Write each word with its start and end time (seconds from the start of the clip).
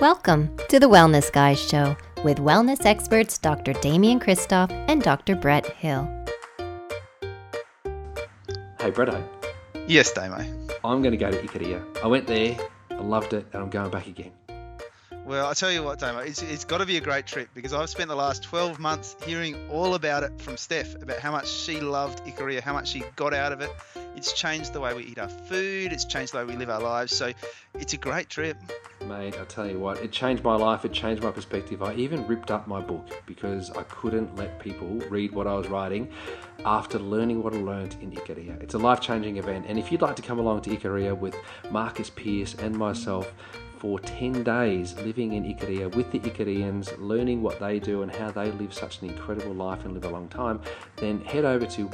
Welcome 0.00 0.56
to 0.70 0.80
the 0.80 0.88
Wellness 0.88 1.30
Guys 1.30 1.60
Show 1.60 1.94
with 2.24 2.38
wellness 2.38 2.86
experts 2.86 3.36
Dr. 3.36 3.74
Damian 3.74 4.18
Kristof 4.18 4.70
and 4.88 5.02
Dr. 5.02 5.36
Brett 5.36 5.66
Hill. 5.66 6.08
Hey, 8.80 8.90
Bretto, 8.90 9.22
Yes, 9.86 10.10
Damo. 10.10 10.38
I'm 10.82 11.02
going 11.02 11.10
to 11.10 11.18
go 11.18 11.30
to 11.30 11.36
Ikaria. 11.36 11.84
I 12.02 12.06
went 12.06 12.26
there, 12.26 12.56
I 12.90 12.94
loved 12.94 13.34
it, 13.34 13.44
and 13.52 13.62
I'm 13.62 13.68
going 13.68 13.90
back 13.90 14.06
again. 14.06 14.32
Well, 15.26 15.46
I 15.46 15.52
tell 15.52 15.70
you 15.70 15.82
what, 15.82 15.98
Damo, 15.98 16.20
it's, 16.20 16.40
it's 16.40 16.64
got 16.64 16.78
to 16.78 16.86
be 16.86 16.96
a 16.96 17.02
great 17.02 17.26
trip 17.26 17.50
because 17.52 17.74
I've 17.74 17.90
spent 17.90 18.08
the 18.08 18.16
last 18.16 18.42
12 18.42 18.78
months 18.78 19.16
hearing 19.26 19.68
all 19.68 19.94
about 19.94 20.22
it 20.22 20.40
from 20.40 20.56
Steph 20.56 20.94
about 20.94 21.18
how 21.18 21.30
much 21.30 21.46
she 21.46 21.78
loved 21.78 22.24
Ikaria, 22.24 22.60
how 22.62 22.72
much 22.72 22.88
she 22.88 23.02
got 23.16 23.34
out 23.34 23.52
of 23.52 23.60
it. 23.60 23.70
It's 24.16 24.32
changed 24.32 24.72
the 24.72 24.80
way 24.80 24.94
we 24.94 25.02
eat 25.04 25.18
our 25.18 25.28
food, 25.28 25.92
it's 25.92 26.06
changed 26.06 26.32
the 26.32 26.38
way 26.38 26.44
we 26.46 26.56
live 26.56 26.70
our 26.70 26.80
lives. 26.80 27.14
So 27.14 27.32
it's 27.74 27.92
a 27.92 27.98
great 27.98 28.30
trip. 28.30 28.56
Mate, 29.06 29.38
I 29.40 29.44
tell 29.44 29.66
you 29.66 29.78
what, 29.78 29.98
it 29.98 30.12
changed 30.12 30.44
my 30.44 30.54
life, 30.54 30.84
it 30.84 30.92
changed 30.92 31.22
my 31.22 31.30
perspective. 31.30 31.82
I 31.82 31.94
even 31.94 32.26
ripped 32.26 32.50
up 32.50 32.68
my 32.68 32.80
book 32.80 33.08
because 33.26 33.70
I 33.70 33.82
couldn't 33.84 34.36
let 34.36 34.60
people 34.60 34.88
read 35.08 35.32
what 35.32 35.46
I 35.46 35.54
was 35.54 35.68
writing 35.68 36.10
after 36.64 36.98
learning 36.98 37.42
what 37.42 37.54
I 37.54 37.58
learned 37.58 37.96
in 38.02 38.12
Ikaria. 38.12 38.62
It's 38.62 38.74
a 38.74 38.78
life 38.78 39.00
changing 39.00 39.38
event, 39.38 39.66
and 39.68 39.78
if 39.78 39.90
you'd 39.90 40.02
like 40.02 40.16
to 40.16 40.22
come 40.22 40.38
along 40.38 40.60
to 40.62 40.70
Ikaria 40.70 41.16
with 41.18 41.34
Marcus 41.70 42.10
Pearce 42.10 42.54
and 42.54 42.76
myself, 42.76 43.32
for 43.80 43.98
10 43.98 44.44
days 44.44 44.94
living 44.98 45.32
in 45.32 45.44
Ikaria 45.44 45.94
with 45.96 46.12
the 46.12 46.20
Ikarians, 46.20 46.94
learning 46.98 47.40
what 47.40 47.58
they 47.58 47.78
do 47.78 48.02
and 48.02 48.14
how 48.14 48.30
they 48.30 48.52
live 48.52 48.74
such 48.74 49.00
an 49.00 49.08
incredible 49.08 49.54
life 49.54 49.86
and 49.86 49.94
live 49.94 50.04
a 50.04 50.10
long 50.10 50.28
time, 50.28 50.60
then 50.96 51.22
head 51.22 51.46
over 51.46 51.64
to 51.64 51.88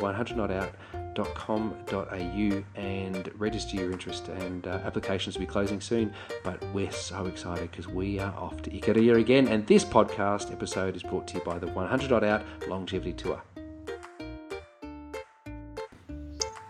100notout.com.au 1.16 2.64
and 2.80 3.30
register 3.38 3.76
your 3.76 3.90
interest. 3.92 4.28
And 4.28 4.66
uh, 4.66 4.80
applications 4.84 5.36
will 5.36 5.46
be 5.46 5.46
closing 5.46 5.80
soon, 5.80 6.12
but 6.44 6.62
we're 6.72 6.92
so 6.92 7.26
excited 7.26 7.70
because 7.70 7.88
we 7.88 8.18
are 8.18 8.34
off 8.34 8.62
to 8.62 8.70
Ikaria 8.70 9.18
again. 9.18 9.48
And 9.48 9.66
this 9.66 9.84
podcast 9.84 10.52
episode 10.52 10.96
is 10.96 11.02
brought 11.02 11.26
to 11.28 11.38
you 11.38 11.44
by 11.44 11.58
the 11.58 11.68
100 11.68 12.10
Not 12.10 12.24
Out 12.24 12.42
Longevity 12.68 13.12
Tour. 13.12 13.42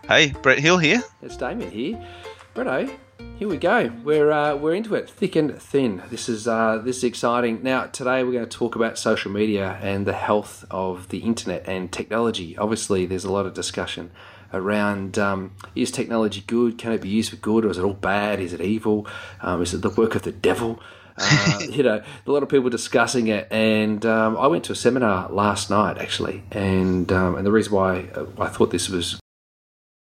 Hey, 0.07 0.31
Brett 0.41 0.59
Hill 0.59 0.77
here. 0.77 1.03
It's 1.21 1.35
Damian 1.35 1.69
here. 1.69 2.07
Bretto, 2.55 2.89
here 3.37 3.47
we 3.47 3.57
go. 3.57 3.91
We're 4.03 4.31
uh, 4.31 4.55
we're 4.55 4.73
into 4.73 4.95
it, 4.95 5.07
thick 5.07 5.35
and 5.35 5.61
thin. 5.61 6.01
This 6.09 6.27
is 6.27 6.47
uh, 6.47 6.79
this 6.83 6.97
is 6.97 7.03
exciting. 7.03 7.61
Now 7.61 7.85
today 7.85 8.23
we're 8.23 8.31
going 8.31 8.49
to 8.49 8.57
talk 8.57 8.75
about 8.75 8.97
social 8.97 9.31
media 9.31 9.77
and 9.81 10.07
the 10.07 10.13
health 10.13 10.65
of 10.71 11.09
the 11.09 11.19
internet 11.19 11.67
and 11.67 11.91
technology. 11.91 12.57
Obviously, 12.57 13.05
there's 13.05 13.25
a 13.25 13.31
lot 13.31 13.45
of 13.45 13.53
discussion 13.53 14.11
around 14.53 15.17
um, 15.17 15.51
is 15.75 15.91
technology 15.91 16.43
good? 16.45 16.77
Can 16.77 16.91
it 16.91 17.01
be 17.01 17.09
used 17.09 17.29
for 17.29 17.35
good, 17.37 17.65
or 17.65 17.69
is 17.69 17.77
it 17.77 17.83
all 17.83 17.93
bad? 17.93 18.39
Is 18.39 18.53
it 18.53 18.61
evil? 18.61 19.07
Um, 19.41 19.61
is 19.61 19.73
it 19.73 19.81
the 19.81 19.89
work 19.89 20.15
of 20.15 20.23
the 20.23 20.31
devil? 20.31 20.79
Uh, 21.19 21.61
you 21.71 21.81
know, 21.81 21.99
a 22.27 22.31
lot 22.31 22.43
of 22.43 22.49
people 22.49 22.69
discussing 22.69 23.25
it, 23.25 23.47
and 23.49 24.05
um, 24.05 24.37
I 24.37 24.45
went 24.45 24.65
to 24.65 24.73
a 24.73 24.75
seminar 24.75 25.27
last 25.31 25.67
night 25.67 25.97
actually, 25.97 26.43
and 26.51 27.11
um, 27.11 27.33
and 27.33 27.43
the 27.43 27.51
reason 27.51 27.73
why 27.73 28.05
I 28.37 28.49
thought 28.49 28.69
this 28.69 28.87
was 28.87 29.19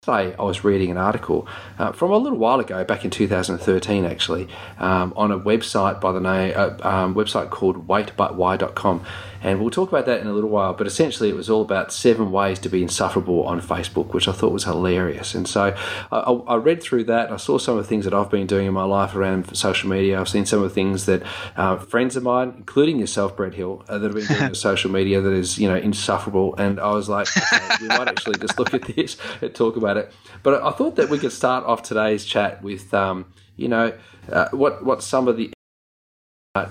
Today, 0.03 0.35
I 0.39 0.43
was 0.43 0.63
reading 0.63 0.93
an 0.93 0.97
article 0.97 1.49
uh, 1.77 1.91
from 1.91 2.13
a 2.13 2.17
little 2.17 2.39
while 2.39 2.61
ago, 2.61 2.85
back 2.85 3.05
in 3.05 3.11
2013, 3.11 4.05
actually, 4.05 4.49
um, 4.79 5.13
on 5.17 5.33
a 5.33 5.39
website 5.39 6.01
by 6.01 6.13
the 6.13 6.21
name 6.21 6.55
uh, 6.57 6.77
um, 6.83 7.17
website 7.17 7.51
called 7.51 7.89
waitbutwhy.com, 7.89 9.05
and 9.43 9.61
we'll 9.61 9.71
talk 9.71 9.89
about 9.89 10.07
that 10.07 10.21
in 10.21 10.27
a 10.27 10.33
little 10.33 10.51
while. 10.51 10.75
But 10.75 10.87
essentially, 10.87 11.29
it 11.29 11.37
was 11.37 11.49
all 11.49 11.63
about 11.63 11.93
seven 11.93 12.31
ways 12.31 12.59
to 12.61 12.69
be 12.69 12.83
insufferable 12.83 13.45
on 13.45 13.61
Facebook, 13.61 14.13
which 14.13 14.29
I 14.29 14.33
thought 14.33 14.53
was 14.53 14.65
hilarious. 14.65 15.35
And 15.35 15.49
so, 15.49 15.77
I, 16.11 16.19
I 16.19 16.57
read 16.57 16.83
through 16.83 17.05
that. 17.05 17.31
I 17.31 17.37
saw 17.37 17.59
some 17.59 17.77
of 17.77 17.85
the 17.85 17.89
things 17.89 18.05
that 18.05 18.15
I've 18.15 18.31
been 18.31 18.47
doing 18.47 18.67
in 18.67 18.75
my 18.75 18.85
life 18.85 19.15
around 19.15 19.57
social 19.57 19.89
media. 19.89 20.21
I've 20.21 20.29
seen 20.29 20.47
some 20.47 20.63
of 20.63 20.69
the 20.69 20.75
things 20.75 21.07
that 21.07 21.23
uh, 21.57 21.77
friends 21.77 22.17
of 22.17 22.23
mine, 22.23 22.55
including 22.57 22.99
yourself, 22.99 23.37
Brett 23.37 23.55
Hill, 23.55 23.85
uh, 23.89 23.99
that 23.99 24.07
have 24.07 24.17
been 24.17 24.37
doing 24.37 24.43
on 24.51 24.55
social 24.55 24.91
media 24.91 25.21
that 25.21 25.33
is, 25.33 25.59
you 25.59 25.69
know, 25.69 25.77
insufferable. 25.77 26.55
And 26.57 26.81
I 26.81 26.91
was 26.91 27.09
like, 27.09 27.29
okay, 27.37 27.75
we 27.81 27.89
might 27.89 28.09
actually 28.09 28.39
just 28.39 28.59
look 28.59 28.75
at 28.75 28.83
this 28.83 29.17
and 29.41 29.55
talk 29.55 29.77
about 29.77 29.97
it. 29.97 30.13
But 30.43 30.63
I 30.63 30.71
thought 30.71 30.97
that 30.97 31.09
we 31.09 31.19
could 31.19 31.33
start 31.33 31.65
off 31.65 31.83
today's 31.83 32.25
chat 32.25 32.63
with, 32.63 32.93
um, 32.95 33.27
you 33.57 33.69
know, 33.69 33.93
uh, 34.31 34.49
what 34.53 34.85
what 34.85 35.03
some 35.03 35.27
of 35.27 35.37
the 35.37 35.51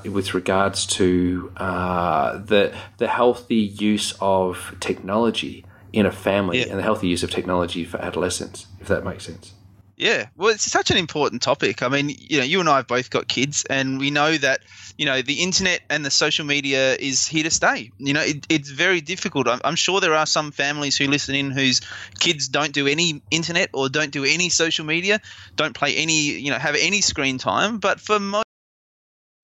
with 0.05 0.33
regards 0.33 0.85
to 0.97 1.51
uh, 1.57 2.37
the 2.37 2.73
the 2.97 3.07
healthy 3.07 3.55
use 3.91 4.13
of 4.19 4.75
technology 4.79 5.65
in 5.93 6.05
a 6.05 6.11
family 6.11 6.59
Yeah. 6.59 6.69
and 6.69 6.79
the 6.79 6.83
healthy 6.83 7.07
use 7.07 7.23
of 7.23 7.31
technology 7.31 7.83
for 7.85 7.97
adolescents, 8.01 8.67
if 8.81 8.87
that 8.87 9.03
makes 9.03 9.25
sense. 9.25 9.53
Yeah, 9.99 10.27
well, 10.35 10.49
it's 10.49 10.69
such 10.71 10.91
an 10.91 10.97
important 10.97 11.41
topic. 11.41 11.81
I 11.81 11.87
mean, 11.87 12.09
you 12.19 12.37
know, 12.37 12.43
you 12.43 12.59
and 12.59 12.69
I 12.69 12.75
have 12.75 12.87
both 12.87 13.09
got 13.09 13.27
kids, 13.27 13.65
and 13.67 13.97
we 13.97 14.11
know 14.11 14.37
that 14.37 14.59
you 14.95 15.07
know 15.07 15.23
the 15.23 15.41
internet 15.41 15.81
and 15.89 16.05
the 16.05 16.11
social 16.11 16.45
media 16.45 16.93
is 16.93 17.25
here 17.25 17.41
to 17.43 17.49
stay. 17.49 17.89
You 17.97 18.13
know, 18.13 18.21
it, 18.21 18.45
it's 18.47 18.69
very 18.69 19.01
difficult. 19.01 19.47
I'm, 19.47 19.59
I'm 19.63 19.75
sure 19.75 19.99
there 19.99 20.13
are 20.13 20.27
some 20.27 20.51
families 20.51 20.97
who 20.97 21.07
listen 21.07 21.33
in 21.33 21.49
whose 21.49 21.81
kids 22.19 22.47
don't 22.47 22.73
do 22.73 22.85
any 22.85 23.23
internet 23.31 23.69
or 23.73 23.89
don't 23.89 24.11
do 24.11 24.23
any 24.23 24.49
social 24.49 24.85
media, 24.85 25.19
don't 25.55 25.73
play 25.73 25.95
any, 25.95 26.19
you 26.45 26.51
know, 26.51 26.59
have 26.59 26.75
any 26.79 27.01
screen 27.01 27.39
time. 27.39 27.79
But 27.79 27.99
for 27.99 28.19
most, 28.19 28.45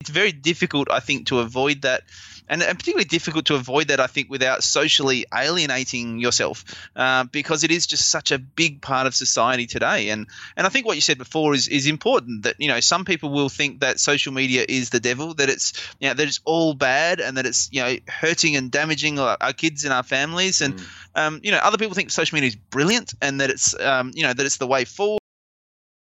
it's 0.04 0.10
very 0.10 0.34
difficult, 0.34 0.92
I 0.92 1.00
think, 1.00 1.28
to 1.28 1.40
avoid 1.40 1.84
that. 1.84 2.04
And, 2.50 2.62
and 2.62 2.78
particularly 2.78 3.06
difficult 3.06 3.46
to 3.46 3.56
avoid 3.56 3.88
that, 3.88 4.02
I 4.02 4.08
think, 4.08 4.30
without 4.30 4.64
socially 4.64 5.26
alienating 5.34 6.20
yourself, 6.20 6.66
uh, 6.94 7.24
because 7.32 7.64
it 7.64 7.72
is 7.72 7.88
just 7.88 8.10
such 8.12 8.34
a 8.34 8.38
big 8.38 8.82
part 8.82 9.08
of 9.08 9.16
society 9.16 9.66
today. 9.66 10.10
And 10.10 10.28
and 10.58 10.68
I 10.68 10.70
think 10.70 10.86
what 10.86 10.98
you 10.98 11.02
said 11.02 11.18
before 11.18 11.54
is 11.54 11.70
is 11.70 11.88
important. 11.88 12.44
That 12.44 12.56
you 12.60 12.68
know 12.68 12.82
some 12.82 13.06
people 13.06 13.30
will 13.32 13.48
think 13.48 13.80
that 13.80 13.98
social 13.98 14.34
media 14.34 14.66
is 14.68 14.90
the 14.90 15.00
devil, 15.00 15.34
that 15.36 15.48
it's 15.48 15.72
you 16.02 16.10
know 16.10 16.16
that 16.16 16.28
it's 16.28 16.42
all 16.44 16.74
bad, 16.74 17.22
and 17.22 17.38
that 17.38 17.46
it's 17.46 17.70
you 17.72 17.82
know 17.82 17.96
hurting 18.10 18.58
and 18.58 18.70
damaging 18.70 19.20
our, 19.20 19.38
our 19.40 19.54
kids 19.54 19.86
and 19.86 19.94
our 19.94 20.04
families. 20.04 20.60
And 20.62 20.74
Mm. 20.74 20.86
um, 21.16 21.40
you 21.44 21.52
know 21.52 21.60
other 21.64 21.78
people 21.78 21.96
think 21.96 22.12
social 22.12 22.36
media 22.36 22.50
is 22.50 22.58
brilliant, 22.58 23.14
and 23.22 23.40
that 23.40 23.50
it's 23.50 23.74
um, 23.80 24.12
you 24.14 24.24
know 24.24 24.34
that 24.34 24.46
it's 24.46 24.58
the 24.58 24.68
way 24.68 24.84
forward. 24.84 25.23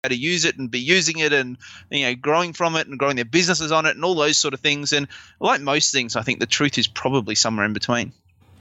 To 0.03 0.15
use 0.15 0.45
it 0.45 0.57
and 0.57 0.69
be 0.69 0.79
using 0.79 1.17
it, 1.17 1.33
and 1.33 1.57
you 1.89 2.03
know 2.03 2.15
growing 2.15 2.53
from 2.53 2.75
it 2.75 2.87
and 2.87 2.99
growing 2.99 3.15
their 3.15 3.25
businesses 3.25 3.71
on 3.71 3.87
it, 3.87 3.95
and 3.95 4.05
all 4.05 4.13
those 4.13 4.37
sort 4.37 4.53
of 4.53 4.59
things. 4.59 4.93
And 4.93 5.07
like 5.39 5.59
most 5.59 5.91
things, 5.91 6.15
I 6.15 6.21
think 6.21 6.39
the 6.39 6.45
truth 6.45 6.77
is 6.77 6.87
probably 6.87 7.33
somewhere 7.33 7.65
in 7.65 7.73
between. 7.73 8.13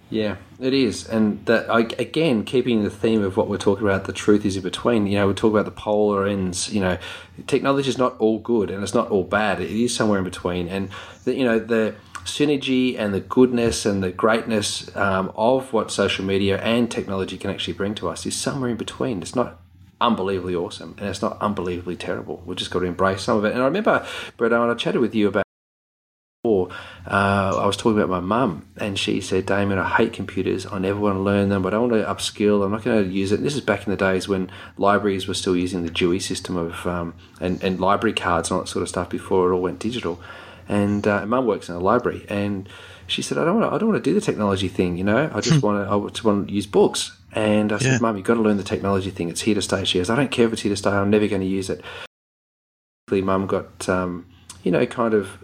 Yeah, 0.08 0.36
it 0.58 0.72
is, 0.72 1.06
and 1.06 1.44
that 1.46 1.66
again, 2.00 2.44
keeping 2.44 2.84
the 2.84 2.90
theme 2.90 3.22
of 3.22 3.36
what 3.36 3.48
we're 3.48 3.58
talking 3.58 3.84
about, 3.84 4.04
the 4.04 4.12
truth 4.14 4.46
is 4.46 4.56
in 4.56 4.62
between. 4.62 5.06
You 5.06 5.18
know, 5.18 5.28
we 5.28 5.34
talk 5.34 5.52
about 5.52 5.66
the 5.66 5.72
polar 5.72 6.26
ends. 6.26 6.72
You 6.72 6.80
know, 6.80 6.98
technology 7.46 7.90
is 7.90 7.98
not 7.98 8.16
all 8.18 8.38
good 8.38 8.70
and 8.70 8.82
it's 8.82 8.94
not 8.94 9.10
all 9.10 9.24
bad. 9.24 9.60
It 9.60 9.70
is 9.70 9.94
somewhere 9.94 10.18
in 10.18 10.24
between, 10.24 10.68
and 10.68 10.88
the, 11.24 11.34
you 11.34 11.44
know 11.44 11.58
the 11.58 11.96
synergy 12.24 12.98
and 12.98 13.12
the 13.12 13.20
goodness 13.20 13.84
and 13.84 14.02
the 14.02 14.10
greatness 14.10 14.94
um, 14.96 15.32
of 15.36 15.72
what 15.72 15.90
social 15.90 16.24
media 16.24 16.60
and 16.60 16.90
technology 16.90 17.36
can 17.36 17.50
actually 17.50 17.74
bring 17.74 17.94
to 17.94 18.08
us 18.08 18.26
is 18.26 18.34
somewhere 18.34 18.70
in 18.70 18.76
between. 18.76 19.22
It's 19.22 19.36
not 19.36 19.60
unbelievably 20.00 20.54
awesome 20.54 20.94
and 20.98 21.08
it's 21.08 21.22
not 21.22 21.40
unbelievably 21.40 21.96
terrible. 21.96 22.42
We've 22.44 22.56
just 22.56 22.70
got 22.70 22.80
to 22.80 22.86
embrace 22.86 23.22
some 23.22 23.38
of 23.38 23.44
it. 23.44 23.52
And 23.52 23.62
I 23.62 23.64
remember, 23.64 24.06
Brett, 24.36 24.52
when 24.52 24.70
I 24.70 24.74
chatted 24.74 25.00
with 25.00 25.14
you 25.14 25.28
about 25.28 25.46
before, 26.42 26.68
uh, 27.06 27.58
I 27.60 27.66
was 27.66 27.76
talking 27.76 27.98
about 27.98 28.08
my 28.08 28.20
mum, 28.20 28.68
and 28.76 28.98
she 28.98 29.20
said, 29.20 29.46
Damian, 29.46 29.78
I 29.78 29.88
hate 29.88 30.12
computers. 30.12 30.66
I 30.66 30.78
never 30.78 31.00
want 31.00 31.16
to 31.16 31.20
learn 31.20 31.48
them. 31.48 31.62
But 31.62 31.74
I 31.74 31.78
don't 31.78 31.90
want 31.90 32.02
to 32.02 32.08
upskill. 32.08 32.64
I'm 32.64 32.70
not 32.70 32.84
going 32.84 33.04
to 33.04 33.10
use 33.10 33.32
it. 33.32 33.36
And 33.36 33.46
this 33.46 33.54
is 33.54 33.60
back 33.60 33.86
in 33.86 33.90
the 33.90 33.96
days 33.96 34.28
when 34.28 34.50
libraries 34.76 35.26
were 35.26 35.34
still 35.34 35.56
using 35.56 35.82
the 35.82 35.90
Dewey 35.90 36.20
system 36.20 36.56
of 36.56 36.86
um, 36.86 37.14
and, 37.40 37.62
and 37.64 37.80
library 37.80 38.12
cards 38.14 38.50
and 38.50 38.56
all 38.56 38.62
that 38.62 38.68
sort 38.68 38.82
of 38.82 38.88
stuff 38.88 39.08
before 39.08 39.50
it 39.50 39.54
all 39.54 39.62
went 39.62 39.80
digital. 39.80 40.20
And 40.68 41.06
uh, 41.06 41.26
mum 41.26 41.46
works 41.46 41.68
in 41.68 41.76
a 41.76 41.80
library, 41.80 42.26
and 42.28 42.68
she 43.06 43.22
said, 43.22 43.38
I 43.38 43.44
don't 43.44 43.60
want 43.60 43.70
to, 43.70 43.74
I 43.74 43.78
don't 43.78 43.88
want 43.88 44.02
to 44.02 44.10
do 44.10 44.14
the 44.14 44.20
technology 44.20 44.68
thing. 44.68 44.96
You 44.96 45.04
know, 45.04 45.30
I 45.32 45.40
just 45.40 45.62
want 45.62 45.86
to, 45.86 45.92
I 45.92 46.08
just 46.08 46.24
want 46.24 46.48
to 46.48 46.54
use 46.54 46.66
books. 46.66 47.15
And 47.32 47.72
I 47.72 47.76
Yeah. 47.76 47.80
said, 47.80 48.00
Mum, 48.00 48.16
you've 48.16 48.26
got 48.26 48.34
to 48.34 48.40
learn 48.40 48.56
the 48.56 48.62
technology 48.62 49.10
thing. 49.10 49.28
It's 49.28 49.42
here 49.42 49.54
to 49.54 49.62
stay. 49.62 49.84
She 49.84 49.98
goes, 49.98 50.08
I 50.10 50.16
don't 50.16 50.30
care 50.30 50.46
if 50.46 50.52
it's 50.52 50.62
here 50.62 50.72
to 50.72 50.76
stay. 50.76 50.90
I'm 50.90 51.10
never 51.10 51.26
going 51.26 51.42
to 51.42 51.48
use 51.48 51.68
it. 51.68 51.82
Mum 53.10 53.46
got, 53.46 53.88
um, 53.88 54.26
you 54.64 54.72
know, 54.72 54.84
kind 54.86 55.14
of 55.14 55.38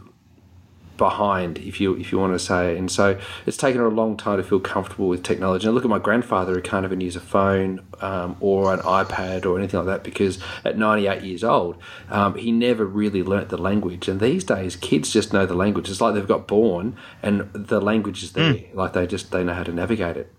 behind, 0.97 1.59
if 1.59 1.81
you 1.81 1.95
if 1.95 2.13
you 2.13 2.19
want 2.19 2.33
to 2.33 2.39
say. 2.39 2.77
And 2.77 2.91
so 2.91 3.19
it's 3.47 3.57
taken 3.57 3.81
her 3.81 3.87
a 3.87 3.91
long 3.91 4.17
time 4.17 4.37
to 4.39 4.43
feel 4.45 4.61
comfortable 4.61 5.09
with 5.09 5.23
technology. 5.23 5.67
And 5.67 5.73
I 5.73 5.75
look 5.75 5.85
at 5.85 5.91
my 5.91 5.99
grandfather, 5.99 6.55
who 6.55 6.61
can't 6.61 6.85
even 6.85 7.01
use 7.01 7.17
a 7.17 7.21
phone 7.21 7.81
um, 8.01 8.37
or 8.41 8.73
an 8.73 8.81
iPad 8.81 9.47
or 9.47 9.59
anything 9.59 9.79
like 9.79 9.87
that 9.87 10.05
because 10.05 10.39
at 10.65 10.79
98 10.79 11.23
years 11.23 11.45
old, 11.45 11.77
um, 12.11 12.35
he 12.35 12.53
never 12.53 12.85
really 12.85 13.23
learnt 13.23 13.49
the 13.49 13.57
language. 13.57 14.09
And 14.09 14.21
these 14.21 14.45
days, 14.45 14.77
kids 14.77 15.13
just 15.13 15.33
know 15.33 15.47
the 15.47 15.55
language. 15.55 15.89
It's 15.91 16.01
like 16.01 16.15
they've 16.15 16.27
got 16.27 16.47
born 16.47 16.97
and 17.23 17.49
the 17.53 17.81
language 17.81 18.23
is 18.23 18.33
there. 18.33 18.55
Like 18.75 18.93
they 18.93 19.07
just 19.07 19.31
they 19.31 19.45
know 19.45 19.55
how 19.55 19.63
to 19.65 19.73
navigate 19.73 20.17
it. 20.17 20.33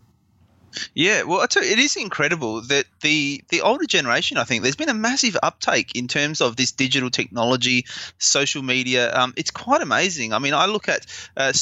Yeah, 0.94 1.24
well, 1.24 1.42
you, 1.42 1.62
it 1.62 1.80
is 1.80 1.96
incredible 1.96 2.62
that 2.62 2.86
the 3.02 3.44
the 3.50 3.62
older 3.62 3.86
generation. 3.86 4.38
I 4.38 4.44
think 4.44 4.64
there's 4.64 4.75
been 4.75 4.90
a 4.90 4.94
massive 4.94 5.38
uptake 5.42 5.96
in 5.96 6.08
terms 6.08 6.42
of 6.42 6.56
this 6.56 6.72
digital 6.72 7.10
technology, 7.10 7.86
social 8.18 8.62
media. 8.64 9.14
Um, 9.16 9.34
it's 9.38 9.52
quite 9.52 9.81
amazing. 9.81 10.34
I 10.34 10.40
mean, 10.40 10.54
I 10.54 10.66
look 10.66 10.90
at 10.90 11.06
uh, 11.38 11.54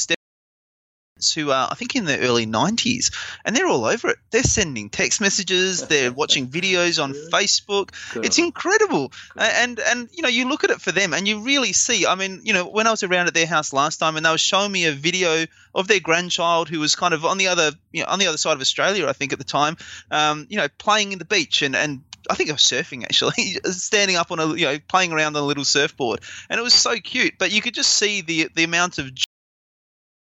who 1.30 1.50
are, 1.50 1.68
I 1.70 1.74
think, 1.74 1.94
in 1.94 2.06
their 2.06 2.20
early 2.20 2.46
90s, 2.46 3.12
and 3.44 3.54
they're 3.54 3.68
all 3.68 3.84
over 3.84 4.08
it. 4.08 4.18
They're 4.30 4.42
sending 4.42 4.88
text 4.88 5.20
messages, 5.20 5.86
they're 5.86 6.12
watching 6.22 6.48
videos 6.48 7.02
on 7.02 7.12
Facebook. 7.12 7.90
Good 8.14 8.24
It's 8.24 8.38
incredible, 8.38 9.12
and 9.36 9.78
and 9.78 10.08
you 10.12 10.22
know 10.22 10.28
you 10.28 10.48
look 10.48 10.64
at 10.64 10.70
it 10.70 10.80
for 10.80 10.92
them, 10.92 11.12
and 11.12 11.28
you 11.28 11.40
really 11.40 11.72
see. 11.72 12.06
I 12.06 12.14
mean, 12.14 12.40
you 12.44 12.54
know, 12.54 12.66
when 12.66 12.86
I 12.86 12.90
was 12.90 13.02
around 13.02 13.26
at 13.26 13.34
their 13.34 13.46
house 13.46 13.72
last 13.72 13.98
time, 13.98 14.16
and 14.16 14.24
they 14.24 14.30
were 14.30 14.38
showing 14.38 14.72
me 14.72 14.86
a 14.86 14.92
video 14.92 15.44
of 15.74 15.88
their 15.88 16.00
grandchild 16.00 16.68
who 16.68 16.80
was 16.80 16.96
kind 16.96 17.14
of 17.14 17.24
on 17.24 17.38
the 17.38 17.48
other, 17.48 17.72
you 17.92 18.02
know, 18.02 18.08
on 18.08 18.18
the 18.18 18.26
other 18.26 18.38
side 18.38 18.54
of 18.54 18.60
Australia, 18.60 19.06
I 19.06 19.12
think 19.12 19.32
at 19.32 19.38
the 19.38 19.44
time, 19.44 19.76
um, 20.10 20.46
you 20.48 20.56
know, 20.56 20.68
playing 20.78 21.12
in 21.12 21.18
the 21.18 21.24
beach 21.24 21.62
and 21.62 21.76
and 21.76 22.02
I 22.30 22.34
think 22.34 22.50
I 22.50 22.52
was 22.52 22.62
surfing 22.62 23.04
actually, 23.04 23.58
standing 23.64 24.16
up 24.16 24.30
on 24.30 24.38
a 24.38 24.46
you 24.54 24.66
know 24.66 24.78
playing 24.88 25.12
around 25.12 25.36
on 25.36 25.42
a 25.42 25.46
little 25.46 25.64
surfboard, 25.64 26.20
and 26.48 26.58
it 26.58 26.62
was 26.62 26.74
so 26.74 26.96
cute. 26.96 27.34
But 27.38 27.52
you 27.52 27.60
could 27.60 27.74
just 27.74 27.94
see 27.94 28.20
the 28.20 28.48
the 28.54 28.64
amount 28.64 28.98
of 28.98 29.10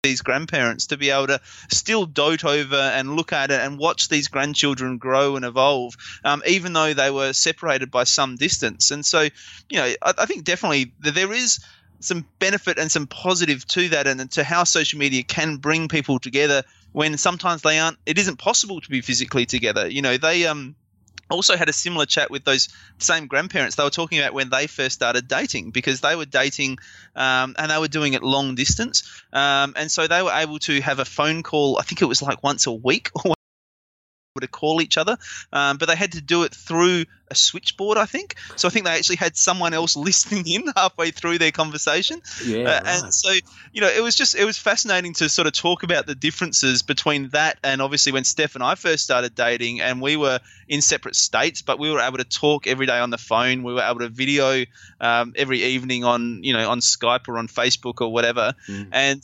these 0.02 0.22
grandparents 0.22 0.86
to 0.86 0.96
be 0.96 1.10
able 1.10 1.26
to 1.26 1.40
still 1.70 2.06
dote 2.06 2.44
over 2.44 2.76
and 2.76 3.16
look 3.16 3.32
at 3.34 3.50
it 3.50 3.60
and 3.60 3.78
watch 3.78 4.08
these 4.08 4.28
grandchildren 4.28 4.96
grow 4.96 5.36
and 5.36 5.44
evolve, 5.44 5.94
um, 6.24 6.42
even 6.46 6.72
though 6.72 6.94
they 6.94 7.10
were 7.10 7.34
separated 7.34 7.90
by 7.90 8.04
some 8.04 8.36
distance. 8.36 8.90
And 8.90 9.04
so, 9.04 9.20
you 9.68 9.78
know, 9.78 9.92
I, 10.02 10.14
I 10.18 10.26
think 10.26 10.44
definitely 10.44 10.92
there 11.00 11.32
is 11.32 11.60
some 12.00 12.24
benefit 12.38 12.78
and 12.78 12.90
some 12.90 13.06
positive 13.06 13.66
to 13.66 13.90
that 13.90 14.06
and 14.06 14.30
to 14.32 14.42
how 14.42 14.64
social 14.64 14.98
media 14.98 15.22
can 15.22 15.58
bring 15.58 15.88
people 15.88 16.18
together 16.18 16.62
when 16.92 17.18
sometimes 17.18 17.60
they 17.60 17.78
aren't 17.78 17.98
it 18.06 18.18
isn't 18.18 18.38
possible 18.38 18.80
to 18.80 18.88
be 18.88 19.02
physically 19.02 19.44
together 19.44 19.86
you 19.86 20.00
know 20.00 20.16
they 20.16 20.46
um 20.46 20.74
also 21.30 21.56
had 21.56 21.68
a 21.68 21.72
similar 21.72 22.06
chat 22.06 22.30
with 22.30 22.44
those 22.44 22.68
same 22.98 23.26
grandparents. 23.26 23.76
They 23.76 23.84
were 23.84 23.90
talking 23.90 24.18
about 24.18 24.34
when 24.34 24.50
they 24.50 24.66
first 24.66 24.94
started 24.94 25.28
dating 25.28 25.70
because 25.70 26.00
they 26.00 26.16
were 26.16 26.26
dating 26.26 26.78
um, 27.16 27.54
and 27.58 27.70
they 27.70 27.78
were 27.78 27.88
doing 27.88 28.14
it 28.14 28.22
long 28.22 28.54
distance. 28.54 29.22
Um, 29.32 29.74
and 29.76 29.90
so 29.90 30.06
they 30.06 30.22
were 30.22 30.32
able 30.32 30.58
to 30.60 30.80
have 30.80 30.98
a 30.98 31.04
phone 31.04 31.42
call 31.42 31.78
i 31.78 31.82
think 31.82 32.02
it 32.02 32.06
was 32.06 32.22
like 32.22 32.42
once 32.42 32.66
a 32.66 32.72
week 32.72 33.10
or 33.24 33.34
to 34.38 34.46
call 34.46 34.80
each 34.80 34.96
other, 34.96 35.16
um, 35.52 35.76
but 35.78 35.88
they 35.88 35.96
had 35.96 36.12
to 36.12 36.20
do 36.20 36.44
it 36.44 36.54
through 36.54 37.04
a 37.30 37.34
switchboard, 37.34 37.98
I 37.98 38.06
think. 38.06 38.36
So 38.56 38.68
I 38.68 38.70
think 38.70 38.84
they 38.84 38.92
actually 38.92 39.16
had 39.16 39.36
someone 39.36 39.74
else 39.74 39.96
listening 39.96 40.46
in 40.46 40.64
halfway 40.76 41.10
through 41.10 41.38
their 41.38 41.50
conversation. 41.50 42.20
Yeah, 42.44 42.58
Uh, 42.60 42.62
right. 42.70 42.82
and 42.86 43.14
so 43.14 43.32
you 43.72 43.80
know 43.80 43.88
it 43.88 44.02
was 44.02 44.14
just 44.14 44.36
it 44.36 44.44
was 44.44 44.56
fascinating 44.56 45.14
to 45.14 45.28
sort 45.28 45.48
of 45.48 45.52
talk 45.52 45.82
about 45.82 46.06
the 46.06 46.14
differences 46.14 46.82
between 46.82 47.30
that 47.30 47.58
and 47.64 47.80
obviously 47.82 48.12
when 48.12 48.24
steph 48.24 48.54
and 48.56 48.64
i 48.64 48.74
first 48.74 49.04
started 49.04 49.34
dating 49.34 49.80
and 49.80 50.00
we 50.02 50.16
were 50.16 50.40
in 50.68 50.82
separate 50.82 51.14
states 51.14 51.62
but 51.62 51.78
we 51.78 51.90
were 51.90 52.00
able 52.00 52.18
to 52.18 52.24
talk 52.24 52.66
every 52.66 52.86
day 52.86 52.98
on 52.98 53.10
the 53.10 53.18
phone 53.18 53.62
we 53.62 53.72
were 53.72 53.82
able 53.82 54.00
to 54.00 54.08
video 54.08 54.64
um, 55.00 55.32
every 55.36 55.62
evening 55.62 56.02
on 56.04 56.42
you 56.42 56.52
know 56.52 56.68
on 56.68 56.80
skype 56.80 57.28
or 57.28 57.38
on 57.38 57.46
facebook 57.48 58.00
or 58.00 58.12
whatever 58.12 58.54
Mm. 58.68 58.88
and 58.92 59.22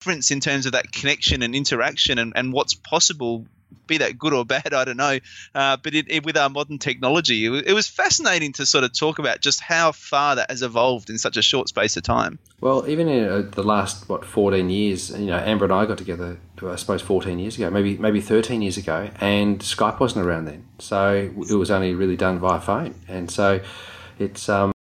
difference 0.00 0.30
in 0.30 0.40
terms 0.40 0.66
of 0.66 0.72
that 0.72 0.90
connection 0.92 1.42
and 1.42 1.54
interaction 1.54 2.18
and, 2.18 2.32
and 2.36 2.52
what's 2.52 2.74
possible 2.74 3.46
be 3.86 3.98
that 3.98 4.18
good 4.18 4.32
or 4.32 4.44
bad 4.44 4.72
i 4.74 4.84
don't 4.84 4.96
know. 4.96 5.18
Uh, 5.54 5.76
but 5.76 5.94
it, 5.94 6.06
it, 6.08 6.24
with 6.24 6.36
our 6.36 6.48
modern 6.48 6.78
technology 6.78 7.46
it, 7.46 7.66
it 7.66 7.72
was 7.72 7.86
fascinating 7.88 8.52
to 8.52 8.66
sort 8.66 8.84
of 8.84 8.92
talk 8.92 9.18
about 9.18 9.40
just 9.40 9.60
how 9.60 9.92
far 9.92 10.36
that 10.36 10.50
has 10.50 10.62
evolved 10.62 11.10
in 11.10 11.18
such 11.18 11.36
a 11.36 11.42
short 11.42 11.68
space 11.68 11.96
of 11.96 12.02
time. 12.02 12.38
Well, 12.60 12.88
even 12.88 13.08
in 13.08 13.28
uh, 13.28 13.50
the 13.50 13.62
last 13.62 14.08
what 14.08 14.24
fourteen 14.24 14.70
years, 14.70 15.10
you 15.10 15.26
know, 15.26 15.38
Amber 15.38 15.64
and 15.64 15.72
I 15.72 15.86
got 15.86 15.98
together. 15.98 16.38
I 16.62 16.76
suppose 16.76 17.02
fourteen 17.02 17.38
years 17.38 17.56
ago, 17.56 17.68
maybe 17.68 17.98
maybe 17.98 18.20
thirteen 18.20 18.62
years 18.62 18.76
ago, 18.76 19.10
and 19.20 19.60
Skype 19.60 20.00
wasn't 20.00 20.24
around 20.24 20.46
then, 20.46 20.66
so 20.78 21.30
it 21.36 21.54
was 21.54 21.70
only 21.70 21.94
really 21.94 22.16
done 22.16 22.38
via 22.38 22.60
phone, 22.60 22.94
and 23.06 23.30
so 23.30 23.60
it's 24.18 24.48
um, 24.48 24.73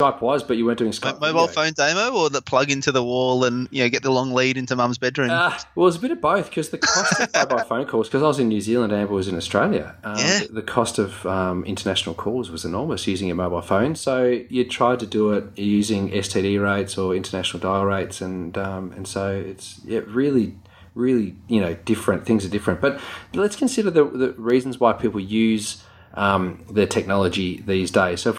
Skype 0.00 0.20
was, 0.20 0.42
but 0.42 0.56
you 0.56 0.64
weren't 0.64 0.78
doing 0.78 0.92
Skype. 0.92 1.20
mobile 1.20 1.46
video. 1.46 1.62
phone 1.62 1.72
Damo 1.74 2.16
or 2.16 2.30
the 2.30 2.40
plug 2.42 2.70
into 2.70 2.90
the 2.92 3.04
wall 3.04 3.44
and 3.44 3.68
you 3.70 3.82
know 3.82 3.88
get 3.90 4.02
the 4.02 4.10
long 4.10 4.32
lead 4.32 4.56
into 4.56 4.74
mum's 4.76 4.98
bedroom. 4.98 5.30
Uh, 5.30 5.58
well, 5.74 5.88
it's 5.88 5.96
a 5.96 6.00
bit 6.00 6.10
of 6.10 6.20
both 6.20 6.48
because 6.48 6.70
the 6.70 6.78
cost 6.78 7.20
of 7.20 7.34
mobile 7.34 7.64
phone 7.68 7.86
calls, 7.86 8.08
because 8.08 8.22
I 8.22 8.26
was 8.26 8.38
in 8.38 8.48
New 8.48 8.60
Zealand, 8.60 8.92
Amber 8.92 9.12
was 9.12 9.28
in 9.28 9.36
Australia. 9.36 9.96
Um, 10.04 10.16
Yeah. 10.18 10.40
The 10.50 10.62
cost 10.62 10.98
of 10.98 11.24
um, 11.26 11.64
international 11.64 12.14
calls 12.14 12.50
was 12.50 12.64
enormous 12.64 13.06
using 13.06 13.30
a 13.30 13.34
mobile 13.34 13.62
phone. 13.62 13.94
So 13.94 14.24
you 14.48 14.64
tried 14.64 15.00
to 15.00 15.06
do 15.06 15.32
it 15.32 15.58
using 15.58 16.10
STD 16.10 16.60
rates 16.62 16.96
or 16.96 17.14
international 17.14 17.60
dial 17.60 17.84
rates, 17.84 18.20
and 18.20 18.56
um, 18.56 18.92
and 18.92 19.06
so 19.06 19.30
it's 19.30 19.80
yeah, 19.84 20.00
really, 20.06 20.56
really 20.94 21.36
you 21.48 21.60
know 21.60 21.74
different 21.84 22.24
things 22.26 22.44
are 22.44 22.48
different. 22.48 22.80
But 22.80 23.00
let's 23.34 23.56
consider 23.56 23.90
the, 23.90 24.04
the 24.04 24.32
reasons 24.32 24.80
why 24.80 24.92
people 24.94 25.20
use 25.20 25.82
um, 26.14 26.64
the 26.70 26.86
technology 26.86 27.60
these 27.60 27.90
days. 27.90 28.22
So 28.22 28.36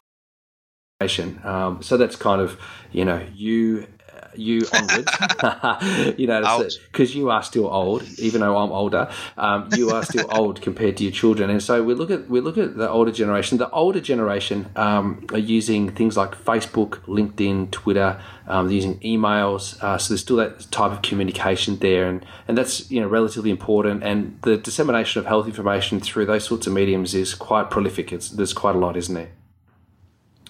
um, 1.44 1.81
so 1.81 1.98
that's 1.98 2.15
kind 2.15 2.42
of 2.42 2.59
you 2.92 3.06
know 3.06 3.25
you 3.33 3.88
you 4.36 4.65
onwards. 4.74 5.12
You 6.18 6.27
know 6.27 6.68
because 6.92 7.15
you 7.15 7.30
are 7.30 7.42
still 7.44 7.68
old 7.68 8.03
even 8.19 8.42
though 8.42 8.57
i'm 8.57 8.71
older 8.71 9.09
um, 9.38 9.69
you 9.75 9.89
are 9.89 10.03
still 10.03 10.27
old 10.38 10.62
compared 10.62 10.98
to 10.98 11.03
your 11.03 11.12
children. 11.12 11.50
And 11.50 11.62
so 11.62 11.83
we 11.83 11.94
look 11.94 12.12
at 12.12 12.30
we 12.30 12.42
look 12.42 12.57
at 12.57 12.77
the 12.77 12.89
older 12.89 13.12
generation. 13.12 13.57
The 13.57 13.69
older 13.71 14.00
generation 14.00 14.69
um, 14.75 15.25
are 15.31 15.39
using 15.39 15.89
things 15.92 16.18
like 16.18 16.36
facebook 16.36 17.00
linkedin 17.06 17.71
twitter 17.71 18.21
um, 18.47 18.68
they're 18.68 18.75
using 18.75 19.00
emails 19.00 19.81
uh, 19.81 19.97
so 19.97 20.13
there's 20.13 20.21
still 20.21 20.38
that 20.38 20.69
type 20.71 20.92
of 20.92 21.01
communication 21.01 21.77
there. 21.77 22.07
And 22.07 22.25
and 22.47 22.57
that's 22.57 22.89
you 22.92 23.01
know 23.01 23.07
relatively 23.07 23.50
important. 23.50 24.04
And 24.04 24.38
the 24.44 24.57
dissemination 24.57 25.19
of 25.19 25.25
health 25.25 25.47
information 25.47 26.00
through 26.00 26.25
those 26.25 26.44
sorts 26.44 26.68
of 26.68 26.74
mediums 26.74 27.13
is 27.13 27.33
quite 27.33 27.69
prolific. 27.69 28.12
It's 28.12 28.30
there's 28.30 28.54
quite 28.54 28.75
a 28.75 28.80
lot 28.80 28.97
isn't 28.97 29.15
there 29.15 29.30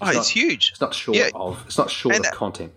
oh, 0.01 0.07
it's 0.07 0.15
not- 0.18 0.27
huge. 0.27 0.69
it's 0.71 0.81
not 0.81 0.94
short 0.94 1.18
Yeah. 1.18 1.30
of 1.36 1.63
it's 1.65 1.77
not 1.77 1.89
short 1.92 2.15
And- 2.15 2.25
of 2.25 2.31
content. 2.33 2.74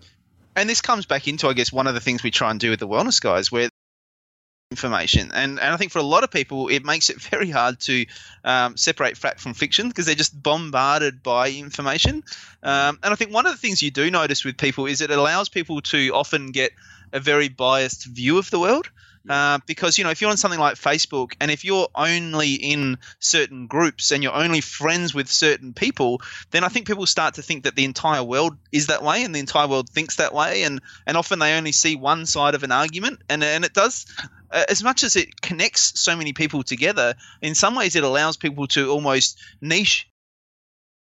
And 0.57 0.69
this 0.69 0.79
comes 0.79 1.05
back 1.05 1.27
into, 1.27 1.49
I 1.49 1.53
guess, 1.53 1.73
one 1.73 1.85
of 1.85 1.95
the 1.95 1.99
things 1.99 2.23
we 2.23 2.31
try 2.31 2.49
and 2.49 2.57
do 2.59 2.69
with 2.69 2.79
the 2.79 2.87
wellness 2.87 3.19
guys, 3.21 3.51
where 3.51 3.69
information 4.71 5.31
and 5.33 5.59
and 5.59 5.73
I 5.73 5.77
think 5.77 5.91
for 5.91 5.99
a 5.99 6.03
lot 6.03 6.23
of 6.23 6.31
people 6.31 6.69
it 6.69 6.83
makes 6.83 7.09
it 7.11 7.21
very 7.31 7.49
hard 7.51 7.79
to 7.81 8.05
um, 8.43 8.75
separate 8.75 9.15
fact 9.15 9.39
from 9.39 9.53
fiction 9.53 9.87
because 9.89 10.05
they're 10.07 10.15
just 10.15 10.41
bombarded 10.41 11.21
by 11.21 11.51
information 11.51 12.23
um, 12.63 12.97
and 13.03 13.13
I 13.13 13.15
think 13.15 13.31
one 13.31 13.45
of 13.45 13.51
the 13.53 13.57
things 13.59 13.83
you 13.83 13.91
do 13.91 14.09
notice 14.09 14.43
with 14.43 14.57
people 14.57 14.87
is 14.87 15.01
it 15.01 15.11
allows 15.11 15.49
people 15.49 15.81
to 15.81 16.09
often 16.15 16.51
get 16.51 16.71
a 17.13 17.19
very 17.19 17.47
biased 17.47 18.05
view 18.05 18.37
of 18.39 18.49
the 18.49 18.59
world 18.59 18.89
uh, 19.29 19.59
because 19.65 19.97
you 19.97 20.03
know 20.03 20.09
if 20.09 20.21
you're 20.21 20.29
on 20.29 20.37
something 20.37 20.59
like 20.59 20.75
Facebook 20.75 21.33
and 21.39 21.49
if 21.49 21.65
you're 21.65 21.87
only 21.95 22.53
in 22.53 22.97
certain 23.19 23.67
groups 23.67 24.11
and 24.11 24.21
you're 24.23 24.35
only 24.35 24.61
friends 24.61 25.13
with 25.13 25.29
certain 25.29 25.73
people, 25.73 26.21
then 26.51 26.63
I 26.63 26.67
think 26.67 26.87
people 26.87 27.05
start 27.05 27.35
to 27.35 27.41
think 27.41 27.63
that 27.63 27.75
the 27.75 27.85
entire 27.85 28.23
world 28.23 28.57
is 28.71 28.87
that 28.87 29.03
way 29.03 29.23
and 29.23 29.33
the 29.33 29.39
entire 29.39 29.67
world 29.67 29.89
thinks 29.89 30.17
that 30.17 30.33
way, 30.33 30.63
and 30.63 30.81
and 31.05 31.17
often 31.17 31.39
they 31.39 31.57
only 31.57 31.71
see 31.71 31.95
one 31.95 32.25
side 32.25 32.55
of 32.55 32.63
an 32.63 32.71
argument, 32.71 33.21
and 33.29 33.43
and 33.43 33.65
it 33.65 33.73
does. 33.73 34.05
Uh, 34.51 34.63
as 34.69 34.83
much 34.83 35.03
as 35.03 35.15
it 35.15 35.41
connects 35.41 35.99
so 35.99 36.15
many 36.15 36.31
people 36.31 36.63
together, 36.63 37.15
in 37.41 37.55
some 37.55 37.75
ways 37.75 37.95
it 37.95 38.03
allows 38.03 38.37
people 38.37 38.67
to 38.67 38.89
almost 38.89 39.39
niche 39.59 40.07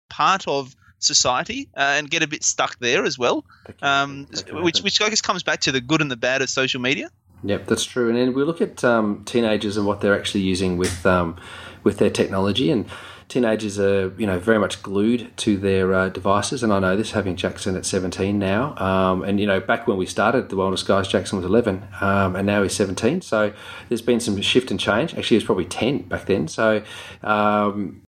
part 0.09 0.47
of 0.47 0.75
society 1.03 1.69
uh, 1.77 1.97
and 1.99 2.11
get 2.11 2.23
a 2.23 2.29
bit 2.29 2.45
stuck 2.45 2.79
there 2.79 3.05
as 3.05 3.19
well, 3.19 3.45
um, 3.83 4.27
which 4.53 4.81
which 4.81 5.01
I 5.01 5.09
guess 5.09 5.21
comes 5.21 5.43
back 5.43 5.63
to 5.63 5.73
the 5.73 5.81
good 5.81 6.01
and 6.01 6.11
the 6.11 6.17
bad 6.17 6.43
of 6.43 6.51
social 6.51 6.81
media. 6.81 7.11
Yep, 7.45 7.67
that's 7.67 7.85
true. 7.85 8.09
And 8.09 8.17
then 8.17 8.35
we 8.35 8.45
look 8.45 8.61
at 8.61 8.85
um, 8.85 9.25
teenagers 9.25 9.77
and 9.77 9.87
what 9.87 10.01
they're 10.01 10.17
actually 10.17 10.43
using 10.43 10.77
with 10.77 11.05
um, 11.05 11.37
with 11.83 11.99
their 11.99 12.11
technology, 12.11 12.71
and 12.71 12.87
teenagers 13.29 13.81
are 13.81 14.15
you 14.17 14.27
know 14.27 14.39
very 14.39 14.59
much 14.59 14.81
glued 14.83 15.37
to 15.39 15.57
their 15.57 15.93
uh, 15.93 16.09
devices. 16.09 16.63
And 16.63 16.73
I 16.73 16.79
know 16.79 16.97
this, 16.97 17.11
having 17.11 17.35
Jackson 17.35 17.77
at 17.77 17.85
seventeen 17.85 18.39
now, 18.39 18.77
um, 18.77 19.25
and 19.25 19.41
you 19.41 19.47
know 19.47 19.59
back 19.59 19.89
when 19.89 19.97
we 19.97 20.07
started 20.07 20.51
the 20.51 20.57
Wellness 20.57 20.87
Guys, 20.87 21.09
Jackson 21.09 21.39
was 21.39 21.45
eleven, 21.45 21.85
um, 22.01 22.37
and 22.37 22.47
now 22.47 22.63
he's 22.63 22.75
seventeen. 22.75 23.21
So 23.21 23.53
there's 23.89 24.03
been 24.03 24.21
some 24.21 24.41
shift 24.41 24.71
and 24.71 24.79
change. 24.79 25.13
Actually, 25.15 25.25
he 25.25 25.35
was 25.37 25.45
probably 25.45 25.65
ten 25.65 26.03
back 26.03 26.27
then. 26.27 26.47
So 26.47 26.85
um, 27.25 28.03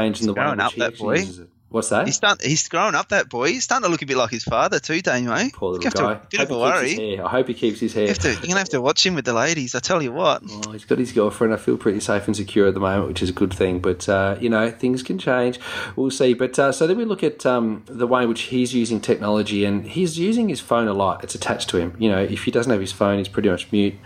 change 0.00 0.20
in 0.20 0.26
the 0.26 0.32
way 0.34 0.42
in 0.42 0.56
growing 0.56 0.58
which 0.58 0.66
up, 0.66 0.72
he 0.72 0.80
that 0.80 0.98
boy. 0.98 1.14
uses 1.14 1.38
it. 1.38 1.48
What's 1.74 1.88
that? 1.88 2.06
He's 2.06 2.14
start, 2.14 2.40
he's 2.40 2.68
grown 2.68 2.94
up, 2.94 3.08
that 3.08 3.28
boy. 3.28 3.48
He's 3.48 3.64
starting 3.64 3.86
to 3.86 3.90
look 3.90 4.00
a 4.00 4.06
bit 4.06 4.16
like 4.16 4.30
his 4.30 4.44
father 4.44 4.78
too, 4.78 5.02
Daniel. 5.02 5.32
Eh? 5.32 5.50
Poor 5.52 5.72
little 5.72 5.90
guy. 5.90 6.14
to, 6.14 6.20
bit 6.30 6.40
of 6.42 6.50
a 6.52 6.54
Hope 6.54 6.84
he 6.84 6.84
keeps 6.84 6.92
his 6.92 6.98
worry. 6.98 7.18
I 7.18 7.28
hope 7.28 7.48
he 7.48 7.54
keeps 7.54 7.80
his 7.80 7.92
hair. 7.92 8.06
You 8.06 8.14
to, 8.14 8.28
you're 8.28 8.40
gonna 8.42 8.58
have 8.58 8.68
to 8.68 8.80
watch 8.80 9.04
him 9.04 9.16
with 9.16 9.24
the 9.24 9.32
ladies. 9.32 9.74
I 9.74 9.80
tell 9.80 10.00
you 10.00 10.12
what. 10.12 10.44
Well, 10.44 10.70
he's 10.70 10.84
got 10.84 10.98
his 10.98 11.10
girlfriend. 11.10 11.52
I 11.52 11.56
feel 11.56 11.76
pretty 11.76 11.98
safe 11.98 12.28
and 12.28 12.36
secure 12.36 12.68
at 12.68 12.74
the 12.74 12.80
moment, 12.80 13.08
which 13.08 13.24
is 13.24 13.30
a 13.30 13.32
good 13.32 13.52
thing. 13.52 13.80
But 13.80 14.08
uh, 14.08 14.36
you 14.40 14.48
know, 14.48 14.70
things 14.70 15.02
can 15.02 15.18
change. 15.18 15.58
We'll 15.96 16.12
see. 16.12 16.32
But 16.32 16.56
uh, 16.60 16.70
so 16.70 16.86
then 16.86 16.96
we 16.96 17.04
look 17.04 17.24
at 17.24 17.44
um, 17.44 17.82
the 17.86 18.06
way 18.06 18.22
in 18.22 18.28
which 18.28 18.42
he's 18.42 18.72
using 18.72 19.00
technology, 19.00 19.64
and 19.64 19.84
he's 19.84 20.16
using 20.16 20.48
his 20.48 20.60
phone 20.60 20.86
a 20.86 20.94
lot. 20.94 21.24
It's 21.24 21.34
attached 21.34 21.70
to 21.70 21.78
him. 21.78 21.96
You 21.98 22.08
know, 22.08 22.22
if 22.22 22.44
he 22.44 22.52
doesn't 22.52 22.70
have 22.70 22.80
his 22.80 22.92
phone, 22.92 23.18
he's 23.18 23.26
pretty 23.26 23.48
much 23.48 23.72
mute. 23.72 23.96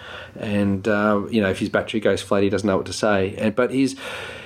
And 0.41 0.89
uh, 0.89 1.27
you 1.31 1.43
know, 1.43 1.51
if 1.51 1.59
his 1.59 1.69
battery 1.69 2.01
goes 2.01 2.23
flat, 2.23 2.45
he 2.45 2.49
doesn't 2.49 2.67
know 2.67 2.79
what 2.79 2.87
to 2.87 2.95
say. 2.95 3.35
And 3.37 3.55
but 3.55 3.73
he's 3.73 3.95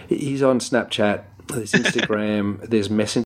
he's 0.08 0.42
on 0.42 0.58
Snapchat. 0.58 1.22
There's 1.54 1.72
Instagram. 1.72 2.60
there's 2.68 2.90
Messenger. 2.90 3.24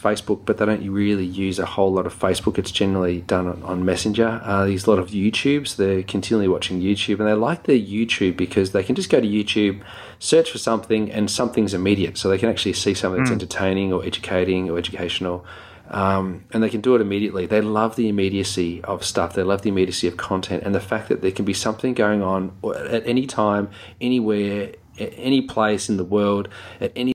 Facebook, 0.00 0.44
but 0.44 0.58
they 0.58 0.66
don't 0.66 0.86
really 0.90 1.24
use 1.24 1.58
a 1.58 1.64
whole 1.64 1.90
lot 1.90 2.04
of 2.04 2.14
Facebook. 2.18 2.58
It's 2.58 2.70
generally 2.70 3.22
done 3.22 3.46
on, 3.46 3.62
on 3.62 3.84
Messenger. 3.86 4.42
Uh, 4.44 4.66
there's 4.66 4.86
a 4.86 4.90
lot 4.90 4.98
of 4.98 5.08
YouTubes. 5.08 5.76
They're 5.76 6.02
continually 6.02 6.46
watching 6.46 6.82
YouTube, 6.82 7.20
and 7.20 7.26
they 7.26 7.32
like 7.32 7.62
their 7.62 7.78
YouTube 7.78 8.36
because 8.36 8.72
they 8.72 8.82
can 8.82 8.94
just 8.94 9.08
go 9.08 9.18
to 9.18 9.26
YouTube, 9.26 9.80
search 10.18 10.50
for 10.50 10.58
something, 10.58 11.10
and 11.10 11.30
something's 11.30 11.72
immediate. 11.72 12.18
So 12.18 12.28
they 12.28 12.36
can 12.36 12.50
actually 12.50 12.74
see 12.74 12.92
something 12.92 13.22
that's 13.22 13.32
entertaining 13.32 13.94
or 13.94 14.04
educating 14.04 14.68
or 14.68 14.76
educational. 14.76 15.46
um, 15.88 16.44
and 16.50 16.62
they 16.62 16.68
can 16.68 16.82
do 16.82 16.94
it 16.94 17.00
immediately. 17.00 17.46
They 17.46 17.62
love 17.62 17.96
the 17.96 18.08
immediacy 18.10 18.82
of 18.84 19.04
stuff. 19.04 19.32
They 19.32 19.42
love 19.42 19.62
the 19.62 19.70
immediacy 19.70 20.06
of 20.06 20.18
content, 20.18 20.64
and 20.64 20.74
the 20.74 20.80
fact 20.80 21.08
that 21.08 21.22
there 21.22 21.32
can 21.32 21.46
be 21.46 21.54
something 21.54 21.94
going 21.94 22.22
on 22.22 22.52
at 22.90 23.06
any 23.06 23.26
time, 23.26 23.70
anywhere, 24.02 24.72
any 24.98 25.40
place 25.40 25.88
in 25.88 25.96
the 25.96 26.04
world, 26.04 26.50
at 26.78 26.92
any 26.94 27.13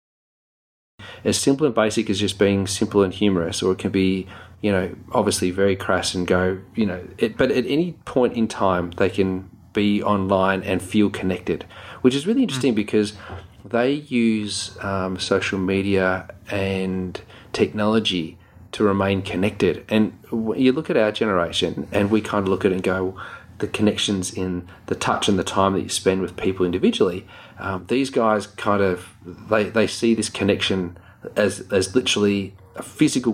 as 1.24 1.38
simple 1.38 1.66
and 1.66 1.76
basic 1.76 2.10
as 2.10 2.20
just 2.20 2.40
being 2.40 2.68
simple 2.68 3.04
and 3.04 3.14
humorous, 3.14 3.62
or 3.62 3.72
it 3.72 3.80
can 3.80 3.92
be, 3.92 4.28
you 4.62 4.72
know, 4.72 4.96
obviously 5.12 5.52
very 5.52 5.76
crass 5.76 6.14
and 6.14 6.28
go, 6.28 6.60
you 6.76 6.86
know, 6.86 7.06
it, 7.18 7.38
but 7.38 7.52
at 7.52 7.66
any 7.66 7.94
point 8.06 8.34
in 8.34 8.48
time, 8.48 8.92
they 8.92 9.10
can 9.10 9.50
be 9.74 10.02
online 10.04 10.64
and 10.64 10.82
feel 10.82 11.10
connected, 11.10 11.66
which 12.02 12.16
is 12.16 12.26
really 12.26 12.42
interesting 12.42 12.74
mm. 12.74 12.78
because 12.78 13.14
they 13.64 13.92
use 13.92 14.78
um, 14.82 15.20
social 15.20 15.60
media 15.60 16.28
and 16.50 17.22
technology 17.54 18.38
to 18.72 18.84
remain 18.84 19.22
connected. 19.22 19.84
And 19.90 20.18
you 20.32 20.72
look 20.72 20.90
at 20.90 20.98
our 20.98 21.12
generation, 21.12 21.88
and 21.92 22.12
we 22.12 22.22
kind 22.22 22.44
of 22.44 22.50
look 22.50 22.66
at 22.66 22.72
it 22.72 22.76
and 22.76 22.84
go, 22.84 23.20
the 23.60 23.68
connections 23.68 24.34
in 24.34 24.68
the 24.88 24.96
touch 24.96 25.28
and 25.30 25.38
the 25.38 25.44
time 25.44 25.74
that 25.74 25.82
you 25.82 25.90
spend 25.90 26.22
with 26.22 26.36
people 26.36 26.66
individually. 26.66 27.28
Um, 27.60 27.86
these 27.88 28.10
guys 28.10 28.48
kind 28.48 28.82
of 28.82 29.10
they, 29.26 29.66
they 29.66 29.86
see 29.86 30.14
this 30.14 30.30
connection 30.30 30.98
as 31.36 31.62
as 31.72 31.96
literally 31.96 32.56
a 32.76 32.84
physical 32.84 33.34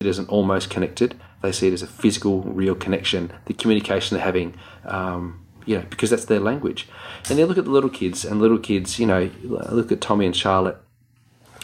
it 0.00 0.06
isn't 0.06 0.28
almost 0.28 0.70
connected. 0.70 1.18
They 1.42 1.52
see 1.52 1.68
it 1.68 1.72
as 1.72 1.82
a 1.82 1.86
physical, 1.86 2.42
real 2.42 2.74
connection. 2.74 3.32
The 3.46 3.54
communication 3.54 4.16
they're 4.16 4.24
having, 4.24 4.54
um, 4.84 5.44
you 5.66 5.78
know, 5.78 5.84
because 5.88 6.10
that's 6.10 6.26
their 6.26 6.40
language. 6.40 6.88
And 7.28 7.38
then 7.38 7.46
look 7.46 7.58
at 7.58 7.64
the 7.64 7.70
little 7.70 7.90
kids, 7.90 8.24
and 8.24 8.40
little 8.40 8.58
kids, 8.58 8.98
you 8.98 9.06
know, 9.06 9.30
look 9.42 9.90
at 9.92 10.00
Tommy 10.00 10.26
and 10.26 10.36
Charlotte, 10.36 10.76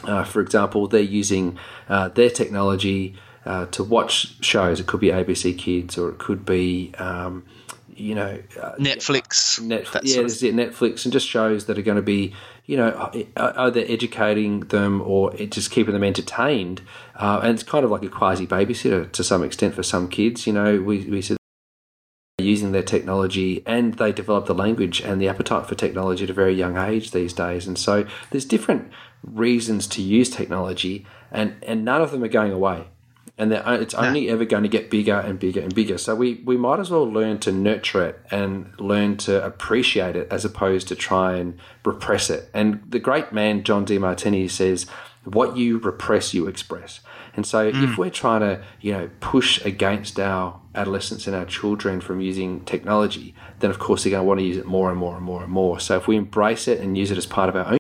uh, 0.05 0.25
for 0.25 0.41
example. 0.41 0.87
They're 0.87 1.01
using 1.01 1.59
uh, 1.89 2.09
their 2.09 2.31
technology 2.31 3.15
uh, 3.45 3.67
to 3.67 3.85
watch 3.85 4.43
shows. 4.45 4.81
It 4.81 4.87
could 4.87 5.01
be 5.01 5.09
ABC 5.09 5.57
Kids, 5.59 5.99
or 5.99 6.11
it 6.11 6.19
could 6.19 6.45
be. 6.45 6.93
Um, 6.99 7.45
you 8.01 8.15
know, 8.15 8.43
uh, 8.61 8.73
Netflix. 8.77 9.61
Netflix, 9.61 10.01
yeah, 10.05 10.23
this 10.23 10.43
it. 10.43 10.55
Netflix, 10.55 11.05
and 11.05 11.13
just 11.13 11.29
shows 11.29 11.67
that 11.67 11.79
are 11.79 11.83
going 11.83 11.97
to 11.97 12.03
be, 12.03 12.35
you 12.71 12.77
know, 12.77 13.11
either 13.37 13.85
educating 13.89 14.61
them 14.61 15.01
or 15.01 15.33
just 15.35 15.73
keeping 15.73 15.93
them 15.93 16.05
entertained. 16.05 16.81
Uh, 17.17 17.41
and 17.43 17.55
it's 17.55 17.65
kind 17.65 17.85
of 17.85 17.91
like 17.91 18.05
a 18.05 18.09
quasi 18.09 18.47
babysitter 18.47 19.11
to 19.11 19.25
some 19.25 19.43
extent 19.43 19.75
for 19.75 19.83
some 19.83 20.07
kids. 20.07 20.47
You 20.47 20.53
know, 20.53 20.81
we 20.81 21.05
we 21.07 21.21
said 21.21 21.37
using 22.39 22.71
their 22.71 22.85
technology 22.85 23.65
and 23.67 23.95
they 23.95 24.13
develop 24.13 24.47
the 24.47 24.55
language 24.55 25.01
and 25.01 25.21
the 25.21 25.29
appetite 25.29 25.67
for 25.67 25.75
technology 25.75 26.23
at 26.23 26.31
a 26.31 26.33
very 26.33 26.55
young 26.55 26.79
age 26.79 27.11
these 27.11 27.33
days. 27.33 27.67
And 27.67 27.77
so 27.77 28.07
there's 28.31 28.45
different 28.45 28.93
reasons 29.25 29.89
to 29.89 30.01
use 30.01 30.31
technology, 30.31 31.05
and 31.33 31.57
and 31.67 31.85
none 31.85 32.01
of 32.01 32.13
them 32.13 32.23
are 32.23 32.29
going 32.29 32.53
away 32.53 32.87
and 33.41 33.55
it's 33.55 33.95
only 33.95 34.29
ever 34.29 34.45
going 34.45 34.65
to 34.65 34.69
get 34.69 34.91
bigger 34.91 35.19
and 35.19 35.39
bigger 35.39 35.61
and 35.61 35.75
bigger. 35.75 35.97
So 35.97 36.15
we, 36.15 36.35
we 36.45 36.59
might 36.59 36.79
as 36.79 36.91
well 36.91 37.11
learn 37.11 37.39
to 37.39 37.51
nurture 37.51 38.05
it 38.05 38.21
and 38.31 38.79
learn 38.79 39.17
to 39.19 39.43
appreciate 39.43 40.15
it 40.15 40.29
as 40.31 40.45
opposed 40.45 40.89
to 40.89 40.95
try 40.95 41.37
and 41.37 41.59
repress 41.83 42.29
it. 42.29 42.51
And 42.53 42.83
the 42.87 42.99
great 42.99 43.33
man 43.33 43.63
John 43.65 43.87
Demartini 43.87 44.51
says, 44.51 44.85
"What 45.25 45.57
you 45.57 45.79
repress, 45.79 46.35
you 46.35 46.49
express." 46.49 47.01
And 47.35 47.47
so 47.47 47.73
mm. 47.73 47.83
if 47.91 47.97
we're 47.97 48.11
trying 48.11 48.41
to 48.41 48.63
you 48.83 48.93
know 48.93 49.11
push 49.21 49.65
against 49.65 50.21
our 50.21 50.61
adolescents 50.75 51.27
and 51.27 51.35
our 51.35 51.47
children 51.47 52.03
from 52.03 52.21
using 52.21 52.61
technology, 52.67 53.35
then 53.61 53.71
of 53.71 53.79
course 53.79 54.05
they're 54.05 54.11
going 54.11 54.23
to 54.23 54.29
want 54.29 54.41
to 54.41 54.45
use 54.45 54.59
it 54.59 54.67
more 54.67 54.91
and 54.91 54.99
more 54.99 55.17
and 55.17 55.25
more 55.25 55.43
and 55.43 55.51
more. 55.51 55.81
So 55.81 55.97
if 55.97 56.07
we 56.07 56.17
embrace 56.17 56.69
it 56.69 56.79
and 56.81 56.99
use 56.99 57.11
it 57.11 57.17
as 57.17 57.25
part 57.25 57.49
of 57.49 57.57
our 57.57 57.73
own 57.73 57.79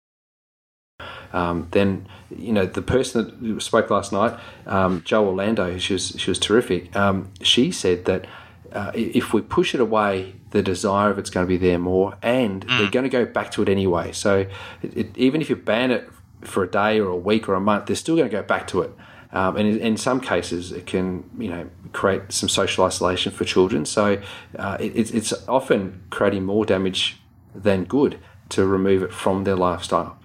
um, 1.32 1.68
then 1.70 2.08
you 2.36 2.52
know 2.52 2.66
the 2.66 2.82
person 2.82 3.54
that 3.54 3.60
spoke 3.62 3.90
last 3.90 4.12
night, 4.12 4.38
um, 4.66 5.02
Jo 5.04 5.26
Orlando, 5.26 5.78
she 5.78 5.94
was 5.94 6.14
she 6.16 6.30
was 6.30 6.38
terrific. 6.38 6.94
Um, 6.96 7.30
she 7.42 7.72
said 7.72 8.04
that 8.04 8.26
uh, 8.72 8.92
if 8.94 9.32
we 9.32 9.42
push 9.42 9.74
it 9.74 9.80
away, 9.80 10.34
the 10.50 10.62
desire 10.62 11.10
of 11.10 11.18
it's 11.18 11.30
going 11.30 11.46
to 11.46 11.48
be 11.48 11.56
there 11.56 11.78
more, 11.78 12.16
and 12.22 12.66
mm. 12.66 12.78
they're 12.78 12.90
going 12.90 13.04
to 13.04 13.10
go 13.10 13.24
back 13.24 13.50
to 13.52 13.62
it 13.62 13.68
anyway. 13.68 14.12
So 14.12 14.46
it, 14.82 14.96
it, 14.96 15.18
even 15.18 15.40
if 15.40 15.50
you 15.50 15.56
ban 15.56 15.90
it 15.90 16.08
for 16.42 16.62
a 16.62 16.70
day 16.70 17.00
or 17.00 17.08
a 17.08 17.16
week 17.16 17.48
or 17.48 17.54
a 17.54 17.60
month, 17.60 17.86
they're 17.86 17.96
still 17.96 18.16
going 18.16 18.28
to 18.28 18.36
go 18.36 18.42
back 18.42 18.66
to 18.68 18.82
it. 18.82 18.92
Um, 19.32 19.56
and 19.56 19.68
in, 19.68 19.78
in, 19.78 19.96
some 19.96 20.20
cases, 20.20 20.72
it 20.72 20.86
can 20.86 21.28
you 21.38 21.48
know 21.48 21.68
create 21.92 22.32
some 22.32 22.48
social 22.48 22.84
isolation 22.84 23.32
for 23.32 23.44
children. 23.44 23.84
So 23.84 24.20
uh, 24.58 24.76
it, 24.80 25.14
it's 25.14 25.32
often 25.48 26.02
creating 26.10 26.44
more 26.44 26.64
damage 26.64 27.20
than 27.54 27.84
good 27.84 28.18
to 28.50 28.66
remove 28.66 29.02
it 29.02 29.12
from 29.12 29.44
their 29.44 29.56
lifestyle. 29.56 30.19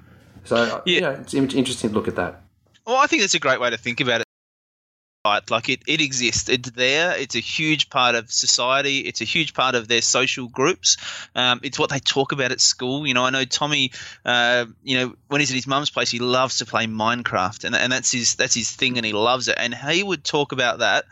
So 0.46 0.56
uh, 0.56 0.82
yeah, 0.86 0.94
you 0.96 1.02
know, 1.02 1.12
it's 1.12 1.34
interesting 1.34 1.90
to 1.90 1.96
look 1.96 2.08
at 2.08 2.16
that. 2.16 2.42
Well, 2.86 2.98
I 2.98 3.08
think 3.08 3.22
that's 3.24 3.34
a 3.34 3.40
great 3.40 3.60
way 3.60 3.70
to 3.70 3.78
think 3.78 4.00
about 4.00 4.22
it. 4.22 4.26
Right, 5.26 5.50
like 5.50 5.70
it, 5.70 5.82
it 5.88 6.02
exists. 6.02 6.50
It's 6.50 6.70
there. 6.70 7.18
It's 7.18 7.34
a 7.34 7.40
huge 7.40 7.90
part 7.90 8.14
of 8.14 8.32
society. 8.32 9.00
It's 9.00 9.22
a 9.22 9.26
huge 9.26 9.56
part 9.56 9.74
of 9.74 9.88
their 9.88 10.04
social 10.04 10.48
groups. 10.48 10.98
Um, 11.34 11.62
it's 11.64 11.80
what 11.80 11.90
they 11.90 11.98
talk 11.98 12.32
about 12.32 12.52
at 12.52 12.62
school. 12.62 13.08
You 13.08 13.16
know, 13.16 13.26
I 13.26 13.32
know 13.32 13.44
Tommy. 13.44 13.92
Uh, 14.24 14.66
you 14.84 15.00
know, 15.00 15.16
when 15.28 15.42
he's 15.42 15.50
at 15.50 15.56
his 15.56 15.66
mum's 15.66 15.90
place, 15.90 16.12
he 16.12 16.20
loves 16.20 16.60
to 16.60 16.66
play 16.66 16.86
Minecraft, 16.86 17.64
and 17.64 17.76
and 17.76 17.92
that's 17.92 18.12
his 18.12 18.36
that's 18.36 18.54
his 18.54 18.70
thing, 18.70 18.98
and 18.98 19.06
he 19.06 19.14
loves 19.14 19.48
it. 19.48 19.56
And 19.58 19.74
he 19.74 20.04
would 20.04 20.24
talk 20.24 20.52
about 20.52 20.80
that 20.80 21.06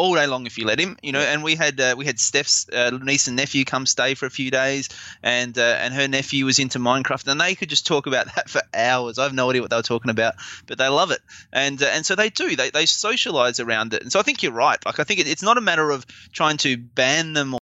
all 0.00 0.14
day 0.14 0.26
long 0.26 0.46
if 0.46 0.56
you 0.56 0.64
let 0.64 0.80
him. 0.80 0.96
You 1.02 1.12
know, 1.12 1.20
and 1.20 1.44
we 1.44 1.54
had 1.54 1.78
uh, 1.78 1.94
we 1.96 2.06
had 2.06 2.18
Steph's 2.18 2.68
uh, 2.70 2.98
niece 3.02 3.26
and 3.26 3.36
nephew 3.36 3.64
come 3.64 3.84
stay 3.84 4.14
for 4.14 4.26
a 4.26 4.30
few 4.30 4.50
days, 4.50 4.88
and 5.22 5.56
uh, 5.58 5.76
and 5.78 5.92
her 5.92 6.08
nephew 6.08 6.46
was 6.46 6.58
into 6.58 6.78
Minecraft, 6.78 7.28
and 7.28 7.40
they 7.40 7.54
could 7.54 7.68
just 7.68 7.86
talk 7.86 8.06
about 8.06 8.34
that 8.34 8.48
for 8.48 8.62
hours. 8.74 9.18
I 9.18 9.24
have 9.24 9.34
no 9.34 9.50
idea 9.50 9.60
what 9.60 9.70
they 9.70 9.76
were 9.76 9.82
talking 9.82 10.10
about, 10.10 10.34
but 10.66 10.78
they 10.78 10.88
love 10.88 11.10
it, 11.10 11.20
and 11.52 11.80
uh, 11.82 11.86
and 11.86 12.04
so 12.06 12.14
they 12.14 12.30
do. 12.30 12.56
They 12.56 12.70
they 12.70 12.86
socialize 12.86 13.60
around 13.60 13.92
it, 13.92 14.02
and 14.02 14.10
so 14.10 14.18
I 14.18 14.22
think 14.22 14.42
you're 14.42 14.52
right. 14.52 14.84
Like 14.84 14.98
I 14.98 15.04
think 15.04 15.20
it, 15.20 15.28
it's 15.28 15.42
not 15.42 15.58
a 15.58 15.60
matter 15.60 15.90
of 15.90 16.06
trying 16.32 16.56
to 16.58 16.78
ban 16.78 17.34
them 17.34 17.54
or 17.54 17.60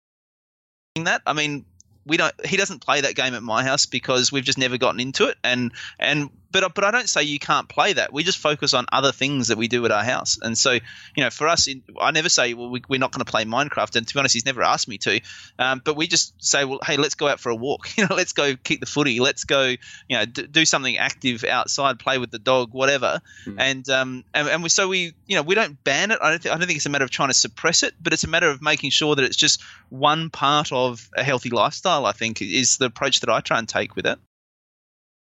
that. 1.05 1.23
I 1.27 1.33
mean, 1.33 1.65
we 2.05 2.19
don't. 2.19 2.35
He 2.47 2.59
doesn't 2.59 2.85
play 2.85 3.01
that 3.01 3.15
game 3.15 3.35
at 3.35 3.43
my 3.43 3.65
house 3.65 3.87
because 3.87 4.31
we've 4.31 4.45
just 4.45 4.59
never 4.59 4.77
gotten 4.77 5.01
into 5.01 5.29
it, 5.29 5.39
and 5.43 5.73
and 5.99 6.31
but 6.61 6.75
but 6.75 6.85
I 6.85 6.91
don't 6.91 7.09
say 7.09 7.23
you 7.25 7.39
can't 7.39 7.69
play 7.69 7.93
that. 7.93 8.13
We 8.13 8.23
just 8.23 8.39
focus 8.39 8.73
on 8.73 8.87
other 8.91 9.13
things 9.13 9.49
that 9.49 9.59
we 9.59 9.69
do 9.69 9.85
at 9.85 9.91
our 9.91 10.05
house. 10.05 10.39
And 10.41 10.57
so, 10.57 10.73
you 10.73 10.81
know, 11.19 11.31
for 11.31 11.49
us, 11.49 11.69
I 12.01 12.11
never 12.13 12.29
say, 12.29 12.55
well, 12.55 12.71
we, 12.71 12.81
are 12.81 12.99
not 12.99 13.13
going 13.13 13.25
to 13.25 13.31
play 13.31 13.45
Minecraft. 13.45 13.97
And 13.97 14.09
to 14.09 14.15
be 14.15 14.19
honest, 14.19 14.33
he's 14.33 14.47
never 14.47 14.63
asked 14.63 14.89
me 14.89 14.99
to. 14.99 15.21
Um, 15.59 15.83
but 15.85 15.97
we 15.97 16.07
just 16.07 16.33
say, 16.43 16.65
well, 16.65 16.79
hey, 16.85 16.97
let's 16.97 17.15
go 17.15 17.29
out 17.29 17.41
for 17.41 17.51
a 17.51 17.55
walk. 17.55 17.89
You 17.97 18.07
know, 18.07 18.15
let's 18.15 18.35
go 18.35 18.57
kick 18.57 18.81
the 18.81 18.87
footy. 18.87 19.21
Let's 19.21 19.45
go, 19.45 19.65
you 19.65 19.79
know, 20.11 20.27
d- 20.27 20.47
do 20.47 20.67
something 20.67 20.99
active 20.99 21.45
outside, 21.45 21.99
play 21.99 22.19
with 22.19 22.31
the 22.31 22.39
dog, 22.39 22.75
whatever. 22.75 23.23
Mm. 23.47 23.57
And 23.59 23.89
um, 23.89 24.25
and, 24.35 24.49
and 24.49 24.63
we 24.63 24.69
so 24.69 24.87
we, 24.87 25.15
you 25.27 25.37
know, 25.37 25.43
we 25.43 25.55
don't 25.55 25.83
ban 25.83 26.11
it. 26.11 26.19
I 26.21 26.31
don't, 26.31 26.43
th- 26.43 26.55
I 26.55 26.59
don't 26.59 26.67
think 26.67 26.77
it's 26.77 26.85
a 26.85 26.91
matter 26.91 27.05
of 27.05 27.11
trying 27.11 27.31
to 27.31 27.35
suppress 27.35 27.83
it, 27.83 27.95
but 28.03 28.13
it's 28.13 28.25
a 28.25 28.29
matter 28.29 28.51
of 28.51 28.61
making 28.61 28.91
sure 28.91 29.15
that 29.15 29.25
it's 29.25 29.37
just 29.37 29.63
one 29.89 30.29
part 30.29 30.73
of 30.73 31.09
a 31.17 31.25
healthy 31.25 31.49
lifestyle. 31.49 32.05
I 32.05 32.13
think 32.13 32.43
is 32.43 32.77
the 32.77 32.87
approach 32.87 33.21
that 33.21 33.31
I 33.31 33.41
try 33.41 33.59
and 33.59 33.69
take 33.69 33.97
with 33.97 34.05
it. 34.05 34.19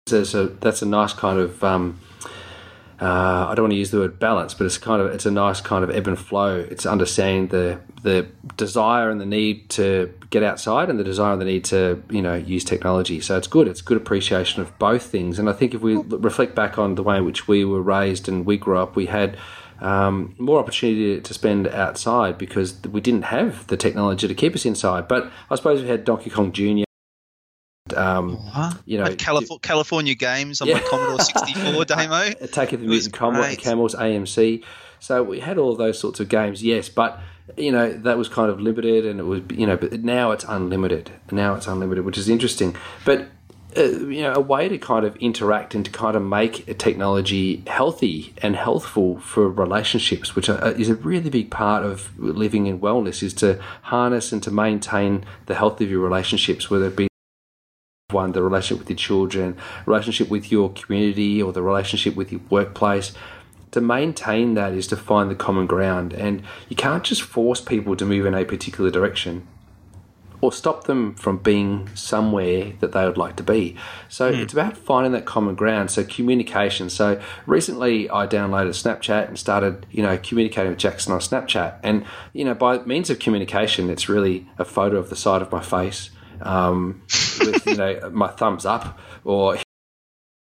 So 0.08 0.46
that's 0.46 0.84
a 0.84 0.86
nice 0.86 1.14
kind 1.14 1.40
of 1.40 1.64
um, 1.64 2.00
uh, 3.02 3.48
I 3.50 3.56
don't 3.56 3.64
want 3.64 3.72
to 3.72 3.78
use 3.78 3.90
the 3.90 3.98
word 3.98 4.20
balance, 4.20 4.54
but 4.54 4.66
it's 4.66 4.78
kind 4.78 5.02
of 5.02 5.12
it's 5.12 5.26
a 5.26 5.32
nice 5.32 5.62
kind 5.62 5.84
of 5.84 5.90
ebb 5.90 6.08
and 6.08 6.20
flow. 6.20 6.60
It's 6.60 6.86
understanding 6.86 7.48
the 7.48 7.80
the 8.04 8.28
desire 8.56 9.10
and 9.10 9.20
the 9.20 9.26
need 9.26 9.68
to 9.72 10.14
get 10.30 10.44
outside, 10.44 10.92
and 10.92 11.00
the 11.00 11.04
desire 11.04 11.34
and 11.34 11.42
the 11.42 11.46
need 11.46 11.66
to 11.66 12.04
you 12.12 12.22
know 12.22 12.36
use 12.36 12.64
technology. 12.64 13.20
So 13.20 13.36
it's 13.36 13.48
good. 13.48 13.68
It's 13.68 13.82
good 13.82 13.98
appreciation 13.98 14.62
of 14.62 14.78
both 14.78 15.02
things. 15.08 15.40
And 15.40 15.50
I 15.50 15.54
think 15.54 15.74
if 15.74 15.82
we 15.82 15.96
reflect 15.96 16.54
back 16.54 16.78
on 16.78 16.94
the 16.94 17.02
way 17.02 17.18
in 17.18 17.26
which 17.26 17.48
we 17.48 17.66
were 17.66 17.82
raised 17.82 18.30
and 18.30 18.46
we 18.46 18.58
grew 18.58 18.78
up, 18.78 18.96
we 18.96 19.08
had 19.08 19.36
um, 19.82 20.36
more 20.38 20.60
opportunity 20.60 21.20
to 21.20 21.34
spend 21.34 21.68
outside 21.70 22.38
because 22.38 22.80
we 22.84 23.02
didn't 23.02 23.24
have 23.24 23.66
the 23.66 23.76
technology 23.76 24.28
to 24.28 24.36
keep 24.36 24.54
us 24.54 24.68
inside. 24.68 25.08
But 25.08 25.32
I 25.50 25.56
suppose 25.56 25.82
we 25.82 25.88
had 25.88 26.06
Donkey 26.06 26.30
Kong 26.30 26.52
Jr. 26.52 26.85
Um, 27.96 28.40
you 28.86 28.98
know, 28.98 29.16
California, 29.16 29.60
California 29.62 30.16
games 30.16 30.62
on 30.62 30.68
yeah. 30.68 30.76
my 30.76 30.80
Commodore 30.82 31.20
64 31.20 31.86
demo. 31.86 32.22
Attack 32.42 32.74
of 32.74 32.82
the 32.82 32.88
Mutant 32.88 33.14
Commodore, 33.14 33.56
Camels, 33.56 33.96
AMC. 33.96 34.64
So 35.00 35.24
we 35.24 35.40
had 35.40 35.58
all 35.58 35.76
those 35.76 36.00
sorts 36.00 36.20
of 36.20 36.30
games, 36.30 36.64
yes, 36.64 36.90
but 36.90 37.20
you 37.58 37.72
know 37.72 37.94
that 37.94 38.18
was 38.18 38.28
kind 38.28 38.50
of 38.50 38.60
limited, 38.60 39.06
and 39.06 39.20
it 39.20 39.24
was 39.24 39.42
you 39.52 39.68
know, 39.68 39.78
but 39.78 40.04
now 40.04 40.32
it's 40.32 40.44
unlimited. 40.46 41.12
Now 41.32 41.56
it's 41.56 41.68
unlimited, 41.68 42.06
which 42.06 42.18
is 42.18 42.28
interesting. 42.30 42.76
But 43.04 43.28
uh, 43.78 43.84
you 43.84 44.22
know, 44.22 44.34
a 44.34 44.40
way 44.40 44.70
to 44.70 44.78
kind 44.78 45.06
of 45.06 45.16
interact 45.18 45.76
and 45.76 45.84
to 45.84 45.92
kind 45.92 46.16
of 46.16 46.24
make 46.24 46.78
technology 46.78 47.62
healthy 47.68 48.34
and 48.42 48.56
healthful 48.56 49.20
for 49.20 49.50
relationships, 49.50 50.36
which 50.36 50.48
are, 50.50 50.72
is 50.72 50.90
a 50.90 50.96
really 50.96 51.30
big 51.30 51.52
part 51.52 51.84
of 51.84 52.18
living 52.18 52.68
in 52.68 52.80
wellness, 52.80 53.22
is 53.22 53.34
to 53.34 53.62
harness 53.84 54.32
and 54.32 54.42
to 54.44 54.52
maintain 54.52 55.26
the 55.48 55.56
health 55.56 55.82
of 55.82 55.90
your 55.90 56.00
relationships, 56.00 56.70
whether 56.70 56.88
it 56.88 56.96
be 56.96 57.08
one 58.12 58.34
the 58.34 58.44
relationship 58.44 58.78
with 58.78 58.88
your 58.88 58.98
children 58.98 59.58
relationship 59.88 60.30
with 60.30 60.52
your 60.52 60.72
community 60.74 61.42
or 61.42 61.52
the 61.52 61.62
relationship 61.64 62.16
with 62.16 62.32
your 62.32 62.42
workplace 62.52 63.14
to 63.72 63.82
maintain 63.82 64.54
that 64.54 64.74
is 64.74 64.86
to 64.86 64.96
find 64.96 65.32
the 65.32 65.34
common 65.34 65.66
ground 65.66 66.14
and 66.14 66.44
you 66.70 66.76
can't 66.76 67.04
just 67.04 67.24
force 67.24 67.60
people 67.60 67.96
to 67.96 68.06
move 68.06 68.28
in 68.28 68.36
a 68.36 68.46
particular 68.46 68.92
direction 68.92 69.48
or 70.40 70.52
stop 70.52 70.84
them 70.84 71.16
from 71.16 71.38
being 71.38 71.90
somewhere 71.96 72.74
that 72.80 72.92
they 72.92 73.04
would 73.06 73.18
like 73.18 73.36
to 73.38 73.42
be. 73.42 73.76
So 74.10 74.32
hmm. 74.32 74.40
it's 74.42 74.54
about 74.54 74.78
finding 74.78 75.14
that 75.14 75.26
common 75.26 75.56
ground. 75.56 75.90
So 75.90 76.04
communication. 76.04 76.90
So 76.92 77.20
recently 77.48 78.08
I 78.12 78.28
downloaded 78.28 78.70
Snapchat 78.70 79.30
and 79.30 79.40
started, 79.40 79.88
you 79.90 80.04
know, 80.04 80.20
communicating 80.22 80.72
with 80.72 80.78
Jackson 80.78 81.14
on 81.14 81.20
Snapchat. 81.20 81.80
And, 81.82 82.06
you 82.34 82.46
know, 82.46 82.54
by 82.54 82.80
means 82.80 83.10
of 83.10 83.18
communication, 83.18 83.90
it's 83.90 84.08
really 84.08 84.46
a 84.60 84.66
photo 84.66 84.98
of 84.98 85.10
the 85.10 85.16
side 85.16 85.42
of 85.42 85.52
my 85.52 85.62
face 85.64 86.12
um, 86.42 87.02
with, 87.40 87.66
you 87.66 87.76
know, 87.76 88.10
my 88.12 88.28
thumbs 88.28 88.66
up 88.66 89.00
or 89.24 89.58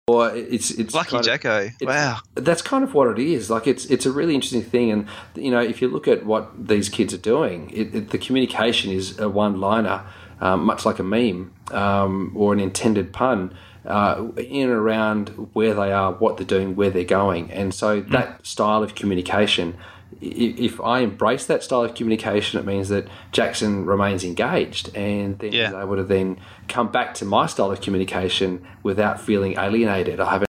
or 0.09 0.35
it's 0.35 0.71
it's 0.71 0.95
Lucky 0.95 1.21
Jacko. 1.21 1.69
Wow. 1.83 2.21
that's 2.35 2.63
kind 2.63 2.83
of 2.83 2.95
what 2.95 3.09
it 3.09 3.23
is. 3.23 3.51
Like 3.51 3.67
it's 3.67 3.85
it's 3.87 4.07
a 4.07 4.11
really 4.11 4.35
interesting 4.35 4.63
thing, 4.63 4.91
and 4.91 5.07
you 5.35 5.51
know 5.51 5.61
if 5.61 5.83
you 5.83 5.89
look 5.89 6.09
at 6.09 6.25
what 6.25 6.67
these 6.67 6.89
kids 6.89 7.13
are 7.13 7.19
doing, 7.19 7.71
it, 7.71 7.95
it, 7.95 8.11
the 8.11 8.19
communication 8.19 8.91
is 8.91 9.19
a 9.19 9.29
one 9.29 9.61
liner, 9.61 10.05
um, 10.41 10.65
much 10.65 10.87
like 10.87 10.99
a 10.99 11.03
meme 11.03 11.53
um, 11.71 12.33
or 12.35 12.53
an 12.53 12.61
intended 12.61 13.13
pun. 13.13 13.55
Uh, 13.87 14.33
in 14.37 14.65
and 14.65 14.73
around 14.73 15.29
where 15.55 15.73
they 15.73 15.93
are, 15.93 16.13
what 16.13 16.37
they're 16.37 16.45
doing, 16.45 16.77
where 16.77 16.91
they're 16.91 17.05
going, 17.05 17.51
and 17.51 17.73
so 17.73 18.03
that 18.03 18.45
style 18.45 18.83
of 18.83 18.95
communication. 18.95 19.75
If 20.21 20.81
I 20.81 21.01
embrace 21.01 21.47
that 21.47 21.63
style 21.63 21.83
of 21.83 21.95
communication, 21.95 22.59
it 22.59 22.67
means 22.67 22.89
that 22.89 23.07
Jackson 23.33 23.85
remains 23.87 24.25
engaged, 24.25 24.95
and 24.97 25.39
then 25.39 25.53
Yeah. 25.53 25.67
he's 25.67 25.75
able 25.77 25.97
to 25.97 26.05
then 26.05 26.39
come 26.67 26.89
back 26.91 27.15
to 27.15 27.25
my 27.25 27.47
style 27.47 27.71
of 27.71 27.81
communication 27.81 28.67
without 28.83 29.21
feeling 29.21 29.55
alienated. 29.59 30.19
I 30.21 30.31
haven't 30.31 30.49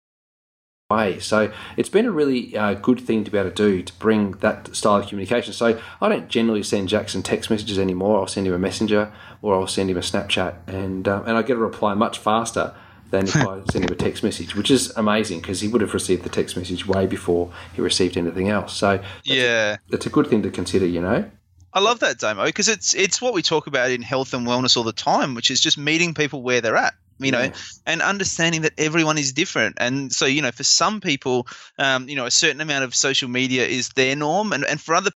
way. 0.92 1.20
So 1.20 1.52
it's 1.78 1.90
been 1.90 2.06
a 2.06 2.12
really 2.12 2.56
uh, 2.56 2.74
good 2.76 3.00
thing 3.00 3.24
to 3.24 3.32
be 3.32 3.38
able 3.38 3.50
to 3.50 3.56
do 3.56 3.82
to 3.82 3.94
bring 3.94 4.32
that 4.42 4.76
style 4.76 4.98
of 4.98 5.08
communication. 5.08 5.54
So 5.54 5.80
I 6.02 6.10
don't 6.10 6.28
generally 6.28 6.64
send 6.64 6.90
Jackson 6.90 7.24
text 7.24 7.50
messages 7.50 7.80
anymore. 7.80 8.20
I'll 8.20 8.28
send 8.28 8.46
him 8.46 8.54
a 8.54 8.60
messenger 8.60 9.12
or 9.42 9.56
I'll 9.56 9.68
send 9.68 9.90
him 9.90 9.98
a 9.98 10.02
Snapchat, 10.02 10.56
and 10.68 11.08
um, 11.08 11.24
and 11.26 11.38
I 11.38 11.42
get 11.42 11.56
a 11.56 11.60
reply 11.60 11.94
much 11.94 12.20
faster 12.20 12.74
than 13.12 13.28
if 13.28 13.36
I 13.36 13.62
send 13.72 13.86
him 13.86 13.92
a 13.92 13.96
text 13.96 14.24
message, 14.24 14.56
which 14.56 14.72
is 14.72 14.92
amazing 14.98 15.42
because 15.42 15.60
he 15.62 15.68
would 15.68 15.82
have 15.82 15.94
received 15.94 16.24
the 16.24 16.30
text 16.30 16.58
message 16.58 16.88
way 16.88 17.06
before 17.06 17.52
he 17.76 17.82
received 17.82 18.18
anything 18.18 18.50
else. 18.50 18.74
So 18.74 19.00
Yeah. 19.24 19.78
it's 19.90 20.06
a 20.06 20.10
good 20.10 20.28
thing 20.28 20.42
to 20.44 20.50
consider, 20.50 20.86
you 20.86 21.02
know. 21.02 21.30
I 21.74 21.80
love 21.80 22.00
that 22.00 22.18
Damo 22.20 22.44
because 22.46 22.68
it's 22.68 22.94
it's 22.94 23.22
what 23.22 23.34
we 23.34 23.42
talk 23.42 23.68
about 23.68 23.92
in 23.92 24.02
health 24.02 24.34
and 24.34 24.46
wellness 24.46 24.76
all 24.76 24.84
the 24.84 24.92
time, 24.92 25.36
which 25.36 25.52
is 25.52 25.62
just 25.62 25.78
meeting 25.78 26.14
people 26.14 26.42
where 26.42 26.60
they're 26.62 26.76
at. 26.76 26.94
You 27.20 27.32
know, 27.32 27.44
Yeah. 27.44 27.54
and 27.86 28.02
understanding 28.02 28.64
that 28.64 28.74
everyone 28.80 29.20
is 29.20 29.32
different, 29.32 29.76
and 29.80 30.12
so 30.12 30.26
you 30.26 30.42
know, 30.42 30.52
for 30.52 30.64
some 30.64 31.02
people, 31.02 31.48
um, 31.78 32.10
you 32.10 32.16
know, 32.16 32.26
a 32.26 32.32
certain 32.32 32.62
amount 32.62 32.84
of 32.84 32.96
social 32.96 33.30
media 33.30 33.64
is 33.68 33.90
their 33.90 34.16
norm, 34.16 34.54
and 34.54 34.66
and 34.66 34.82
for 34.82 34.96
other 34.96 35.12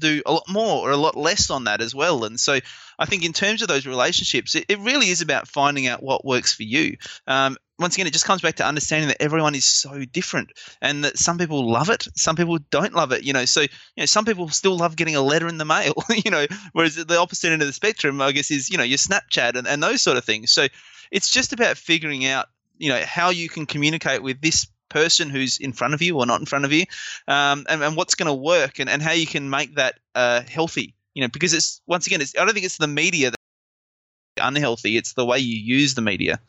do 0.00 0.22
a 0.26 0.32
lot 0.32 0.44
more 0.48 0.88
or 0.88 0.90
a 0.90 0.96
lot 0.96 1.16
less 1.16 1.50
on 1.50 1.64
that 1.64 1.80
as 1.80 1.94
well. 1.94 2.24
And 2.24 2.38
so 2.38 2.58
I 2.98 3.06
think 3.06 3.24
in 3.24 3.32
terms 3.32 3.62
of 3.62 3.68
those 3.68 3.86
relationships, 3.86 4.54
it, 4.54 4.66
it 4.68 4.78
really 4.80 5.08
is 5.08 5.20
about 5.20 5.48
finding 5.48 5.86
out 5.86 6.02
what 6.02 6.24
works 6.24 6.52
for 6.54 6.64
you. 6.64 6.96
Um, 7.26 7.56
once 7.78 7.96
again, 7.96 8.06
it 8.06 8.12
just 8.12 8.24
comes 8.24 8.40
back 8.40 8.56
to 8.56 8.66
understanding 8.66 9.08
that 9.08 9.20
everyone 9.20 9.54
is 9.54 9.64
so 9.64 10.04
different 10.04 10.52
and 10.80 11.04
that 11.04 11.18
some 11.18 11.38
people 11.38 11.68
love 11.68 11.90
it, 11.90 12.06
some 12.14 12.36
people 12.36 12.58
don't 12.70 12.94
love 12.94 13.12
it. 13.12 13.24
You 13.24 13.32
know, 13.32 13.44
so 13.44 13.62
you 13.62 13.68
know, 13.98 14.06
some 14.06 14.24
people 14.24 14.48
still 14.48 14.76
love 14.76 14.94
getting 14.94 15.16
a 15.16 15.22
letter 15.22 15.48
in 15.48 15.58
the 15.58 15.64
mail, 15.64 15.94
you 16.24 16.30
know, 16.30 16.46
whereas 16.72 16.94
the 16.96 17.18
opposite 17.18 17.52
end 17.52 17.62
of 17.62 17.68
the 17.68 17.72
spectrum, 17.72 18.20
I 18.20 18.32
guess, 18.32 18.50
is, 18.50 18.70
you 18.70 18.78
know, 18.78 18.84
your 18.84 18.98
Snapchat 18.98 19.56
and, 19.56 19.66
and 19.66 19.82
those 19.82 20.02
sort 20.02 20.16
of 20.16 20.24
things. 20.24 20.52
So 20.52 20.68
it's 21.10 21.30
just 21.30 21.52
about 21.52 21.76
figuring 21.76 22.24
out, 22.26 22.48
you 22.78 22.90
know, 22.90 23.02
how 23.04 23.30
you 23.30 23.48
can 23.48 23.66
communicate 23.66 24.22
with 24.22 24.40
this 24.40 24.66
person 24.94 25.28
who's 25.28 25.58
in 25.58 25.72
front 25.72 25.92
of 25.92 26.00
you 26.00 26.16
or 26.18 26.24
not 26.24 26.40
in 26.40 26.46
front 26.46 26.64
of 26.64 26.72
you, 26.72 26.84
um, 27.26 27.66
and, 27.68 27.82
and 27.82 27.96
what's 27.96 28.14
going 28.14 28.28
to 28.28 28.34
work 28.54 28.78
and, 28.78 28.88
and 28.88 29.02
how 29.02 29.12
you 29.12 29.26
can 29.26 29.50
make 29.50 29.74
that 29.74 29.98
uh, 30.14 30.40
healthy. 30.48 30.94
You 31.14 31.22
know, 31.22 31.28
because 31.28 31.52
it's 31.52 31.82
once 31.86 32.06
again, 32.06 32.20
it's 32.20 32.34
I 32.38 32.44
don't 32.44 32.54
think 32.54 32.64
it's 32.64 32.78
the 32.78 32.86
media 32.86 33.30
that's 33.30 34.48
unhealthy. 34.48 34.96
It's 34.96 35.12
the 35.12 35.26
way 35.26 35.38
you 35.40 35.56
use 35.56 35.94
the 35.94 36.02
media. 36.02 36.40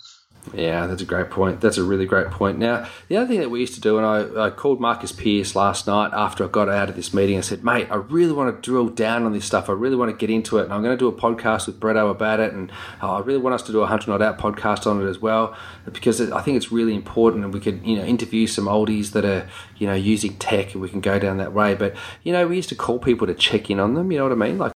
Yeah, 0.53 0.87
that's 0.87 1.01
a 1.01 1.05
great 1.05 1.29
point. 1.29 1.61
That's 1.61 1.77
a 1.77 1.83
really 1.83 2.05
great 2.05 2.29
point. 2.29 2.59
Now, 2.59 2.87
the 3.07 3.17
other 3.17 3.27
thing 3.27 3.39
that 3.39 3.49
we 3.49 3.59
used 3.59 3.73
to 3.75 3.81
do, 3.81 3.97
and 3.97 4.05
I, 4.05 4.45
I 4.45 4.49
called 4.49 4.79
Marcus 4.79 5.11
Pearce 5.11 5.55
last 5.55 5.87
night 5.87 6.11
after 6.13 6.45
I 6.45 6.47
got 6.47 6.69
out 6.69 6.89
of 6.89 6.95
this 6.95 7.13
meeting 7.13 7.35
and 7.35 7.43
said, 7.43 7.63
mate, 7.63 7.87
I 7.89 7.95
really 7.95 8.31
want 8.31 8.55
to 8.55 8.61
drill 8.69 8.89
down 8.89 9.23
on 9.23 9.33
this 9.33 9.45
stuff. 9.45 9.69
I 9.69 9.73
really 9.73 9.95
want 9.95 10.11
to 10.11 10.17
get 10.17 10.29
into 10.33 10.59
it. 10.59 10.65
And 10.65 10.73
I'm 10.73 10.83
going 10.83 10.95
to 10.95 10.99
do 10.99 11.07
a 11.07 11.13
podcast 11.13 11.67
with 11.67 11.79
Bretto 11.79 12.11
about 12.11 12.39
it. 12.39 12.53
And 12.53 12.71
uh, 13.01 13.15
I 13.15 13.19
really 13.19 13.39
want 13.39 13.55
us 13.55 13.63
to 13.63 13.71
do 13.71 13.79
a 13.79 13.81
100 13.81 14.07
Not 14.07 14.21
Out 14.21 14.37
podcast 14.37 14.85
on 14.85 15.01
it 15.01 15.09
as 15.09 15.19
well, 15.19 15.55
because 15.91 16.21
I 16.21 16.41
think 16.41 16.57
it's 16.57 16.71
really 16.71 16.95
important. 16.95 17.43
And 17.43 17.53
we 17.53 17.59
could, 17.59 17.85
you 17.85 17.97
know, 17.97 18.03
interview 18.03 18.47
some 18.47 18.65
oldies 18.65 19.11
that 19.11 19.25
are, 19.25 19.49
you 19.77 19.87
know, 19.87 19.95
using 19.95 20.35
tech 20.37 20.73
and 20.73 20.81
we 20.81 20.89
can 20.89 21.01
go 21.01 21.17
down 21.19 21.37
that 21.37 21.53
way. 21.53 21.73
But, 21.75 21.95
you 22.23 22.31
know, 22.31 22.47
we 22.47 22.55
used 22.55 22.69
to 22.69 22.75
call 22.75 22.99
people 22.99 23.25
to 23.27 23.33
check 23.33 23.69
in 23.69 23.79
on 23.79 23.95
them. 23.95 24.11
You 24.11 24.19
know 24.19 24.25
what 24.25 24.33
I 24.33 24.35
mean? 24.35 24.57
Like, 24.57 24.74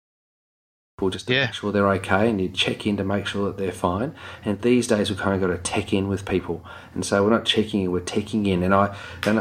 just 1.10 1.28
to 1.28 1.34
Yeah. 1.34 1.46
make 1.46 1.54
sure 1.54 1.72
they're 1.72 1.88
okay 1.94 2.30
and 2.30 2.42
you 2.42 2.50
check 2.50 2.88
in 2.88 2.98
to 2.98 3.04
make 3.04 3.28
sure 3.28 3.46
that 3.46 3.58
they're 3.58 3.72
fine. 3.72 4.14
And 4.44 4.60
these 4.62 4.88
days 4.88 5.10
we've 5.12 5.20
kind 5.20 5.36
of 5.36 5.48
got 5.48 5.56
to 5.56 5.62
tech 5.62 5.94
in 5.94 6.08
with 6.08 6.26
people. 6.26 6.66
And 6.96 7.06
so 7.06 7.24
we're 7.24 7.30
not 7.30 7.46
checking 7.46 7.84
in, 7.84 7.92
we're 7.92 8.00
teching 8.02 8.48
in. 8.48 8.64
And 8.64 8.74
I 8.74 8.96
and 9.26 9.40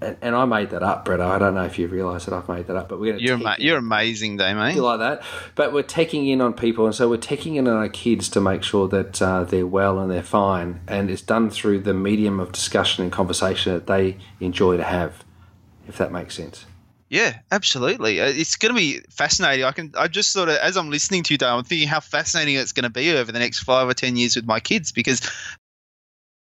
and, 0.00 0.16
and 0.20 0.34
I 0.36 0.44
made 0.44 0.70
that 0.70 0.82
up, 0.82 1.04
Brett. 1.04 1.20
I 1.20 1.38
don't 1.38 1.54
know 1.54 1.64
if 1.64 1.78
you 1.78 1.86
realise 1.88 2.24
that 2.24 2.34
I've 2.34 2.48
made 2.48 2.66
that 2.66 2.76
up, 2.76 2.88
but 2.88 2.98
we're 3.00 3.12
going 3.12 3.18
to 3.18 3.24
You're 3.24 3.54
you're 3.58 3.78
amazing, 3.78 4.36
Damo. 4.36 4.72
feel 4.72 4.82
like 4.84 4.98
that. 5.00 5.22
But 5.54 5.72
we're 5.72 5.82
teching 5.84 6.28
in 6.28 6.40
on 6.40 6.52
people, 6.54 6.86
and 6.86 6.94
so 6.94 7.08
we're 7.08 7.16
teching 7.18 7.56
in 7.56 7.66
on 7.68 7.76
our 7.76 7.88
kids 7.88 8.28
to 8.30 8.40
make 8.40 8.62
sure 8.62 8.86
that 8.88 9.22
uh, 9.22 9.44
they're 9.44 9.66
well 9.66 9.98
and 9.98 10.10
they're 10.10 10.22
fine. 10.22 10.80
And 10.88 11.10
it's 11.10 11.22
done 11.22 11.50
through 11.50 11.80
the 11.80 11.94
medium 11.94 12.38
of 12.40 12.52
discussion 12.52 13.02
and 13.04 13.12
conversation 13.12 13.72
that 13.74 13.86
they 13.86 14.16
enjoy 14.40 14.76
to 14.76 14.84
have, 14.84 15.24
if 15.88 15.96
that 15.98 16.12
makes 16.12 16.34
sense. 16.36 16.64
Yeah, 17.10 17.38
absolutely. 17.50 18.20
Uh, 18.20 18.26
It's 18.26 18.56
going 18.56 18.74
to 18.74 18.78
be 18.78 19.00
fascinating. 19.10 19.64
I 19.64 19.72
can. 19.72 19.92
I 19.96 20.08
just 20.08 20.30
sort 20.30 20.50
of, 20.50 20.56
as 20.56 20.76
I'm 20.76 20.90
listening 20.90 21.22
to 21.24 21.34
you, 21.34 21.38
Dale, 21.38 21.56
I'm 21.56 21.64
thinking 21.64 21.88
how 21.88 22.00
fascinating 22.00 22.56
it's 22.56 22.72
going 22.72 22.84
to 22.84 22.90
be 22.90 23.12
over 23.16 23.32
the 23.32 23.38
next 23.38 23.60
five 23.60 23.88
or 23.88 23.94
ten 23.94 24.16
years 24.16 24.36
with 24.36 24.44
my 24.46 24.60
kids 24.60 24.92
because 24.92 25.22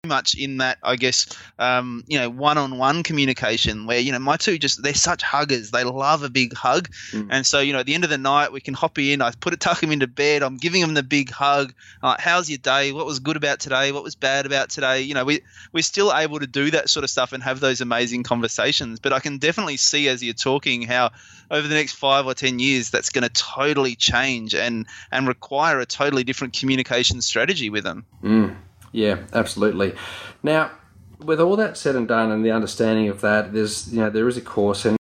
much 0.09 0.35
in 0.35 0.57
that 0.57 0.79
I 0.83 0.97
guess 0.97 1.29
um, 1.61 2.03
you 2.09 2.19
know 2.19 2.29
one-on-one 2.29 3.05
communication 3.05 3.87
where 3.87 4.01
you 4.01 4.11
know 4.11 4.19
my 4.19 4.37
two 4.37 4.59
just 4.59 4.83
they're 4.83 4.95
such 4.95 5.23
huggers. 5.23 5.71
They 5.71 5.85
love 5.85 6.25
a 6.25 6.29
big 6.29 6.55
hug. 6.55 6.89
Mm. 7.13 7.29
and 7.31 7.47
so 7.47 7.61
you 7.61 7.73
know 7.73 7.79
at 7.79 7.87
the 7.87 7.95
end 7.95 8.03
of 8.03 8.11
the 8.11 8.19
night 8.19 8.51
we 8.51 8.61
can 8.61 8.75
hop 8.75 8.99
in. 8.99 9.23
I 9.23 9.31
put 9.31 9.53
it 9.53 9.61
tuck 9.61 9.79
them 9.79 9.93
into 9.93 10.09
bed. 10.09 10.43
I'm 10.43 10.57
giving 10.57 10.81
them 10.81 10.95
the 10.95 11.05
big 11.05 11.31
hug. 11.31 11.73
Like 12.03 12.19
how's 12.19 12.51
your 12.51 12.59
day? 12.59 12.91
What 12.91 13.07
was 13.07 13.21
good 13.21 13.37
about 13.37 13.61
today? 13.61 13.93
What 13.93 14.03
was 14.03 14.17
bad 14.17 14.45
about 14.45 14.71
today? 14.71 15.03
You 15.03 15.15
know 15.15 15.25
we 15.25 15.43
we're 15.73 15.85
still 15.85 16.13
able 16.13 16.41
to 16.41 16.49
do 16.49 16.73
that 16.73 16.91
sort 16.91 17.05
of 17.05 17.11
stuff 17.11 17.33
and 17.33 17.41
have 17.41 17.61
those 17.61 17.81
amazing 17.81 18.25
conversations. 18.25 18.99
But 18.99 19.13
I 19.13 19.21
can 19.21 19.39
definitely 19.39 19.77
see 19.77 20.09
as 20.09 20.21
you're 20.21 20.35
talking 20.35 20.83
how 20.83 21.11
over 21.49 21.69
the 21.69 21.77
next 21.77 21.93
five 21.93 22.27
or 22.27 22.35
ten 22.35 22.59
years 22.59 22.91
that's 22.91 23.11
going 23.11 23.23
to 23.23 23.29
totally 23.29 23.95
change 23.95 24.57
and 24.57 24.87
and 25.13 25.29
require 25.29 25.79
a 25.79 25.87
totally 25.87 26.25
different 26.25 26.59
communication 26.59 27.21
strategy 27.23 27.71
with 27.71 27.85
them 27.85 28.05
Mm, 28.25 28.57
yeah, 28.93 29.21
absolutely. 29.33 29.95
Now, 30.43 30.71
with 31.19 31.41
all 31.41 31.57
that 31.57 31.77
said 31.77 31.97
and 31.97 32.07
done, 32.07 32.31
and 32.31 32.45
the 32.45 32.51
understanding 32.51 33.09
of 33.09 33.21
that, 33.23 33.53
there's 33.53 33.93
you 33.93 34.01
know 34.01 34.11
there 34.11 34.29
is 34.29 34.37
a 34.37 34.43
course 34.43 34.85
and 34.85 34.97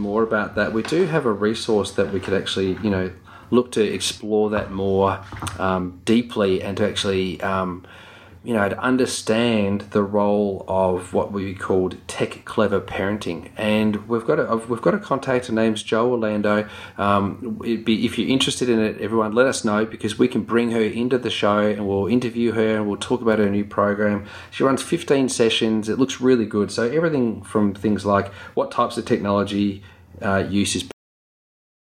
more 0.00 0.22
about 0.22 0.54
that. 0.54 0.72
We 0.72 0.82
do 0.82 1.06
have 1.06 1.26
a 1.26 1.32
resource 1.32 1.92
that 1.92 2.12
we 2.12 2.20
could 2.20 2.34
actually 2.34 2.72
you 2.82 2.90
know 2.90 3.10
look 3.50 3.70
to 3.72 3.82
explore 3.82 4.50
that 4.50 4.70
more 4.70 5.22
um, 5.58 6.00
deeply 6.04 6.62
and 6.62 6.76
to 6.78 6.88
actually 6.88 7.40
um, 7.42 7.86
you 8.44 8.52
know 8.52 8.68
to 8.68 8.78
understand 8.78 9.82
the 9.92 10.02
role 10.02 10.64
of 10.66 11.14
what 11.14 11.30
we 11.32 11.54
called 11.54 11.96
tech 12.08 12.44
clever 12.44 12.80
parenting. 12.80 13.50
And 13.56 14.08
we've 14.08 14.26
got 14.26 14.38
a 14.38 14.56
we've 14.56 14.82
got 14.82 14.94
a 14.94 14.98
contact. 14.98 15.46
Her 15.46 15.52
name's 15.52 15.82
Jo 15.82 16.10
Orlando. 16.10 16.68
Um, 16.98 17.58
be 17.60 18.04
if 18.04 18.18
you're 18.18 18.28
interested 18.28 18.68
in 18.68 18.80
it, 18.80 19.00
everyone 19.00 19.32
let 19.32 19.46
us 19.46 19.64
know 19.64 19.84
because 19.84 20.18
we 20.18 20.28
can 20.28 20.42
bring 20.42 20.72
her 20.72 20.82
into 20.82 21.18
the 21.18 21.30
show 21.30 21.58
and 21.58 21.86
we'll 21.86 22.06
interview 22.06 22.52
her 22.52 22.76
and 22.76 22.88
we'll 22.88 22.96
talk 22.96 23.22
about 23.22 23.38
her 23.38 23.48
new 23.48 23.64
program. 23.64 24.26
She 24.50 24.64
runs 24.64 24.82
15 24.82 25.28
sessions. 25.28 25.88
It 25.88 25.98
looks 25.98 26.20
really 26.20 26.46
good. 26.46 26.70
So 26.70 26.90
everything 26.90 27.42
from 27.42 27.74
things 27.74 28.04
like 28.04 28.32
what 28.54 28.70
types 28.70 28.98
of 28.98 29.04
technology 29.04 29.82
uh, 30.20 30.44
use 30.48 30.74
is 30.76 30.88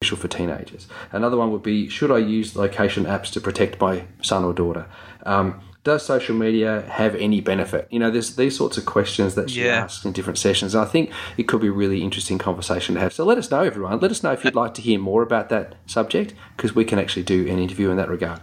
for 0.02 0.28
teenagers. 0.28 0.88
Another 1.12 1.36
one 1.36 1.52
would 1.52 1.62
be 1.62 1.88
should 1.88 2.10
I 2.10 2.18
use 2.18 2.56
location 2.56 3.04
apps 3.04 3.30
to 3.32 3.40
protect 3.40 3.80
my 3.80 4.04
son 4.22 4.44
or 4.44 4.54
daughter? 4.54 4.86
Um, 5.24 5.60
does 5.84 6.04
social 6.04 6.34
media 6.34 6.82
have 6.90 7.14
any 7.14 7.40
benefit? 7.40 7.88
You 7.90 7.98
know, 7.98 8.10
there's 8.10 8.36
these 8.36 8.56
sorts 8.56 8.76
of 8.76 8.84
questions 8.84 9.34
that 9.34 9.50
she 9.50 9.64
Yeah. 9.64 9.84
asks 9.84 10.04
in 10.04 10.12
different 10.12 10.38
sessions. 10.38 10.74
And 10.74 10.84
I 10.84 10.86
think 10.86 11.10
it 11.36 11.48
could 11.48 11.60
be 11.60 11.68
a 11.68 11.72
really 11.72 12.02
interesting 12.02 12.38
conversation 12.38 12.94
to 12.96 13.00
have. 13.00 13.12
So 13.12 13.24
let 13.24 13.38
us 13.38 13.50
know, 13.50 13.60
everyone. 13.62 13.98
Let 14.00 14.10
us 14.10 14.22
know 14.22 14.32
if 14.32 14.44
you'd 14.44 14.54
like 14.54 14.74
to 14.74 14.82
hear 14.82 14.98
more 14.98 15.22
about 15.22 15.48
that 15.48 15.76
subject 15.86 16.34
because 16.56 16.74
we 16.74 16.84
can 16.84 16.98
actually 16.98 17.22
do 17.22 17.46
an 17.48 17.58
interview 17.58 17.90
in 17.90 17.96
that 17.96 18.08
regard. 18.08 18.40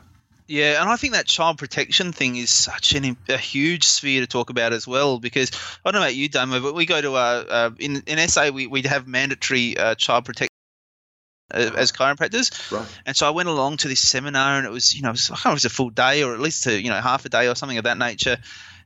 Yeah, 0.50 0.80
and 0.82 0.90
I 0.90 0.96
think 0.96 1.12
that 1.14 1.28
child 1.28 1.58
protection 1.58 2.14
thing 2.14 2.38
is 2.38 2.50
such 2.50 2.94
an, 2.96 3.18
a 3.28 3.38
huge 3.38 3.84
sphere 3.84 4.22
to 4.22 4.28
talk 4.28 4.50
about 4.50 4.72
as 4.72 4.88
well. 4.88 5.20
Because 5.20 5.52
I 5.84 5.92
don't 5.92 6.00
know 6.02 6.06
about 6.08 6.16
you, 6.16 6.30
Damo, 6.30 6.62
but 6.62 6.74
we 6.74 6.86
go 6.86 7.02
to 7.02 7.16
uh, 7.16 7.44
uh, 7.50 7.70
in 7.80 8.02
in 8.08 8.18
SA 8.30 8.50
we 8.52 8.66
we 8.66 8.82
have 8.84 9.08
mandatory 9.08 9.78
uh, 9.78 9.96
child 9.96 10.24
protection 10.24 10.48
as 11.52 11.92
chiropractors, 11.92 12.72
Right. 12.72 12.88
and 13.06 13.16
so 13.16 13.28
I 13.28 13.32
went 13.32 13.50
along 13.50 13.78
to 13.78 13.88
this 13.88 14.02
seminar, 14.02 14.58
and 14.58 14.66
it 14.66 14.72
was 14.72 14.94
you 14.96 15.02
know 15.02 15.10
it 15.10 15.14
was, 15.14 15.32
I 15.32 15.36
can't 15.36 15.46
remember 15.46 15.58
if 15.58 15.64
it 15.64 15.66
was 15.66 15.72
a 15.74 15.76
full 15.76 15.90
day 15.90 16.24
or 16.24 16.34
at 16.34 16.40
least 16.40 16.66
a, 16.68 16.80
you 16.82 16.90
know 16.90 17.00
half 17.02 17.26
a 17.26 17.30
day 17.30 17.48
or 17.48 17.56
something 17.56 17.78
of 17.78 17.86
that 17.86 17.98
nature. 17.98 18.38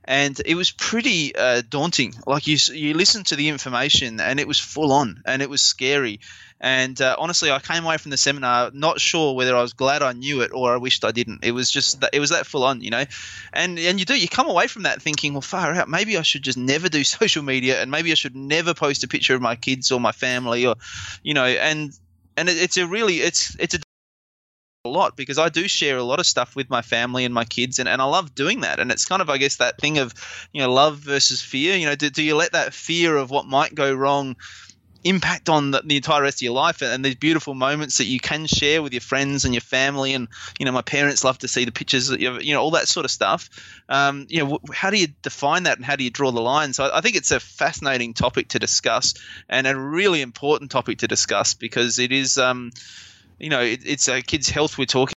and 0.04 0.40
it 0.44 0.56
was 0.56 0.72
pretty 0.72 1.34
uh, 1.36 1.62
daunting. 1.68 2.12
Like 2.26 2.48
you, 2.48 2.56
you 2.72 2.94
listen 2.94 3.22
to 3.24 3.36
the 3.36 3.48
information, 3.48 4.18
and 4.20 4.40
it 4.40 4.48
was 4.48 4.58
full 4.58 4.90
on, 4.92 5.22
and 5.24 5.42
it 5.42 5.48
was 5.50 5.62
scary. 5.62 6.18
And 6.64 7.00
uh, 7.00 7.16
honestly, 7.18 7.50
I 7.50 7.58
came 7.58 7.84
away 7.84 7.96
from 7.98 8.10
the 8.12 8.16
seminar 8.16 8.70
not 8.72 9.00
sure 9.00 9.34
whether 9.34 9.56
I 9.56 9.62
was 9.62 9.72
glad 9.72 10.00
I 10.02 10.12
knew 10.12 10.42
it 10.42 10.52
or 10.54 10.72
I 10.72 10.76
wished 10.76 11.04
I 11.04 11.10
didn't. 11.10 11.44
It 11.44 11.50
was 11.50 11.68
just 11.70 12.00
that, 12.02 12.10
it 12.12 12.20
was 12.20 12.30
that 12.30 12.46
full 12.46 12.62
on, 12.62 12.80
you 12.82 12.90
know. 12.90 13.02
And 13.52 13.78
and 13.80 13.98
you 13.98 14.04
do 14.06 14.14
you 14.14 14.28
come 14.28 14.48
away 14.48 14.68
from 14.68 14.84
that 14.84 15.02
thinking, 15.02 15.34
well, 15.34 15.40
far 15.40 15.72
out. 15.72 15.88
Maybe 15.88 16.16
I 16.16 16.22
should 16.22 16.42
just 16.42 16.58
never 16.58 16.88
do 16.88 17.02
social 17.18 17.42
media, 17.42 17.80
and 17.82 17.90
maybe 17.90 18.12
I 18.12 18.14
should 18.14 18.36
never 18.36 18.74
post 18.74 19.02
a 19.04 19.08
picture 19.08 19.34
of 19.34 19.42
my 19.42 19.56
kids 19.56 19.90
or 19.90 19.98
my 20.00 20.12
family, 20.12 20.66
or 20.66 20.76
you 21.24 21.34
know. 21.34 21.44
And 21.46 21.92
and 22.42 22.48
it, 22.48 22.60
it's 22.60 22.76
a 22.76 22.84
really 22.84 23.20
it's 23.20 23.54
it's 23.60 23.74
a 23.74 23.78
a 24.84 24.88
lot 24.88 25.16
because 25.16 25.38
I 25.38 25.48
do 25.48 25.68
share 25.68 25.96
a 25.96 26.02
lot 26.02 26.18
of 26.18 26.26
stuff 26.26 26.56
with 26.56 26.68
my 26.68 26.82
family 26.82 27.24
and 27.24 27.32
my 27.32 27.44
kids, 27.44 27.78
and, 27.78 27.88
and 27.88 28.02
I 28.02 28.04
love 28.04 28.34
doing 28.34 28.62
that. 28.62 28.80
And 28.80 28.90
it's 28.90 29.04
kind 29.04 29.22
of, 29.22 29.30
I 29.30 29.38
guess, 29.38 29.58
that 29.58 29.78
thing 29.78 29.98
of, 29.98 30.12
you 30.52 30.60
know, 30.60 30.72
love 30.72 30.98
versus 30.98 31.40
fear. 31.40 31.76
You 31.76 31.86
know, 31.86 31.94
do, 31.94 32.10
do 32.10 32.20
you 32.20 32.34
let 32.34 32.50
that 32.50 32.74
fear 32.74 33.16
of 33.16 33.30
what 33.30 33.46
might 33.46 33.76
go 33.76 33.94
wrong 33.94 34.34
impact 35.04 35.48
on 35.48 35.70
the, 35.70 35.82
the, 35.84 35.96
entire 35.96 36.22
rest 36.22 36.38
of 36.38 36.42
your 36.42 36.52
life 36.52 36.82
and, 36.82 36.92
and, 36.92 37.04
these 37.04 37.16
beautiful 37.16 37.54
moments 37.54 37.98
that 37.98 38.04
you 38.04 38.20
can 38.20 38.46
share 38.46 38.82
with 38.82 38.92
your 38.92 39.00
friends 39.00 39.44
and 39.44 39.54
your 39.54 39.60
family 39.60 40.14
and 40.14 40.28
you 40.58 40.66
know 40.66 40.72
my 40.72 40.82
parents 40.82 41.24
love 41.24 41.38
to 41.38 41.48
see 41.48 41.64
the 41.64 41.72
pictures 41.72 42.10
you, 42.10 42.38
you 42.40 42.54
know 42.54 42.60
all 42.60 42.72
that 42.72 42.88
sort 42.88 43.04
of 43.04 43.10
stuff. 43.10 43.50
Um, 43.88 44.26
you 44.28 44.44
know 44.44 44.60
how 44.72 44.90
do 44.90 44.98
you 44.98 45.08
define 45.22 45.64
that 45.64 45.78
and 45.78 45.84
how 45.84 45.96
do 45.96 46.04
you 46.04 46.10
draw 46.10 46.30
the 46.30 46.40
line 46.40 46.72
so 46.72 46.84
I, 46.84 46.98
I 46.98 47.00
think 47.00 47.16
it's 47.16 47.30
a 47.30 47.40
fascinating 47.40 48.14
topic 48.14 48.48
to 48.48 48.58
discuss 48.58 49.14
and 49.48 49.66
a 49.66 49.76
really 49.76 50.22
important 50.22 50.70
topic 50.70 50.98
to 50.98 51.08
discuss 51.08 51.54
because 51.54 51.98
it 51.98 52.12
is 52.12 52.38
um, 52.38 52.70
you 53.38 53.50
know 53.50 53.60
it, 53.60 53.80
it's 53.84 54.08
a 54.08 54.22
kid's 54.22 54.48
health 54.48 54.78
we're 54.78 54.84
talking 54.84 55.14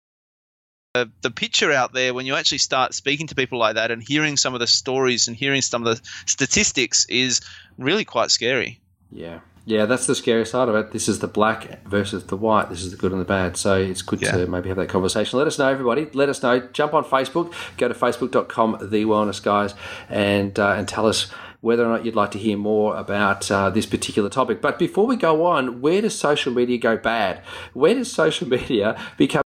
the 0.94 1.30
picture 1.30 1.72
out 1.72 1.94
there 1.94 2.12
when 2.12 2.26
you 2.26 2.34
actually 2.34 2.58
start 2.58 2.92
speaking 2.92 3.26
to 3.26 3.34
people 3.34 3.58
like 3.58 3.76
that 3.76 3.90
and 3.90 4.02
hearing 4.02 4.36
some 4.36 4.52
of 4.52 4.60
the 4.60 4.66
stories 4.66 5.26
and 5.26 5.34
hearing 5.34 5.62
some 5.62 5.86
of 5.86 5.96
the 5.96 6.08
statistics 6.26 7.06
is 7.08 7.40
really 7.78 8.04
quite 8.04 8.30
scary. 8.30 8.78
Yeah 9.10 9.40
yeah, 9.64 9.86
that's 9.86 10.06
the 10.06 10.14
scary 10.14 10.44
side 10.44 10.68
of 10.68 10.74
it. 10.74 10.90
This 10.90 11.08
is 11.08 11.20
the 11.20 11.28
black 11.28 11.84
versus 11.86 12.24
the 12.26 12.36
white. 12.36 12.68
This 12.68 12.82
is 12.82 12.90
the 12.90 12.96
good 12.96 13.12
and 13.12 13.20
the 13.20 13.24
bad. 13.24 13.56
So 13.56 13.76
it's 13.76 14.02
good 14.02 14.20
yeah. 14.20 14.32
to 14.32 14.46
maybe 14.46 14.68
have 14.68 14.78
that 14.78 14.88
conversation. 14.88 15.38
Let 15.38 15.46
us 15.46 15.58
know, 15.58 15.68
everybody. 15.68 16.08
Let 16.12 16.28
us 16.28 16.42
know. 16.42 16.60
Jump 16.72 16.94
on 16.94 17.04
Facebook. 17.04 17.52
Go 17.76 17.86
to 17.86 17.94
facebook.com, 17.94 18.78
The 18.90 19.04
Wellness 19.04 19.42
Guys, 19.42 19.74
and 20.08 20.58
uh, 20.58 20.72
and 20.72 20.88
tell 20.88 21.06
us 21.06 21.30
whether 21.60 21.84
or 21.84 21.88
not 21.88 22.04
you'd 22.04 22.16
like 22.16 22.32
to 22.32 22.38
hear 22.38 22.56
more 22.56 22.96
about 22.96 23.48
uh, 23.52 23.70
this 23.70 23.86
particular 23.86 24.28
topic. 24.28 24.60
But 24.60 24.80
before 24.80 25.06
we 25.06 25.14
go 25.14 25.46
on, 25.46 25.80
where 25.80 26.02
does 26.02 26.18
social 26.18 26.52
media 26.52 26.76
go 26.78 26.96
bad? 26.96 27.40
Where 27.72 27.94
does 27.94 28.10
social 28.10 28.48
media 28.56 29.00
become 29.16 29.42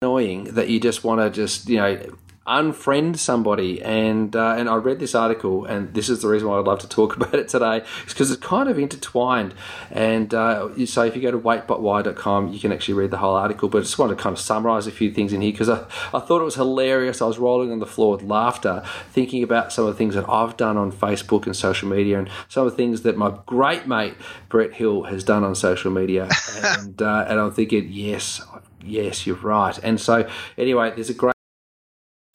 annoying 0.00 0.44
that 0.44 0.70
you 0.70 0.80
just 0.80 1.04
want 1.04 1.20
to 1.20 1.28
just 1.28 1.68
you 1.68 1.76
know 1.76 2.16
unfriend 2.46 3.18
somebody. 3.18 3.82
And 3.82 4.34
uh, 4.34 4.54
and 4.56 4.68
I 4.68 4.76
read 4.76 4.98
this 4.98 5.14
article, 5.14 5.64
and 5.64 5.94
this 5.94 6.08
is 6.08 6.22
the 6.22 6.28
reason 6.28 6.48
why 6.48 6.58
I'd 6.58 6.66
love 6.66 6.80
to 6.80 6.88
talk 6.88 7.16
about 7.16 7.34
it 7.34 7.48
today, 7.48 7.84
because 8.06 8.30
it's 8.30 8.40
kind 8.40 8.68
of 8.68 8.78
intertwined. 8.78 9.54
And 9.90 10.32
uh, 10.34 10.86
so 10.86 11.02
if 11.02 11.16
you 11.16 11.22
go 11.22 11.30
to 11.30 11.38
waitbutwhy.com, 11.38 12.52
you 12.52 12.58
can 12.58 12.72
actually 12.72 12.94
read 12.94 13.10
the 13.10 13.18
whole 13.18 13.34
article. 13.34 13.68
But 13.68 13.78
I 13.78 13.80
just 13.82 13.98
want 13.98 14.10
to 14.10 14.22
kind 14.22 14.32
of 14.32 14.40
summarize 14.40 14.86
a 14.86 14.92
few 14.92 15.12
things 15.12 15.32
in 15.32 15.40
here 15.40 15.52
because 15.52 15.68
I, 15.68 15.84
I 16.14 16.20
thought 16.20 16.40
it 16.40 16.44
was 16.44 16.56
hilarious. 16.56 17.22
I 17.22 17.26
was 17.26 17.38
rolling 17.38 17.72
on 17.72 17.78
the 17.78 17.86
floor 17.86 18.12
with 18.12 18.22
laughter, 18.22 18.82
thinking 19.10 19.42
about 19.42 19.72
some 19.72 19.86
of 19.86 19.92
the 19.92 19.98
things 19.98 20.14
that 20.14 20.28
I've 20.28 20.56
done 20.56 20.76
on 20.76 20.92
Facebook 20.92 21.46
and 21.46 21.54
social 21.54 21.88
media, 21.88 22.18
and 22.18 22.30
some 22.48 22.66
of 22.66 22.72
the 22.72 22.76
things 22.76 23.02
that 23.02 23.16
my 23.16 23.38
great 23.46 23.86
mate 23.86 24.14
Brett 24.48 24.74
Hill 24.74 25.04
has 25.04 25.24
done 25.24 25.44
on 25.44 25.54
social 25.54 25.90
media. 25.90 26.28
and 26.78 27.00
uh, 27.00 27.26
and 27.28 27.38
I'm 27.38 27.52
thinking, 27.52 27.88
yes, 27.90 28.40
yes, 28.84 29.26
you're 29.26 29.36
right. 29.36 29.78
And 29.82 30.00
so 30.00 30.28
anyway, 30.56 30.92
there's 30.94 31.10
a 31.10 31.14
great 31.14 31.34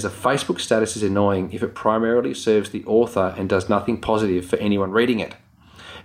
a 0.05 0.09
Facebook 0.09 0.59
status 0.59 0.95
is 0.95 1.03
annoying 1.03 1.51
if 1.51 1.63
it 1.63 1.75
primarily 1.75 2.33
serves 2.33 2.69
the 2.69 2.83
author 2.85 3.33
and 3.37 3.49
does 3.49 3.69
nothing 3.69 3.99
positive 3.99 4.45
for 4.45 4.57
anyone 4.57 4.91
reading 4.91 5.19
it. 5.19 5.35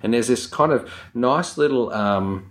And 0.03 0.15
there's 0.15 0.29
this 0.29 0.47
kind 0.47 0.73
of 0.73 0.91
nice 1.15 1.59
little, 1.59 1.93
um, 1.93 2.51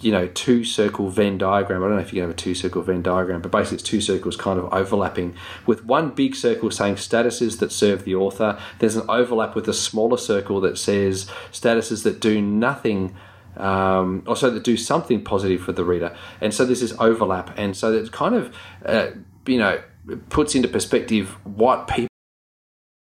you 0.00 0.10
know, 0.10 0.26
two 0.28 0.64
circle 0.64 1.10
Venn 1.10 1.38
diagram. 1.38 1.82
I 1.82 1.86
don't 1.86 1.96
know 1.96 2.02
if 2.02 2.12
you 2.12 2.20
can 2.20 2.28
have 2.28 2.36
a 2.36 2.40
two 2.40 2.54
circle 2.54 2.82
Venn 2.82 3.02
diagram, 3.02 3.42
but 3.42 3.50
basically 3.50 3.76
it's 3.76 3.84
two 3.84 4.00
circles 4.00 4.36
kind 4.36 4.58
of 4.58 4.72
overlapping 4.72 5.34
with 5.66 5.84
one 5.84 6.10
big 6.10 6.34
circle 6.34 6.70
saying 6.70 6.96
statuses 6.96 7.58
that 7.58 7.72
serve 7.72 8.04
the 8.04 8.14
author. 8.14 8.58
There's 8.78 8.96
an 8.96 9.08
overlap 9.08 9.54
with 9.54 9.68
a 9.68 9.74
smaller 9.74 10.18
circle 10.18 10.60
that 10.62 10.78
says 10.78 11.30
statuses 11.52 12.04
that 12.04 12.20
do 12.20 12.40
nothing 12.40 13.14
um, 13.58 14.22
also 14.26 14.50
that 14.50 14.62
do 14.62 14.76
something 14.76 15.24
positive 15.24 15.60
for 15.60 15.72
the 15.72 15.84
reader. 15.84 16.16
And 16.40 16.54
so 16.54 16.64
there's 16.64 16.80
this 16.80 16.94
overlap, 16.98 17.56
and 17.58 17.76
so 17.76 17.92
it's 17.92 18.08
kind 18.10 18.34
of, 18.34 18.54
uh, 18.84 19.08
you 19.46 19.58
know, 19.58 19.82
puts 20.28 20.54
into 20.54 20.68
perspective 20.68 21.36
what 21.44 21.88
people 21.88 22.08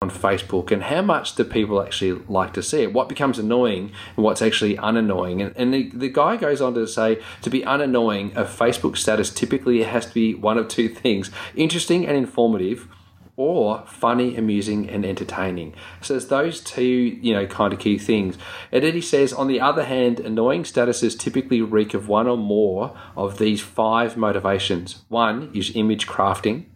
on 0.02 0.10
Facebook 0.10 0.70
and 0.70 0.84
how 0.84 1.02
much 1.02 1.34
do 1.34 1.44
people 1.44 1.82
actually 1.82 2.12
like 2.26 2.54
to 2.54 2.62
see 2.62 2.82
it? 2.82 2.92
What 2.94 3.08
becomes 3.08 3.38
annoying 3.38 3.92
and 4.16 4.24
what's 4.24 4.40
actually 4.40 4.78
unannoying? 4.78 5.42
And, 5.42 5.54
and 5.56 5.74
the, 5.74 5.90
the 5.90 6.08
guy 6.08 6.38
goes 6.38 6.62
on 6.62 6.72
to 6.74 6.86
say 6.86 7.20
to 7.42 7.50
be 7.50 7.64
unannoying, 7.64 8.32
a 8.34 8.44
Facebook 8.44 8.96
status 8.96 9.30
typically 9.30 9.82
has 9.82 10.06
to 10.06 10.14
be 10.14 10.34
one 10.34 10.56
of 10.56 10.68
two 10.68 10.88
things 10.88 11.30
interesting 11.54 12.06
and 12.06 12.16
informative 12.16 12.88
or 13.36 13.82
funny, 13.86 14.36
amusing, 14.36 14.88
and 14.88 15.04
entertaining. 15.04 15.74
So 16.02 16.16
it's 16.16 16.26
those 16.26 16.60
two, 16.60 16.82
you 16.82 17.32
know, 17.32 17.46
kind 17.46 17.72
of 17.72 17.78
key 17.78 17.96
things. 17.96 18.36
And 18.70 18.84
then 18.84 18.92
he 18.92 19.00
says, 19.00 19.32
on 19.32 19.48
the 19.48 19.60
other 19.60 19.84
hand, 19.84 20.20
annoying 20.20 20.64
statuses 20.64 21.18
typically 21.18 21.62
reek 21.62 21.94
of 21.94 22.06
one 22.06 22.26
or 22.26 22.36
more 22.36 22.94
of 23.16 23.38
these 23.38 23.62
five 23.62 24.16
motivations. 24.16 25.04
One 25.08 25.50
is 25.54 25.74
image 25.74 26.06
crafting. 26.06 26.66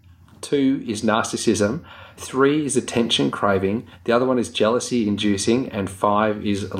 Two 0.44 0.85
is 0.87 1.00
narcissism. 1.00 1.85
Three 2.18 2.66
is 2.66 2.76
attention 2.76 3.30
craving. 3.30 3.87
The 4.04 4.12
other 4.12 4.26
one 4.26 4.38
is 4.38 4.50
jealousy 4.50 5.09
inducing. 5.09 5.70
And 5.70 5.88
five 5.88 6.44
is. 6.44 6.70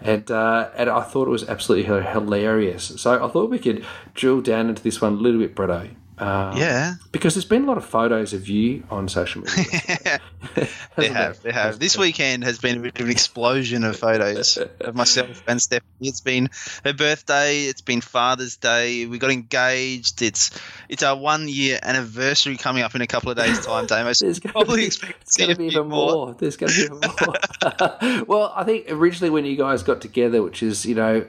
And, 0.00 0.30
uh, 0.30 0.70
and 0.76 0.88
I 0.88 1.02
thought 1.02 1.26
it 1.26 1.32
was 1.32 1.48
absolutely 1.48 1.86
hilarious. 1.86 2.92
So 3.00 3.24
I 3.24 3.28
thought 3.28 3.50
we 3.50 3.58
could 3.58 3.84
drill 4.14 4.40
down 4.40 4.68
into 4.68 4.80
this 4.80 5.00
one 5.00 5.14
a 5.14 5.16
little 5.16 5.40
bit, 5.40 5.56
Bretto. 5.56 5.96
Um, 6.18 6.56
yeah, 6.56 6.94
because 7.12 7.34
there's 7.34 7.44
been 7.44 7.64
a 7.64 7.66
lot 7.66 7.76
of 7.76 7.84
photos 7.84 8.32
of 8.32 8.48
you 8.48 8.84
on 8.90 9.08
social 9.08 9.42
media. 9.42 10.20
they 10.96 11.08
have, 11.08 11.42
they 11.42 11.52
have. 11.52 11.78
This 11.78 11.98
weekend 11.98 12.44
has 12.44 12.58
been 12.58 12.78
a 12.78 12.80
bit 12.80 12.98
of 12.98 13.04
an 13.04 13.10
explosion 13.10 13.84
of 13.84 13.96
photos 13.96 14.58
of 14.80 14.94
myself 14.94 15.42
and 15.46 15.60
Stephanie. 15.60 16.08
It's 16.08 16.20
been 16.22 16.48
her 16.84 16.94
birthday. 16.94 17.64
It's 17.64 17.82
been 17.82 18.00
Father's 18.00 18.56
Day. 18.56 19.04
We 19.06 19.18
got 19.18 19.30
engaged. 19.30 20.22
It's 20.22 20.58
it's 20.88 21.02
our 21.02 21.16
one 21.16 21.48
year 21.48 21.78
anniversary 21.82 22.56
coming 22.56 22.82
up 22.82 22.94
in 22.94 23.02
a 23.02 23.06
couple 23.06 23.30
of 23.30 23.36
days' 23.36 23.64
time, 23.64 23.86
Damo. 23.86 24.12
So 24.14 24.24
there's 24.24 24.40
probably 24.40 24.82
be, 24.82 24.86
expect 24.86 25.30
to 25.32 25.54
be 25.54 25.66
even 25.66 25.88
more. 25.88 26.12
more. 26.12 26.34
There's 26.34 26.56
going 26.56 26.72
to 26.72 26.78
be 26.78 26.84
even 26.84 27.00
more. 27.00 28.24
well, 28.26 28.52
I 28.56 28.64
think 28.64 28.86
originally 28.90 29.30
when 29.30 29.44
you 29.44 29.56
guys 29.56 29.82
got 29.82 30.00
together, 30.00 30.42
which 30.42 30.62
is 30.62 30.86
you 30.86 30.94
know 30.94 31.26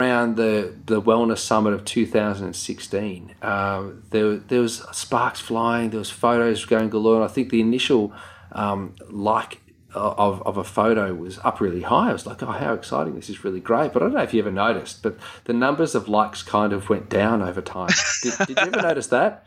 around 0.00 0.36
the, 0.36 0.74
the 0.86 1.00
wellness 1.00 1.38
summit 1.38 1.72
of 1.72 1.84
2016, 1.84 3.34
um, 3.42 4.02
there, 4.10 4.36
there 4.36 4.60
was 4.60 4.82
sparks 4.92 5.40
flying, 5.40 5.90
there 5.90 5.98
was 5.98 6.10
photos 6.10 6.64
going 6.64 6.90
galore, 6.90 7.16
and 7.16 7.24
I 7.24 7.28
think 7.28 7.50
the 7.50 7.60
initial 7.60 8.12
um, 8.52 8.94
like 9.08 9.60
of, 9.94 10.42
of 10.42 10.56
a 10.56 10.64
photo 10.64 11.14
was 11.14 11.38
up 11.40 11.60
really 11.60 11.82
high. 11.82 12.10
I 12.10 12.12
was 12.12 12.26
like, 12.26 12.42
oh, 12.42 12.46
how 12.46 12.74
exciting! 12.74 13.14
This 13.14 13.28
is 13.28 13.44
really 13.44 13.60
great. 13.60 13.92
But 13.92 14.02
I 14.02 14.06
don't 14.06 14.14
know 14.14 14.22
if 14.22 14.32
you 14.32 14.40
ever 14.40 14.50
noticed, 14.50 15.02
but 15.02 15.18
the 15.44 15.52
numbers 15.52 15.94
of 15.94 16.08
likes 16.08 16.42
kind 16.42 16.72
of 16.72 16.88
went 16.88 17.08
down 17.08 17.42
over 17.42 17.60
time. 17.60 17.90
did, 18.22 18.34
did 18.38 18.50
you 18.50 18.56
ever 18.56 18.70
notice 18.82 19.08
that? 19.08 19.46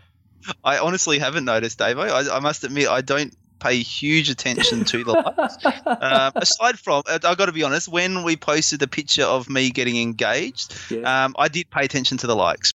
I 0.63 0.79
honestly 0.79 1.19
haven't 1.19 1.45
noticed, 1.45 1.79
Dave. 1.79 1.97
I, 1.97 2.27
I 2.29 2.39
must 2.39 2.65
admit, 2.65 2.89
I 2.89 3.01
don't 3.01 3.33
pay 3.63 3.82
huge 3.82 4.30
attention 4.30 4.84
to 4.86 5.04
the 5.04 5.12
likes. 5.13 5.58
uh, 5.86 6.32
aside 6.36 6.78
from, 6.78 7.04
uh, 7.08 7.19
I've 7.23 7.38
got 7.38 7.45
to 7.45 7.52
be 7.52 7.63
honest, 7.63 7.88
when 7.88 8.23
we 8.23 8.36
posted 8.36 8.80
the 8.80 8.88
picture 8.88 9.23
of 9.23 9.49
me 9.49 9.69
getting 9.69 9.97
engaged, 9.97 10.76
yeah. 10.91 11.26
um, 11.26 11.36
I 11.39 11.47
did 11.47 11.69
pay 11.69 11.86
attention 11.86 12.17
to 12.17 12.28
the 12.28 12.36
likes 12.36 12.73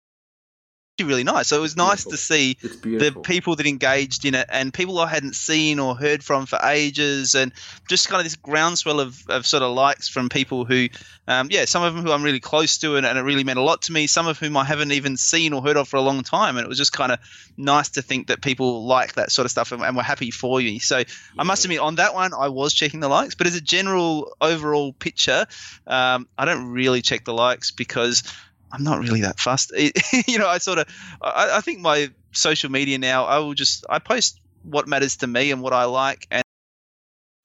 really 1.07 1.25
nice. 1.25 1.49
So 1.49 1.57
it 1.57 1.61
was 1.61 1.77
nice 1.77 2.05
to 2.05 2.17
see 2.17 2.55
the 2.61 3.19
people 3.23 3.57
that 3.57 3.67
engaged 3.67 4.25
in 4.25 4.35
it 4.35 4.47
and 4.51 4.73
people 4.73 4.99
I 4.99 5.07
hadn't 5.07 5.37
seen 5.37 5.79
or 5.79 5.95
heard 5.95 6.25
from 6.25 6.47
for 6.47 6.59
ages, 6.65 7.35
and 7.35 7.53
just 7.89 8.09
kind 8.09 8.21
of 8.21 8.25
this 8.25 8.37
groundswell 8.37 9.01
of, 9.01 9.23
of 9.29 9.47
sort 9.47 9.63
of 9.63 9.75
likes 9.75 10.09
from 10.09 10.29
people 10.29 10.65
who, 10.65 10.89
um, 11.27 11.49
yeah, 11.51 11.65
some 11.65 11.83
of 11.83 11.95
them 11.95 12.05
who 12.05 12.13
I'm 12.13 12.23
really 12.23 12.41
close 12.41 12.79
to 12.79 12.97
and, 12.97 13.07
and, 13.07 13.19
it 13.19 13.23
really 13.23 13.45
meant 13.45 13.59
a 13.59 13.63
lot 13.63 13.83
to 13.83 13.93
me. 13.93 14.07
Some 14.07 14.27
of 14.27 14.39
whom 14.39 14.57
I 14.57 14.65
haven't 14.65 14.93
even 14.93 15.17
seen 15.17 15.53
or 15.53 15.63
heard 15.63 15.77
of 15.77 15.89
for 15.89 15.97
a 15.97 16.03
long 16.03 16.23
time, 16.23 16.57
and 16.57 16.65
it 16.65 16.69
was 16.69 16.79
just 16.79 16.93
kind 16.93 17.13
of 17.13 17.19
nice 17.57 17.91
to 17.91 18.03
think 18.03 18.29
that 18.29 18.43
people 18.43 18.85
like 18.85 19.15
that 19.15 19.31
sort 19.33 19.45
of 19.45 19.51
stuff 19.51 19.73
and, 19.73 19.83
and 19.83 19.97
were 19.97 20.03
happy 20.03 20.31
for 20.31 20.61
you. 20.61 20.81
So 20.81 20.99
yeah. 20.99 21.05
I 21.39 21.45
must 21.45 21.65
admit, 21.65 21.81
on 21.81 21.97
that 21.97 22.15
one, 22.15 22.33
I 22.35 22.49
was 22.49 22.73
checking 22.75 23.01
the 23.01 23.09
likes, 23.09 23.35
but 23.35 23.47
as 23.47 23.55
a 23.55 23.61
general 23.61 24.37
overall 24.41 24.93
picture, 24.93 25.47
um, 25.87 26.27
I 26.37 26.45
don't 26.45 26.71
really 26.71 27.03
check 27.03 27.25
the 27.25 27.35
likes 27.35 27.71
because 27.71 28.23
I'm 28.71 28.85
not 28.85 29.01
really 29.01 29.23
that 29.23 29.41
fussed. 29.41 29.73
you 30.27 30.39
know, 30.39 30.49
I 30.49 30.59
sort 30.59 30.79
of, 30.79 30.89
I, 31.23 31.57
I, 31.57 31.61
think 31.61 31.81
my 31.81 32.11
social 32.33 32.71
media 32.71 32.99
now, 32.99 33.25
I 33.25 33.39
will 33.39 33.55
just, 33.55 33.87
I 33.89 33.99
post 33.99 34.41
what 34.63 34.87
matters 34.87 35.17
to 35.19 35.27
me 35.27 35.51
and 35.51 35.63
what 35.63 35.73
I 35.73 35.85
like 35.85 36.27
and 36.31 36.45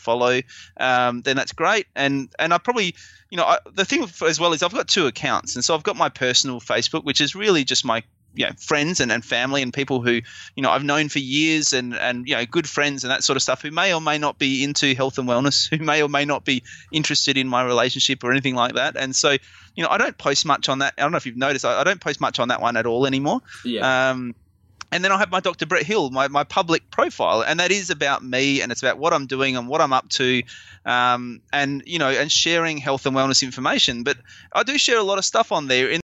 follow. 0.03 0.41
Um, 0.77 1.21
then 1.21 1.35
that's 1.35 1.53
great. 1.53 1.87
And 1.95 2.29
and 2.37 2.53
I 2.53 2.57
probably, 2.59 2.95
you 3.31 3.37
know, 3.37 3.45
I, 3.45 3.59
the 3.73 3.85
thing 3.85 4.03
as 4.03 4.39
well 4.39 4.53
is 4.53 4.61
I've 4.61 4.73
got 4.73 4.87
two 4.87 5.07
accounts, 5.07 5.55
and 5.55 5.65
so 5.65 5.73
I've 5.73 5.83
got 5.83 5.95
my 5.95 6.09
personal 6.09 6.59
Facebook, 6.59 7.03
which 7.03 7.21
is 7.21 7.35
really 7.35 7.63
just 7.63 7.85
my 7.85 8.03
you 8.35 8.45
know 8.45 8.51
friends 8.59 8.99
and, 8.99 9.11
and 9.11 9.23
family 9.23 9.61
and 9.61 9.73
people 9.73 10.01
who 10.01 10.21
you 10.55 10.63
know 10.63 10.71
I've 10.71 10.83
known 10.83 11.09
for 11.09 11.19
years 11.19 11.73
and 11.73 11.95
and 11.95 12.27
you 12.27 12.35
know 12.35 12.45
good 12.45 12.67
friends 12.67 13.03
and 13.03 13.11
that 13.11 13.23
sort 13.23 13.37
of 13.37 13.43
stuff 13.43 13.61
who 13.61 13.71
may 13.71 13.93
or 13.93 14.01
may 14.01 14.17
not 14.17 14.37
be 14.37 14.63
into 14.63 14.93
health 14.95 15.17
and 15.17 15.27
wellness, 15.27 15.69
who 15.77 15.83
may 15.83 16.01
or 16.01 16.09
may 16.09 16.25
not 16.25 16.45
be 16.45 16.63
interested 16.91 17.37
in 17.37 17.47
my 17.47 17.63
relationship 17.63 18.23
or 18.23 18.31
anything 18.31 18.55
like 18.55 18.75
that. 18.75 18.95
And 18.97 19.15
so 19.15 19.37
you 19.75 19.83
know 19.83 19.89
I 19.89 19.97
don't 19.97 20.17
post 20.17 20.45
much 20.45 20.69
on 20.69 20.79
that. 20.79 20.93
I 20.97 21.01
don't 21.01 21.11
know 21.11 21.17
if 21.17 21.25
you've 21.25 21.37
noticed. 21.37 21.65
I, 21.65 21.81
I 21.81 21.83
don't 21.83 22.01
post 22.01 22.21
much 22.21 22.39
on 22.39 22.49
that 22.49 22.61
one 22.61 22.77
at 22.77 22.85
all 22.85 23.05
anymore. 23.05 23.41
Yeah. 23.63 24.11
Um, 24.11 24.35
and 24.93 25.03
then 25.03 25.11
I 25.11 25.17
have 25.17 25.31
my 25.31 25.39
Dr. 25.39 25.65
Brett 25.65 25.83
Hill, 25.83 26.11
my, 26.11 26.27
my 26.27 26.43
public 26.43 26.91
profile, 26.91 27.41
and 27.41 27.59
that 27.59 27.71
is 27.71 27.89
about 27.89 28.23
me 28.23 28.61
and 28.61 28.71
it's 28.71 28.83
about 28.83 28.99
what 28.99 29.11
I'm 29.11 29.25
doing 29.25 29.57
and 29.57 29.67
what 29.67 29.81
I'm 29.81 29.91
up 29.91 30.07
to, 30.09 30.43
um, 30.85 31.41
and 31.51 31.81
you 31.87 31.97
know, 31.97 32.09
and 32.09 32.31
sharing 32.31 32.77
health 32.77 33.07
and 33.07 33.15
wellness 33.15 33.41
information. 33.41 34.03
But 34.03 34.17
I 34.53 34.61
do 34.61 34.77
share 34.77 34.99
a 34.99 35.03
lot 35.03 35.17
of 35.17 35.25
stuff 35.25 35.51
on 35.51 35.67
there. 35.67 35.89
In 35.89 36.02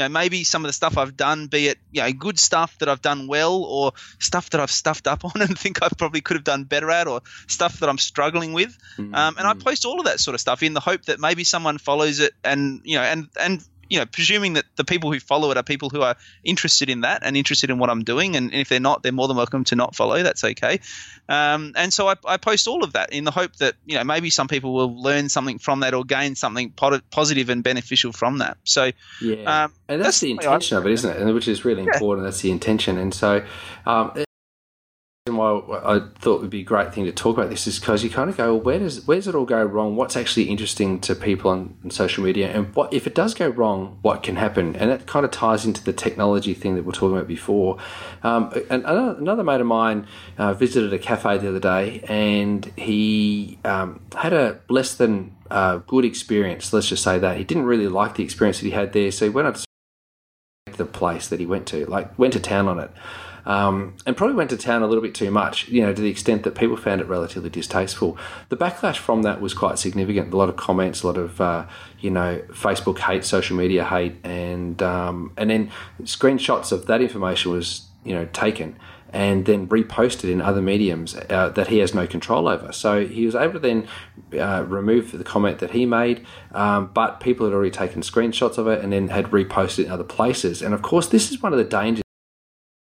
know, 0.00 0.08
maybe 0.08 0.44
some 0.44 0.64
of 0.64 0.68
the 0.68 0.72
stuff 0.72 0.98
I've 0.98 1.16
done, 1.16 1.46
be 1.46 1.68
it 1.68 1.78
you 1.92 2.02
know 2.02 2.12
good 2.12 2.38
stuff 2.38 2.76
that 2.78 2.88
I've 2.88 3.02
done 3.02 3.26
well, 3.26 3.62
or 3.64 3.92
stuff 4.18 4.50
that 4.50 4.60
I've 4.60 4.70
stuffed 4.70 5.06
up 5.06 5.24
on 5.24 5.32
and 5.42 5.58
think 5.58 5.82
I 5.82 5.88
probably 5.96 6.20
could 6.20 6.36
have 6.36 6.44
done 6.44 6.64
better 6.64 6.90
at, 6.90 7.06
or 7.06 7.22
stuff 7.46 7.80
that 7.80 7.88
I'm 7.88 7.98
struggling 7.98 8.52
with. 8.52 8.76
Mm-hmm. 8.96 9.14
Um, 9.14 9.36
and 9.38 9.46
I 9.46 9.54
post 9.54 9.84
all 9.84 9.98
of 9.98 10.06
that 10.06 10.20
sort 10.20 10.34
of 10.34 10.40
stuff 10.40 10.62
in 10.62 10.74
the 10.74 10.80
hope 10.80 11.04
that 11.06 11.20
maybe 11.20 11.44
someone 11.44 11.78
follows 11.78 12.20
it, 12.20 12.32
and 12.44 12.80
you 12.84 12.96
know, 12.96 13.02
and 13.02 13.28
and 13.38 13.64
you 13.90 13.98
know, 13.98 14.06
presuming 14.06 14.54
that 14.54 14.64
the 14.76 14.84
people 14.84 15.12
who 15.12 15.18
follow 15.20 15.50
it 15.50 15.56
are 15.56 15.62
people 15.62 15.90
who 15.90 16.00
are 16.00 16.16
interested 16.44 16.88
in 16.88 17.02
that 17.02 17.22
and 17.24 17.36
interested 17.36 17.68
in 17.68 17.78
what 17.78 17.90
I'm 17.90 18.04
doing, 18.04 18.36
and 18.36 18.54
if 18.54 18.68
they're 18.68 18.80
not, 18.80 19.02
they're 19.02 19.12
more 19.12 19.28
than 19.28 19.36
welcome 19.36 19.64
to 19.64 19.76
not 19.76 19.94
follow. 19.96 20.22
That's 20.22 20.44
okay. 20.44 20.80
Um, 21.28 21.72
and 21.76 21.92
so 21.92 22.08
I, 22.08 22.14
I, 22.24 22.36
post 22.36 22.68
all 22.68 22.84
of 22.84 22.92
that 22.94 23.12
in 23.12 23.24
the 23.24 23.30
hope 23.30 23.56
that 23.56 23.74
you 23.84 23.96
know 23.96 24.04
maybe 24.04 24.30
some 24.30 24.48
people 24.48 24.72
will 24.72 25.02
learn 25.02 25.28
something 25.28 25.58
from 25.58 25.80
that 25.80 25.92
or 25.92 26.04
gain 26.04 26.36
something 26.36 26.70
positive 26.70 27.50
and 27.50 27.62
beneficial 27.62 28.12
from 28.12 28.38
that. 28.38 28.56
So 28.64 28.92
yeah, 29.20 29.64
um, 29.64 29.72
and 29.88 30.00
that's, 30.00 30.06
that's 30.06 30.20
the 30.20 30.30
intention 30.30 30.78
of 30.78 30.86
it, 30.86 30.92
isn't 30.92 31.10
it? 31.10 31.20
And 31.20 31.34
which 31.34 31.48
is 31.48 31.64
really 31.64 31.82
yeah. 31.82 31.90
important. 31.92 32.26
That's 32.26 32.40
the 32.40 32.52
intention. 32.52 32.96
And 32.96 33.12
so 33.12 33.44
um, 33.86 34.24
why 35.26 35.60
I 35.84 36.00
thought 36.18 36.36
it 36.36 36.40
would 36.40 36.50
be 36.50 36.60
a 36.60 36.64
great 36.64 36.94
thing 36.94 37.04
to 37.04 37.12
talk 37.12 37.36
about 37.36 37.50
this 37.50 37.66
is 37.66 37.78
because 37.78 38.02
you 38.02 38.08
kind 38.08 38.30
of 38.30 38.38
go, 38.38 38.54
well, 38.54 38.62
where 38.62 38.78
does 38.78 39.06
where 39.06 39.18
does 39.18 39.28
it 39.28 39.34
all 39.34 39.44
go 39.44 39.62
wrong? 39.62 39.94
What's 39.94 40.16
actually 40.16 40.44
interesting 40.44 40.98
to 41.00 41.14
people 41.14 41.50
on, 41.50 41.76
on, 41.84 41.90
social 41.90 42.24
media, 42.24 42.48
and 42.48 42.74
what 42.74 42.92
if 42.94 43.06
it 43.06 43.14
does 43.14 43.34
go 43.34 43.48
wrong? 43.48 43.98
What 44.00 44.22
can 44.22 44.36
happen? 44.36 44.74
And 44.76 44.90
that 44.90 45.06
kind 45.06 45.26
of 45.26 45.30
ties 45.30 45.66
into 45.66 45.84
the 45.84 45.92
technology 45.92 46.54
thing 46.54 46.74
that 46.76 46.84
we 46.84 46.90
are 46.90 46.94
talking 46.94 47.16
about 47.16 47.28
before. 47.28 47.76
Um, 48.22 48.50
and 48.70 48.82
another, 48.84 49.18
another, 49.18 49.44
mate 49.44 49.60
of 49.60 49.66
mine 49.66 50.06
uh, 50.38 50.54
visited 50.54 50.94
a 50.94 50.98
cafe 50.98 51.36
the 51.36 51.50
other 51.50 51.60
day, 51.60 52.02
and 52.08 52.64
he 52.76 53.58
um, 53.66 54.00
had 54.16 54.32
a 54.32 54.60
less 54.70 54.94
than 54.94 55.36
uh, 55.50 55.78
good 55.78 56.06
experience. 56.06 56.72
Let's 56.72 56.88
just 56.88 57.04
say 57.04 57.18
that 57.18 57.36
he 57.36 57.44
didn't 57.44 57.64
really 57.64 57.88
like 57.88 58.14
the 58.14 58.24
experience 58.24 58.60
that 58.60 58.64
he 58.64 58.72
had 58.72 58.94
there, 58.94 59.12
so 59.12 59.26
he 59.26 59.30
went 59.30 59.48
up 59.48 59.56
to 59.56 59.66
the 60.78 60.86
place 60.86 61.28
that 61.28 61.40
he 61.40 61.46
went 61.46 61.66
to, 61.66 61.84
like 61.84 62.18
went 62.18 62.32
to 62.32 62.40
town 62.40 62.68
on 62.68 62.78
it 62.78 62.90
um, 63.46 63.94
and 64.06 64.16
probably 64.16 64.36
went 64.36 64.50
to 64.50 64.56
town 64.56 64.82
a 64.82 64.86
little 64.86 65.02
bit 65.02 65.14
too 65.14 65.30
much, 65.30 65.68
you 65.68 65.82
know, 65.82 65.92
to 65.92 66.00
the 66.00 66.10
extent 66.10 66.42
that 66.44 66.54
people 66.54 66.76
found 66.76 67.00
it 67.00 67.06
relatively 67.06 67.50
distasteful. 67.50 68.18
The 68.48 68.56
backlash 68.56 68.96
from 68.96 69.22
that 69.22 69.40
was 69.40 69.54
quite 69.54 69.78
significant. 69.78 70.32
A 70.32 70.36
lot 70.36 70.48
of 70.48 70.56
comments, 70.56 71.02
a 71.02 71.06
lot 71.06 71.16
of, 71.16 71.40
uh, 71.40 71.66
you 72.00 72.10
know, 72.10 72.42
Facebook 72.48 72.98
hate, 72.98 73.24
social 73.24 73.56
media 73.56 73.84
hate, 73.84 74.16
and 74.24 74.82
um, 74.82 75.32
and 75.36 75.50
then 75.50 75.70
screenshots 76.02 76.72
of 76.72 76.86
that 76.86 77.00
information 77.00 77.52
was, 77.52 77.88
you 78.04 78.14
know, 78.14 78.26
taken 78.32 78.76
and 79.12 79.46
then 79.46 79.66
reposted 79.66 80.30
in 80.30 80.40
other 80.40 80.62
mediums 80.62 81.16
uh, 81.30 81.48
that 81.50 81.68
he 81.68 81.78
has 81.78 81.94
no 81.94 82.06
control 82.06 82.48
over. 82.48 82.72
So 82.72 83.06
he 83.06 83.26
was 83.26 83.34
able 83.34 83.54
to 83.54 83.58
then 83.58 83.88
uh, 84.38 84.64
remove 84.66 85.12
the 85.12 85.24
comment 85.24 85.58
that 85.58 85.72
he 85.72 85.84
made, 85.84 86.24
um, 86.52 86.90
but 86.94 87.20
people 87.20 87.46
had 87.46 87.54
already 87.54 87.72
taken 87.72 88.02
screenshots 88.02 88.56
of 88.56 88.66
it 88.68 88.82
and 88.82 88.92
then 88.92 89.08
had 89.08 89.26
reposted 89.26 89.86
in 89.86 89.90
other 89.90 90.04
places. 90.04 90.62
And 90.62 90.72
of 90.74 90.82
course, 90.82 91.08
this 91.08 91.30
is 91.30 91.42
one 91.42 91.52
of 91.52 91.58
the 91.58 91.64
dangers 91.64 92.04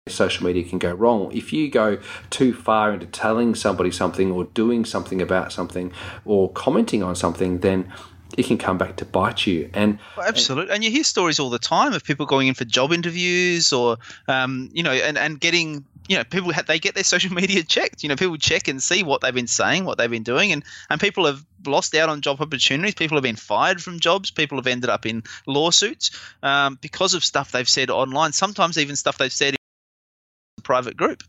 social 0.08 0.46
media 0.46 0.64
can 0.64 0.80
go 0.80 0.92
wrong. 0.94 1.32
If 1.32 1.54
you 1.54 1.70
go 1.70 1.98
too 2.30 2.54
far 2.54 2.94
into 2.94 3.06
telling 3.06 3.56
somebody 3.56 3.90
something 3.90 4.32
or 4.32 4.44
doing 4.46 4.84
something 4.84 5.22
about 5.22 5.54
something 5.54 5.94
or 6.26 6.52
commenting 6.52 7.02
on 7.02 7.16
something, 7.16 7.60
then 7.60 7.92
it 8.38 8.46
can 8.46 8.58
come 8.58 8.78
back 8.78 8.98
to 8.98 9.06
bite 9.06 9.48
you. 9.48 9.70
And 9.74 10.00
well, 10.18 10.28
absolutely, 10.28 10.74
and 10.76 10.84
you 10.84 10.92
hear 10.92 11.06
stories 11.06 11.40
all 11.40 11.50
the 11.50 11.60
time 11.60 11.94
of 11.94 12.04
people 12.04 12.26
going 12.26 12.50
in 12.50 12.54
for 12.54 12.66
job 12.66 12.92
interviews 12.92 13.72
or, 13.72 13.98
um, 14.28 14.70
you 14.74 14.84
know, 14.84 14.92
and, 14.92 15.18
and 15.18 15.40
getting, 15.40 15.86
you 16.10 16.18
know, 16.18 16.26
people 16.26 16.52
they 16.68 16.80
get 16.80 16.96
their 16.96 17.04
social 17.06 17.34
media 17.34 17.64
checked. 17.64 18.04
You 18.04 18.10
know, 18.10 18.18
people 18.18 18.36
check 18.38 18.68
and 18.68 18.84
see 18.84 19.04
what 19.04 19.22
they've 19.22 19.34
been 19.34 19.48
saying, 19.48 19.86
what 19.86 19.98
they've 19.98 20.12
been 20.12 20.24
doing, 20.24 20.52
and 20.52 20.66
and 20.90 21.00
people 21.00 21.28
have 21.28 21.46
lost 21.66 21.96
out 21.96 22.10
on 22.10 22.20
job 22.20 22.42
opportunities. 22.42 22.96
People 22.96 23.16
have 23.16 23.24
been 23.24 23.38
fired 23.38 23.82
from 23.82 24.02
jobs. 24.02 24.32
People 24.32 24.58
have 24.58 24.68
ended 24.68 24.90
up 24.90 25.06
in 25.06 25.24
lawsuits 25.48 26.12
um, 26.42 26.78
because 26.82 27.14
of 27.14 27.24
stuff 27.24 27.54
they've 27.54 27.70
said 27.70 27.90
online. 27.90 28.34
Sometimes 28.34 28.78
even 28.78 28.98
stuff 28.98 29.18
they've 29.18 29.32
said 29.32 29.56
private 30.64 30.98
group. 30.98 31.24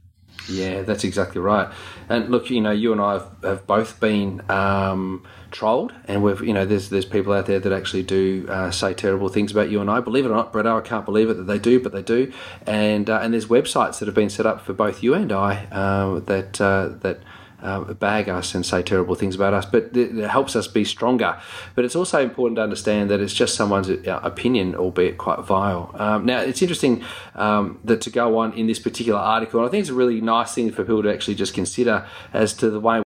Yeah, 0.48 0.82
that's 0.82 1.04
exactly 1.04 1.40
right. 1.40 1.72
And 2.08 2.28
look, 2.28 2.50
you 2.50 2.60
know, 2.60 2.70
you 2.70 2.92
and 2.92 3.00
I 3.00 3.14
have, 3.14 3.30
have 3.42 3.66
both 3.66 3.98
been 3.98 4.42
um, 4.50 5.24
trolled, 5.50 5.94
and 6.06 6.22
we've, 6.22 6.40
you 6.42 6.52
know, 6.52 6.66
there's 6.66 6.90
there's 6.90 7.06
people 7.06 7.32
out 7.32 7.46
there 7.46 7.60
that 7.60 7.72
actually 7.72 8.02
do 8.02 8.46
uh, 8.50 8.70
say 8.70 8.92
terrible 8.92 9.28
things 9.28 9.52
about 9.52 9.70
you 9.70 9.80
and 9.80 9.90
I. 9.90 10.00
Believe 10.00 10.26
it 10.26 10.30
or 10.30 10.34
not, 10.34 10.52
Brett, 10.52 10.66
I 10.66 10.80
can't 10.80 11.06
believe 11.06 11.30
it 11.30 11.34
that 11.34 11.44
they 11.44 11.58
do, 11.58 11.80
but 11.80 11.92
they 11.92 12.02
do. 12.02 12.32
And 12.66 13.08
uh, 13.08 13.20
and 13.22 13.32
there's 13.32 13.46
websites 13.46 14.00
that 14.00 14.06
have 14.06 14.14
been 14.14 14.28
set 14.28 14.44
up 14.44 14.60
for 14.60 14.74
both 14.74 15.02
you 15.02 15.14
and 15.14 15.32
I 15.32 15.64
uh, 15.66 16.18
that 16.20 16.60
uh, 16.60 16.88
that 17.00 17.20
uh, 17.64 17.94
bag 17.94 18.28
us 18.28 18.54
and 18.54 18.64
say 18.64 18.82
terrible 18.82 19.14
things 19.14 19.34
about 19.34 19.54
us, 19.54 19.64
but 19.64 19.84
it, 19.96 20.16
it, 20.16 20.28
helps 20.28 20.54
us 20.54 20.68
be 20.68 20.84
stronger. 20.84 21.40
But 21.74 21.84
it's 21.84 21.96
also 21.96 22.22
important 22.22 22.56
to 22.56 22.62
understand 22.62 23.10
that 23.10 23.20
it's 23.20 23.34
just 23.34 23.54
someone's 23.54 23.88
uh, 23.88 24.20
opinion, 24.22 24.74
albeit 24.76 25.18
quite 25.18 25.40
vile. 25.40 25.90
Um, 25.94 26.26
now, 26.26 26.40
it's 26.40 26.62
interesting 26.62 27.02
um, 27.34 27.80
that 27.82 28.00
to 28.02 28.10
go 28.10 28.38
on 28.38 28.52
in 28.52 28.66
this 28.66 28.78
particular 28.78 29.18
article, 29.18 29.60
and 29.60 29.68
I 29.68 29.70
think 29.70 29.80
it's 29.80 29.90
a 29.90 29.94
really 29.94 30.20
nice 30.20 30.54
thing 30.54 30.70
for 30.70 30.84
people 30.84 31.02
to 31.02 31.12
actually 31.12 31.34
just 31.34 31.54
consider 31.54 32.06
as 32.32 32.52
to 32.54 32.70
the 32.70 32.80
way 32.80 33.02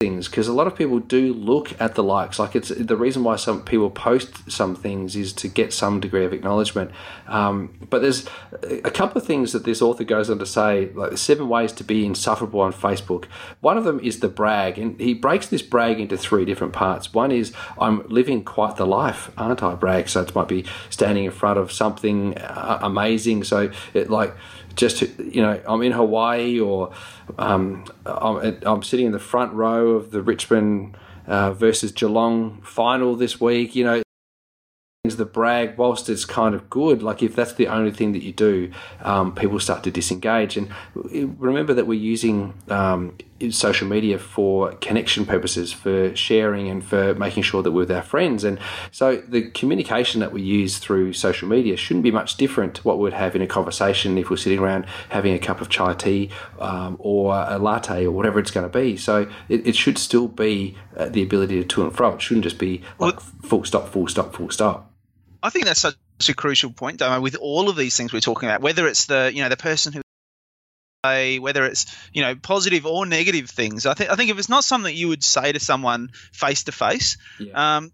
things 0.00 0.28
because 0.28 0.48
a 0.48 0.52
lot 0.54 0.66
of 0.66 0.74
people 0.74 0.98
do 0.98 1.34
look 1.34 1.78
at 1.78 1.94
the 1.94 2.02
likes. 2.02 2.38
Like 2.38 2.56
it's 2.56 2.70
the 2.70 2.96
reason 2.96 3.22
why 3.22 3.36
some 3.36 3.62
people 3.62 3.90
post 3.90 4.50
some 4.50 4.74
things 4.74 5.14
is 5.14 5.34
to 5.34 5.46
get 5.46 5.74
some 5.74 6.00
degree 6.00 6.24
of 6.24 6.32
acknowledgement. 6.32 6.90
Um, 7.28 7.76
but 7.90 8.00
there's 8.00 8.26
a 8.62 8.90
couple 8.90 9.20
of 9.20 9.26
things 9.26 9.52
that 9.52 9.64
this 9.64 9.82
author 9.82 10.04
goes 10.04 10.30
on 10.30 10.38
to 10.38 10.46
say 10.46 10.88
like 10.94 11.18
seven 11.18 11.50
ways 11.50 11.72
to 11.72 11.84
be 11.84 12.06
insufferable 12.06 12.60
on 12.60 12.72
facebook. 12.72 13.26
One 13.60 13.76
of 13.76 13.84
them 13.84 14.00
is 14.00 14.20
the 14.20 14.28
brag 14.28 14.78
and 14.78 14.98
he 14.98 15.12
breaks 15.12 15.48
this 15.48 15.60
brag 15.60 16.00
into 16.00 16.16
three 16.16 16.46
different 16.46 16.72
parts. 16.72 17.12
One 17.12 17.30
is 17.30 17.52
i'm 17.78 18.02
living 18.08 18.42
quite 18.42 18.76
the 18.76 18.86
life 18.86 19.30
aren't 19.36 19.62
i? 19.62 19.74
brag. 19.74 20.08
So 20.08 20.22
it 20.22 20.34
might 20.34 20.48
be 20.48 20.64
standing 20.88 21.24
in 21.24 21.30
front 21.30 21.58
of 21.58 21.70
something 21.70 22.38
uh, 22.38 22.78
amazing. 22.80 23.44
So 23.44 23.70
it 23.92 24.08
like 24.08 24.34
just 24.80 25.02
you 25.18 25.42
know 25.42 25.60
I'm 25.68 25.82
in 25.82 25.92
Hawaii 25.92 26.58
or 26.58 26.90
um, 27.38 27.84
I'm, 28.06 28.58
I'm, 28.62 28.82
sitting 28.82 29.06
in 29.06 29.12
the 29.12 29.20
front 29.20 29.52
row 29.52 29.90
of 29.90 30.10
the 30.10 30.22
Richmond 30.22 30.96
uh, 31.26 31.52
versus 31.52 31.92
Geelong 31.92 32.60
final 32.62 33.14
this 33.14 33.40
week. 33.40 33.76
You 33.76 33.84
know 33.84 34.02
the 35.20 35.24
brag, 35.24 35.78
whilst 35.78 36.08
it's 36.08 36.24
kind 36.24 36.54
of 36.54 36.68
good, 36.68 37.02
like 37.02 37.22
if 37.22 37.34
that's 37.34 37.54
the 37.54 37.68
only 37.68 37.90
thing 37.90 38.12
that 38.12 38.22
you 38.22 38.32
do, 38.32 38.70
um, 39.02 39.34
people 39.34 39.58
start 39.60 39.82
to 39.84 39.90
disengage. 39.90 40.56
And 40.56 40.70
remember 40.94 41.72
that 41.74 41.86
we're 41.86 41.94
using 41.94 42.54
um, 42.68 43.16
social 43.50 43.88
media 43.88 44.18
for 44.18 44.72
connection 44.74 45.24
purposes, 45.24 45.72
for 45.72 46.14
sharing, 46.14 46.68
and 46.68 46.84
for 46.84 47.14
making 47.14 47.44
sure 47.44 47.62
that 47.62 47.70
we're 47.70 47.80
with 47.80 47.90
our 47.90 48.02
friends. 48.02 48.44
And 48.44 48.58
so 48.90 49.16
the 49.16 49.50
communication 49.50 50.20
that 50.20 50.32
we 50.32 50.42
use 50.42 50.76
through 50.76 51.14
social 51.14 51.48
media 51.48 51.78
shouldn't 51.78 52.04
be 52.04 52.10
much 52.10 52.36
different 52.36 52.74
to 52.74 52.82
what 52.82 52.98
we'd 52.98 53.14
have 53.14 53.34
in 53.34 53.40
a 53.40 53.46
conversation 53.46 54.18
if 54.18 54.28
we're 54.28 54.36
sitting 54.36 54.58
around 54.58 54.84
having 55.08 55.32
a 55.32 55.38
cup 55.38 55.62
of 55.62 55.70
chai 55.70 55.94
tea 55.94 56.30
um, 56.58 56.96
or 56.98 57.34
a 57.48 57.58
latte 57.58 58.04
or 58.04 58.10
whatever 58.10 58.38
it's 58.38 58.50
going 58.50 58.70
to 58.70 58.78
be. 58.78 58.98
So 58.98 59.30
it, 59.48 59.66
it 59.66 59.76
should 59.76 59.96
still 59.96 60.28
be 60.28 60.76
uh, 60.94 61.08
the 61.08 61.22
ability 61.22 61.60
to 61.60 61.64
to 61.66 61.82
and 61.84 61.96
fro. 61.96 62.14
It 62.14 62.20
shouldn't 62.20 62.44
just 62.44 62.58
be 62.58 62.82
like 62.98 63.18
full 63.20 63.64
stop, 63.64 63.88
full 63.88 64.08
stop, 64.08 64.34
full 64.34 64.50
stop. 64.50 64.89
I 65.42 65.50
think 65.50 65.64
that's 65.64 65.80
such 65.80 65.96
a 66.28 66.34
crucial 66.34 66.70
point, 66.70 67.02
with 67.20 67.36
all 67.36 67.68
of 67.68 67.76
these 67.76 67.96
things 67.96 68.12
we're 68.12 68.20
talking 68.20 68.48
about, 68.48 68.60
whether 68.60 68.86
it's 68.86 69.06
the 69.06 69.30
you 69.34 69.42
know 69.42 69.48
the 69.48 69.56
person 69.56 69.92
who 69.92 70.02
whether 71.02 71.64
it's 71.64 71.86
you 72.12 72.20
know 72.20 72.34
positive 72.34 72.84
or 72.84 73.06
negative 73.06 73.48
things. 73.48 73.86
I 73.86 73.94
think 73.94 74.10
I 74.10 74.16
think 74.16 74.30
if 74.30 74.38
it's 74.38 74.50
not 74.50 74.64
something 74.64 74.94
you 74.94 75.08
would 75.08 75.24
say 75.24 75.50
to 75.50 75.58
someone 75.58 76.10
face 76.32 76.64
to 76.64 76.72
face, 76.72 77.16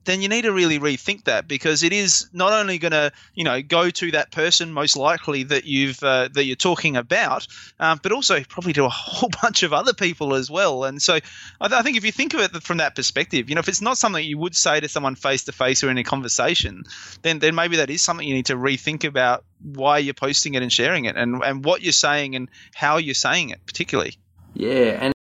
then 0.05 0.23
you 0.23 0.29
need 0.29 0.43
to 0.43 0.53
really 0.53 0.81
rethink 0.81 1.25
that 1.25 1.47
because 1.47 1.85
it 1.85 1.93
is 1.93 2.29
not 2.33 2.53
only 2.53 2.79
going 2.79 2.93
to 2.93 3.13
you 3.35 3.45
know 3.45 3.63
go 3.63 3.91
to 3.91 4.11
that 4.13 4.33
person 4.33 4.73
most 4.73 4.97
likely 4.97 5.45
that 5.45 5.65
you've 5.65 6.03
uh, 6.03 6.29
that 6.33 6.45
you're 6.45 6.57
talking 6.57 6.97
about, 6.97 7.47
um, 7.79 8.01
but 8.03 8.11
also 8.11 8.43
probably 8.43 8.73
to 8.73 8.85
a 8.85 8.89
whole 9.07 9.31
bunch 9.41 9.63
of 9.63 9.73
other 9.73 9.95
people 9.95 10.35
as 10.35 10.51
well. 10.51 10.83
And 10.83 11.01
so 11.01 11.15
I, 11.15 11.69
th- 11.69 11.79
I 11.79 11.83
think 11.83 11.97
if 11.97 12.05
you 12.05 12.11
think 12.11 12.35
of 12.35 12.41
it 12.41 12.63
from 12.65 12.79
that 12.79 12.97
perspective, 12.97 13.49
you 13.49 13.55
know 13.55 13.61
if 13.61 13.69
it's 13.69 13.83
not 13.83 13.99
something 13.99 14.25
you 14.25 14.39
would 14.39 14.57
say 14.57 14.81
to 14.81 14.89
someone 14.89 15.15
face 15.15 15.45
to 15.45 15.53
face 15.53 15.85
or 15.85 15.91
in 15.91 15.99
a 15.99 16.05
conversation, 16.05 16.83
then 17.23 17.39
then 17.39 17.55
maybe 17.55 17.77
that 17.77 17.89
is 17.89 18.03
something 18.03 18.27
you 18.27 18.35
need 18.35 18.47
to 18.47 18.57
rethink 18.57 19.05
about 19.05 19.45
why 19.75 19.99
you're 19.99 20.15
posting 20.15 20.55
it 20.55 20.63
and 20.63 20.73
sharing 20.73 21.07
it 21.07 21.17
and, 21.17 21.43
and 21.43 21.65
what 21.65 21.83
you're 21.83 21.93
saying 21.93 22.37
and 22.37 22.49
how 22.75 22.99
you're 22.99 23.15
saying 23.15 23.51
it 23.51 23.61
particularly. 23.67 24.17
Yeah 24.55 24.99
and 25.01 25.16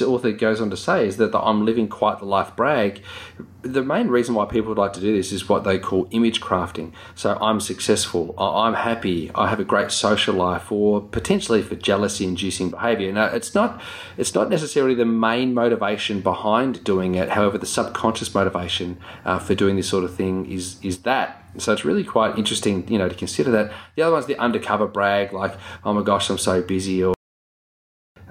author 0.00 0.32
goes 0.32 0.60
on 0.60 0.70
to 0.70 0.76
say 0.76 1.06
is 1.06 1.16
that 1.18 1.32
the 1.32 1.40
I'm 1.40 1.64
living 1.64 1.88
quite 1.88 2.18
the 2.20 2.24
life 2.24 2.54
brag. 2.56 3.02
The 3.62 3.82
main 3.82 4.08
reason 4.08 4.34
why 4.34 4.46
people 4.46 4.70
would 4.70 4.78
like 4.78 4.92
to 4.94 5.00
do 5.00 5.14
this 5.16 5.30
is 5.32 5.48
what 5.48 5.64
they 5.64 5.78
call 5.78 6.08
image 6.10 6.40
crafting. 6.40 6.92
So 7.14 7.36
I'm 7.40 7.60
successful, 7.60 8.34
I'm 8.38 8.74
happy, 8.74 9.30
I 9.34 9.48
have 9.48 9.60
a 9.60 9.64
great 9.64 9.90
social 9.90 10.34
life, 10.34 10.72
or 10.72 11.00
potentially 11.00 11.62
for 11.62 11.74
jealousy 11.74 12.24
inducing 12.24 12.70
behavior. 12.70 13.12
Now, 13.12 13.26
it's 13.26 13.54
not 13.54 13.80
it's 14.16 14.34
not 14.34 14.48
necessarily 14.48 14.94
the 14.94 15.04
main 15.04 15.52
motivation 15.52 16.20
behind 16.20 16.82
doing 16.84 17.14
it. 17.14 17.30
However, 17.30 17.58
the 17.58 17.66
subconscious 17.66 18.34
motivation 18.34 18.98
uh, 19.24 19.38
for 19.38 19.54
doing 19.54 19.76
this 19.76 19.88
sort 19.88 20.04
of 20.04 20.14
thing 20.14 20.50
is 20.50 20.78
is 20.82 21.02
that 21.02 21.42
so 21.58 21.72
it's 21.72 21.84
really 21.84 22.04
quite 22.04 22.38
interesting, 22.38 22.88
you 22.88 22.98
know, 22.98 23.08
to 23.08 23.14
consider 23.14 23.50
that. 23.50 23.72
The 23.96 24.02
other 24.02 24.14
one's 24.14 24.26
the 24.26 24.38
undercover 24.38 24.86
brag, 24.86 25.32
like, 25.32 25.54
oh 25.84 25.92
my 25.92 26.02
gosh, 26.02 26.30
I'm 26.30 26.38
so 26.38 26.62
busy, 26.62 27.04
or 27.04 27.14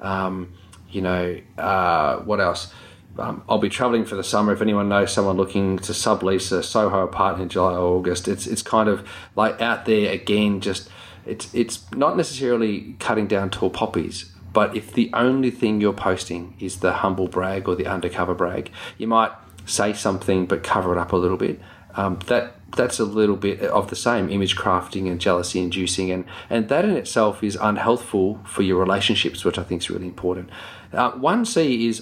um, 0.02 0.54
you 0.92 1.02
know, 1.02 1.40
uh, 1.58 2.18
what 2.18 2.40
else? 2.40 2.74
Um, 3.18 3.44
I'll 3.50 3.58
be 3.58 3.70
travelling 3.70 4.06
for 4.06 4.16
the 4.16 4.24
summer. 4.24 4.54
If 4.54 4.62
anyone 4.62 4.88
knows 4.88 5.12
someone 5.12 5.36
looking 5.36 5.78
to 5.80 5.92
sublease 5.92 6.52
a 6.52 6.64
Soho 6.64 7.04
apartment 7.04 7.44
in 7.44 7.50
July 7.50 7.74
or 7.74 7.98
August, 7.98 8.28
it's 8.28 8.48
it's 8.48 8.62
kind 8.62 8.88
of 8.88 9.08
like 9.36 9.62
out 9.62 9.86
there 9.86 10.12
again. 10.12 10.62
Just 10.62 10.90
it's 11.26 11.54
it's 11.54 11.92
not 11.92 12.16
necessarily 12.16 12.96
cutting 13.00 13.28
down 13.28 13.50
tall 13.50 13.70
poppies, 13.70 14.32
but 14.54 14.76
if 14.76 14.94
the 14.94 15.10
only 15.14 15.52
thing 15.52 15.82
you're 15.82 15.94
posting 15.94 16.56
is 16.60 16.80
the 16.80 16.94
humble 16.94 17.28
brag 17.28 17.68
or 17.68 17.76
the 17.76 17.86
undercover 17.86 18.34
brag, 18.34 18.72
you 18.98 19.08
might 19.08 19.32
say 19.66 19.94
something 19.94 20.46
but 20.46 20.64
cover 20.64 20.92
it 20.94 20.98
up 20.98 21.12
a 21.12 21.18
little 21.18 21.38
bit. 21.38 21.60
Um, 21.96 22.20
that 22.28 22.56
that's 22.76 23.00
a 23.00 23.06
little 23.06 23.36
bit 23.36 23.62
of 23.62 23.90
the 23.90 23.96
same 23.96 24.30
image 24.30 24.56
crafting 24.56 25.10
and 25.10 25.20
jealousy 25.20 25.60
inducing 25.60 26.10
and 26.10 26.26
and 26.50 26.70
that 26.70 26.86
in 26.86 26.96
itself 26.96 27.44
is 27.44 27.58
unhealthful 27.58 28.48
for 28.48 28.62
your 28.62 28.80
relationships 28.80 29.44
which 29.44 29.58
i 29.58 29.64
think 29.64 29.82
is 29.82 29.90
really 29.90 30.08
important. 30.08 30.50
Uh, 30.94 31.12
1c 31.14 31.88
is 31.88 32.02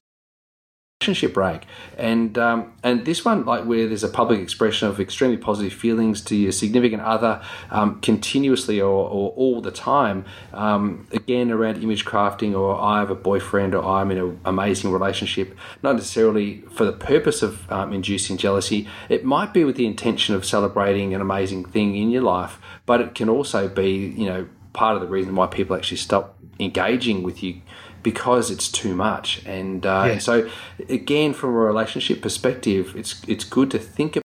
relationship 1.10 1.34
break. 1.34 1.66
And 1.98 2.38
um, 2.38 2.74
and 2.84 3.06
this 3.06 3.26
one 3.26 3.46
like 3.46 3.66
where 3.66 3.88
there's 3.88 4.04
a 4.04 4.10
public 4.10 4.40
expression 4.40 4.88
of 4.88 5.00
extremely 5.00 5.38
positive 5.38 5.74
feelings 5.74 6.22
to 6.26 6.36
your 6.36 6.52
significant 6.52 7.02
other 7.02 7.42
um, 7.72 8.00
continuously 8.02 8.80
or, 8.80 9.10
or 9.10 9.32
all 9.32 9.62
the 9.62 9.72
time 9.72 10.26
um, 10.54 11.08
again 11.12 11.52
around 11.52 11.84
image 11.84 12.06
crafting 12.06 12.58
or 12.58 12.80
I 12.80 13.00
have 13.00 13.10
a 13.10 13.16
boyfriend 13.16 13.76
or 13.76 13.84
I'm 13.84 14.12
in 14.12 14.18
an 14.18 14.40
amazing 14.46 14.92
relationship 14.92 15.58
not 15.84 15.96
necessarily 15.96 16.62
for 16.72 16.86
the 16.86 16.94
purpose 16.94 17.42
of 17.42 17.70
um, 17.72 17.94
inducing 17.94 18.38
jealousy. 18.38 18.88
It 19.10 19.26
might 19.26 19.54
be 19.54 19.64
with 19.64 19.76
the 19.76 19.86
intention 19.86 20.36
of 20.36 20.46
celebrating 20.46 21.14
an 21.14 21.22
amazing 21.22 21.66
thing 21.66 21.96
in 21.96 22.12
your 22.12 22.24
life 22.24 22.60
but 22.86 23.02
it 23.02 23.16
can 23.16 23.30
also 23.30 23.68
be 23.68 24.14
you 24.16 24.26
know 24.26 24.48
part 24.74 24.96
of 24.96 25.02
the 25.02 25.08
reason 25.08 25.36
why 25.36 25.48
people 25.48 25.76
actually 25.76 25.98
stop 25.98 26.36
engaging 26.60 27.24
with 27.24 27.42
you 27.42 27.62
because 28.04 28.52
it's 28.52 28.72
too 28.72 28.96
much. 28.96 29.44
And, 29.46 29.86
uh, 29.86 30.04
yeah. 30.06 30.12
and 30.14 30.22
so, 30.22 30.50
again, 30.88 31.34
from 31.34 31.52
a 31.52 31.60
relationship 31.60 32.22
perspective, 32.22 32.94
it's 32.96 33.22
it's 33.28 33.44
good 33.44 33.72
to 33.72 33.80
think 33.80 34.16
about 34.16 34.24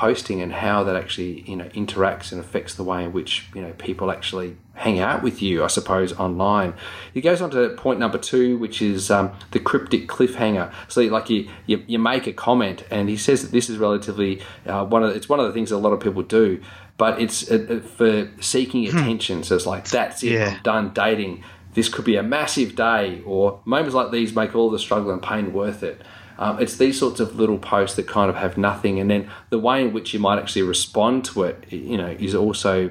posting 0.00 0.40
and 0.40 0.52
how 0.52 0.82
that 0.82 0.96
actually 0.96 1.42
you 1.42 1.54
know 1.56 1.68
interacts 1.70 2.32
and 2.32 2.40
affects 2.40 2.74
the 2.74 2.82
way 2.82 3.04
in 3.04 3.12
which 3.12 3.46
you 3.54 3.60
know 3.60 3.72
people 3.72 4.10
actually 4.10 4.56
hang 4.74 4.98
out 4.98 5.22
with 5.22 5.42
you. 5.42 5.62
I 5.62 5.66
suppose 5.66 6.12
online. 6.18 6.72
He 7.12 7.20
goes 7.20 7.42
on 7.42 7.50
to 7.50 7.68
point 7.70 8.00
number 8.00 8.16
two, 8.16 8.56
which 8.56 8.80
is 8.80 9.10
um, 9.10 9.32
the 9.50 9.60
cryptic 9.60 10.08
cliffhanger. 10.08 10.72
So, 10.88 11.02
like 11.02 11.28
you, 11.28 11.50
you, 11.66 11.84
you 11.86 11.98
make 11.98 12.26
a 12.26 12.32
comment, 12.32 12.84
and 12.90 13.08
he 13.10 13.16
says 13.16 13.42
that 13.42 13.52
this 13.52 13.68
is 13.68 13.76
relatively 13.76 14.40
uh, 14.66 14.86
one 14.86 15.02
of 15.02 15.14
it's 15.14 15.28
one 15.28 15.38
of 15.38 15.46
the 15.46 15.52
things 15.52 15.70
that 15.70 15.76
a 15.76 15.78
lot 15.78 15.92
of 15.92 16.00
people 16.00 16.22
do. 16.22 16.62
But 16.96 17.20
it's 17.20 17.50
uh, 17.50 17.66
uh 17.68 17.86
for 17.86 18.30
seeking 18.40 18.90
hmm. 18.90 18.96
attention. 18.96 19.42
So 19.42 19.54
it's 19.56 19.66
like 19.66 19.88
that's 19.88 20.22
it. 20.22 20.32
Yeah. 20.32 20.58
Done 20.62 20.92
dating 20.94 21.44
this 21.74 21.88
could 21.88 22.04
be 22.04 22.16
a 22.16 22.22
massive 22.22 22.74
day, 22.76 23.22
or 23.24 23.60
moments 23.64 23.94
like 23.94 24.10
these 24.10 24.34
make 24.34 24.54
all 24.54 24.70
the 24.70 24.78
struggle 24.78 25.10
and 25.12 25.22
pain 25.22 25.52
worth 25.52 25.82
it. 25.82 26.02
Um, 26.38 26.58
it's 26.60 26.76
these 26.78 26.98
sorts 26.98 27.20
of 27.20 27.36
little 27.36 27.58
posts 27.58 27.96
that 27.96 28.06
kind 28.06 28.30
of 28.30 28.36
have 28.36 28.56
nothing, 28.56 28.98
and 28.98 29.10
then 29.10 29.30
the 29.50 29.58
way 29.58 29.82
in 29.82 29.92
which 29.92 30.14
you 30.14 30.20
might 30.20 30.38
actually 30.38 30.62
respond 30.62 31.24
to 31.26 31.42
it, 31.44 31.70
you 31.70 31.98
know, 31.98 32.16
is 32.18 32.34
also 32.34 32.90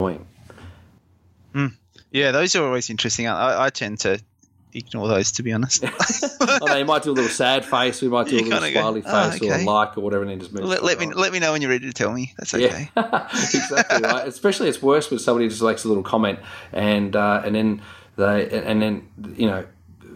annoying. 0.00 0.26
Mm. 1.54 1.74
Yeah, 2.10 2.32
those 2.32 2.56
are 2.56 2.64
always 2.64 2.90
interesting. 2.90 3.28
I, 3.28 3.66
I 3.66 3.70
tend 3.70 4.00
to 4.00 4.20
ignore 4.74 5.08
those 5.08 5.32
to 5.32 5.42
be 5.42 5.52
honest. 5.52 5.84
oh, 6.40 6.58
no, 6.66 6.76
you 6.76 6.84
might 6.84 7.02
do 7.02 7.10
a 7.10 7.12
little 7.12 7.30
sad 7.30 7.64
face. 7.64 8.02
We 8.02 8.08
might 8.08 8.26
do 8.26 8.36
a 8.36 8.42
little 8.42 8.70
smiley 8.70 9.00
go, 9.02 9.10
oh, 9.10 9.30
face 9.30 9.42
okay. 9.42 9.50
or 9.50 9.60
a 9.60 9.64
like 9.64 9.98
or 9.98 10.00
whatever, 10.00 10.22
and 10.22 10.30
then 10.30 10.40
just 10.40 10.52
move. 10.52 10.64
Let, 10.64 10.82
let 10.84 10.98
me 10.98 11.06
let 11.06 11.32
me 11.32 11.38
know 11.38 11.52
when 11.52 11.62
you're 11.62 11.70
ready 11.70 11.86
to 11.86 11.92
tell 11.92 12.12
me. 12.12 12.34
That's 12.38 12.54
okay. 12.54 12.90
Yeah. 12.96 13.28
exactly 13.32 14.02
right. 14.02 14.26
Especially 14.26 14.68
it's 14.68 14.82
worse 14.82 15.10
when 15.10 15.18
somebody 15.18 15.48
just 15.48 15.62
likes 15.62 15.84
a 15.84 15.88
little 15.88 16.02
comment 16.02 16.38
and 16.72 17.14
uh, 17.16 17.42
and 17.44 17.54
then 17.54 17.82
they 18.16 18.48
and 18.62 18.82
then 18.82 19.08
you 19.36 19.46
know 19.46 19.64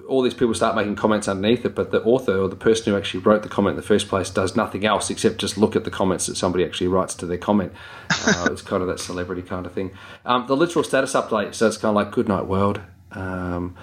all 0.09 0.23
these 0.23 0.35
people 0.35 0.55
start 0.55 0.77
making 0.77 0.97
comments 0.97 1.27
underneath 1.29 1.65
it, 1.65 1.75
but 1.75 1.91
the 1.91 2.03
author 2.03 2.37
or 2.37 2.49
the 2.49 2.57
person 2.57 2.93
who 2.93 2.99
actually 2.99 3.21
wrote 3.21 3.43
the 3.43 3.49
comment 3.49 3.73
in 3.73 3.77
the 3.77 3.87
first 3.87 4.09
place 4.09 4.29
does 4.29 4.55
nothing 4.55 4.85
else 4.85 5.09
except 5.11 5.39
just 5.39 5.57
look 5.57 5.75
at 5.75 5.85
the 5.85 5.91
comments 5.91 6.27
that 6.27 6.37
somebody 6.37 6.65
actually 6.65 6.89
writes 6.89 7.15
to 7.15 7.25
their 7.25 7.39
comment. 7.39 7.73
Uh, 8.27 8.49
it's 8.51 8.63
kind 8.63 8.83
of 8.83 8.89
that 8.89 9.01
celebrity 9.01 9.43
kind 9.43 9.65
of 9.65 9.73
thing. 9.73 9.91
Um, 10.27 10.47
the 10.47 10.57
literal 10.57 10.85
status 10.85 11.15
update, 11.15 11.55
so 11.55 11.67
it's 11.67 11.77
kind 11.77 11.91
of 11.91 11.97
like 11.97 12.13
"Good 12.13 12.29
night, 12.29 12.47
world." 12.47 12.81
Um, 13.13 13.77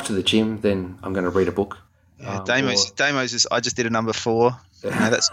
to 0.00 0.12
the 0.12 0.22
gym, 0.22 0.60
then 0.60 0.98
I'm 1.02 1.12
going 1.12 1.24
to 1.24 1.30
read 1.30 1.48
a 1.48 1.52
book. 1.52 1.78
Yeah, 2.20 2.38
um, 2.38 2.46
Damos, 2.46 2.90
or, 2.90 2.94
Damos 2.94 3.34
is. 3.34 3.46
I 3.50 3.60
just 3.60 3.76
did 3.76 3.86
a 3.86 3.90
number 3.90 4.12
four. 4.12 4.56
Yeah, 4.84 5.08
that's 5.08 5.30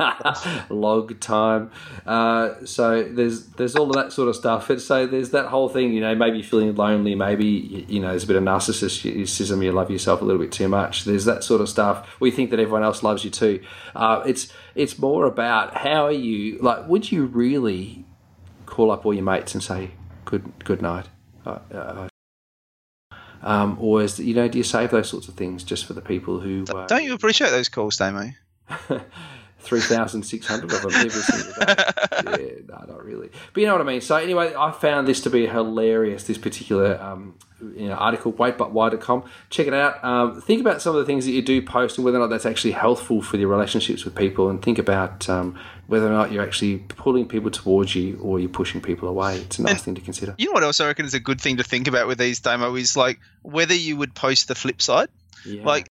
log 0.69 1.19
time. 1.19 1.71
Uh, 2.05 2.63
so 2.63 3.03
there's 3.03 3.47
there's 3.47 3.75
all 3.75 3.89
of 3.89 3.97
that 3.97 4.13
sort 4.13 4.29
of 4.29 4.37
stuff. 4.37 4.69
And 4.69 4.81
so 4.81 5.05
there's 5.05 5.31
that 5.31 5.47
whole 5.47 5.67
thing. 5.67 5.91
You 5.91 5.99
know, 5.99 6.15
maybe 6.15 6.41
feeling 6.41 6.73
lonely. 6.73 7.15
Maybe 7.15 7.45
you 7.89 7.99
know 7.99 8.11
there's 8.11 8.23
a 8.23 8.27
bit 8.27 8.37
of 8.37 8.43
narcissism. 8.43 9.61
You 9.61 9.73
love 9.73 9.91
yourself 9.91 10.21
a 10.21 10.23
little 10.23 10.41
bit 10.41 10.53
too 10.53 10.69
much. 10.69 11.03
There's 11.03 11.25
that 11.25 11.43
sort 11.43 11.59
of 11.59 11.67
stuff. 11.67 12.15
We 12.21 12.31
think 12.31 12.49
that 12.51 12.61
everyone 12.61 12.83
else 12.83 13.03
loves 13.03 13.25
you 13.25 13.29
too. 13.29 13.61
Uh, 13.93 14.23
it's 14.25 14.53
it's 14.73 14.97
more 14.97 15.25
about 15.25 15.75
how 15.75 16.05
are 16.05 16.13
you 16.13 16.57
like. 16.59 16.87
Would 16.87 17.11
you 17.11 17.25
really 17.25 18.05
call 18.67 18.89
up 18.89 19.05
all 19.05 19.13
your 19.13 19.25
mates 19.25 19.53
and 19.53 19.61
say 19.61 19.91
good 20.23 20.49
good 20.63 20.81
night? 20.81 21.07
Uh, 21.45 21.59
uh 21.73 22.07
um, 23.43 23.77
or 23.79 24.01
is 24.01 24.19
you 24.19 24.33
know 24.33 24.47
do 24.47 24.57
you 24.57 24.63
save 24.63 24.91
those 24.91 25.09
sorts 25.09 25.27
of 25.27 25.35
things 25.35 25.63
just 25.63 25.85
for 25.85 25.93
the 25.93 26.01
people 26.01 26.39
who 26.39 26.65
uh, 26.73 26.87
don't 26.87 27.03
you 27.03 27.13
appreciate 27.13 27.49
those 27.49 27.69
calls, 27.69 27.97
Damo? 27.97 28.31
Three 29.59 29.79
thousand 29.79 30.23
six 30.23 30.47
hundred 30.47 30.73
of 30.73 30.81
them 30.81 30.91
every 30.93 31.09
single 31.09 31.53
day. 31.53 31.75
yeah, 32.25 32.61
no, 32.67 32.93
not 32.93 33.05
really. 33.05 33.29
But 33.53 33.61
you 33.61 33.67
know 33.67 33.73
what 33.73 33.81
I 33.81 33.85
mean. 33.85 34.01
So 34.01 34.15
anyway, 34.15 34.55
I 34.55 34.71
found 34.71 35.07
this 35.07 35.21
to 35.21 35.29
be 35.29 35.45
hilarious. 35.45 36.23
This 36.23 36.39
particular 36.39 36.99
um, 36.99 37.35
you 37.61 37.87
know, 37.87 37.93
article, 37.93 38.33
waitbutwhy.com. 38.33 39.23
Check 39.49 39.67
it 39.67 39.73
out. 39.73 40.03
Um, 40.03 40.41
think 40.41 40.61
about 40.61 40.81
some 40.81 40.95
of 40.95 40.99
the 40.99 41.05
things 41.05 41.25
that 41.25 41.31
you 41.31 41.41
do 41.41 41.61
post 41.61 41.97
and 41.97 42.05
whether 42.05 42.17
or 42.17 42.21
not 42.21 42.29
that's 42.29 42.45
actually 42.45 42.71
healthful 42.71 43.21
for 43.21 43.37
your 43.37 43.49
relationships 43.49 44.03
with 44.03 44.15
people, 44.15 44.49
and 44.49 44.61
think 44.61 44.79
about 44.79 45.29
um, 45.29 45.57
whether 45.91 46.07
or 46.07 46.11
not 46.11 46.31
you're 46.31 46.41
actually 46.41 46.77
pulling 46.77 47.27
people 47.27 47.51
towards 47.51 47.93
you 47.93 48.17
or 48.21 48.39
you're 48.39 48.47
pushing 48.47 48.79
people 48.79 49.09
away. 49.09 49.35
It's 49.39 49.59
a 49.59 49.63
nice 49.63 49.73
and 49.73 49.81
thing 49.81 49.95
to 49.95 50.01
consider. 50.01 50.33
You 50.37 50.45
know 50.45 50.53
what 50.53 50.63
else 50.63 50.79
I 50.79 50.87
reckon 50.87 51.05
is 51.05 51.13
a 51.13 51.19
good 51.19 51.41
thing 51.41 51.57
to 51.57 51.63
think 51.63 51.89
about 51.89 52.07
with 52.07 52.17
these 52.17 52.39
Damo 52.39 52.73
is 52.75 52.95
like 52.95 53.19
whether 53.41 53.73
you 53.73 53.97
would 53.97 54.15
post 54.15 54.47
the 54.47 54.55
flip 54.55 54.81
side. 54.81 55.09
Yeah. 55.45 55.65
Like 55.65 55.89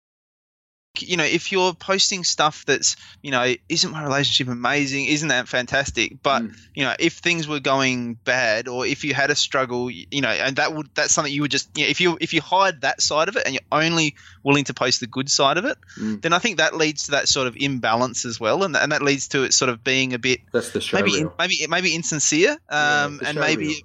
you 1.02 1.16
know, 1.16 1.24
if 1.24 1.52
you're 1.52 1.74
posting 1.74 2.24
stuff 2.24 2.64
that's, 2.66 2.96
you 3.22 3.30
know, 3.30 3.54
isn't 3.68 3.90
my 3.90 4.02
relationship 4.02 4.52
amazing? 4.52 5.06
Isn't 5.06 5.28
that 5.28 5.48
fantastic? 5.48 6.22
But, 6.22 6.42
mm. 6.42 6.56
you 6.74 6.84
know, 6.84 6.94
if 6.98 7.14
things 7.14 7.48
were 7.48 7.60
going 7.60 8.14
bad 8.14 8.68
or 8.68 8.86
if 8.86 9.04
you 9.04 9.14
had 9.14 9.30
a 9.30 9.34
struggle, 9.34 9.90
you 9.90 10.20
know, 10.20 10.28
and 10.28 10.56
that 10.56 10.74
would, 10.74 10.88
that's 10.94 11.14
something 11.14 11.32
you 11.32 11.42
would 11.42 11.50
just, 11.50 11.68
you 11.76 11.84
know, 11.84 11.90
if 11.90 12.00
you, 12.00 12.18
if 12.20 12.34
you 12.34 12.40
hide 12.40 12.82
that 12.82 13.00
side 13.00 13.28
of 13.28 13.36
it 13.36 13.44
and 13.46 13.54
you're 13.54 13.62
only 13.72 14.14
willing 14.42 14.64
to 14.64 14.74
post 14.74 15.00
the 15.00 15.06
good 15.06 15.30
side 15.30 15.58
of 15.58 15.64
it, 15.64 15.78
mm. 15.98 16.20
then 16.22 16.32
I 16.32 16.38
think 16.38 16.58
that 16.58 16.76
leads 16.76 17.04
to 17.04 17.10
that 17.12 17.28
sort 17.28 17.46
of 17.46 17.56
imbalance 17.56 18.24
as 18.24 18.38
well. 18.38 18.62
And, 18.62 18.76
and 18.76 18.92
that 18.92 19.02
leads 19.02 19.28
to 19.28 19.44
it 19.44 19.54
sort 19.54 19.68
of 19.68 19.82
being 19.82 20.14
a 20.14 20.18
bit, 20.18 20.40
that's 20.52 20.70
the 20.70 20.80
show 20.80 20.98
maybe, 20.98 21.24
maybe, 21.38 21.66
maybe 21.68 21.94
insincere. 21.94 22.52
Um, 22.68 23.20
yeah, 23.22 23.28
and 23.28 23.38
maybe, 23.38 23.66
real. 23.66 23.76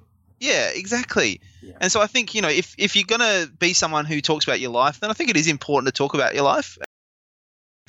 Yeah, 0.41 0.71
exactly. 0.73 1.39
Yeah. 1.61 1.73
And 1.79 1.91
so 1.91 2.01
I 2.01 2.07
think 2.07 2.33
you 2.33 2.41
know 2.41 2.49
if 2.49 2.73
if 2.79 2.95
you're 2.95 3.05
gonna 3.05 3.45
be 3.59 3.73
someone 3.73 4.05
who 4.05 4.21
talks 4.21 4.43
about 4.43 4.59
your 4.59 4.71
life, 4.71 4.99
then 4.99 5.11
I 5.11 5.13
think 5.13 5.29
it 5.29 5.37
is 5.37 5.47
important 5.47 5.93
to 5.93 5.95
talk 5.95 6.15
about 6.15 6.33
your 6.33 6.43
life 6.43 6.79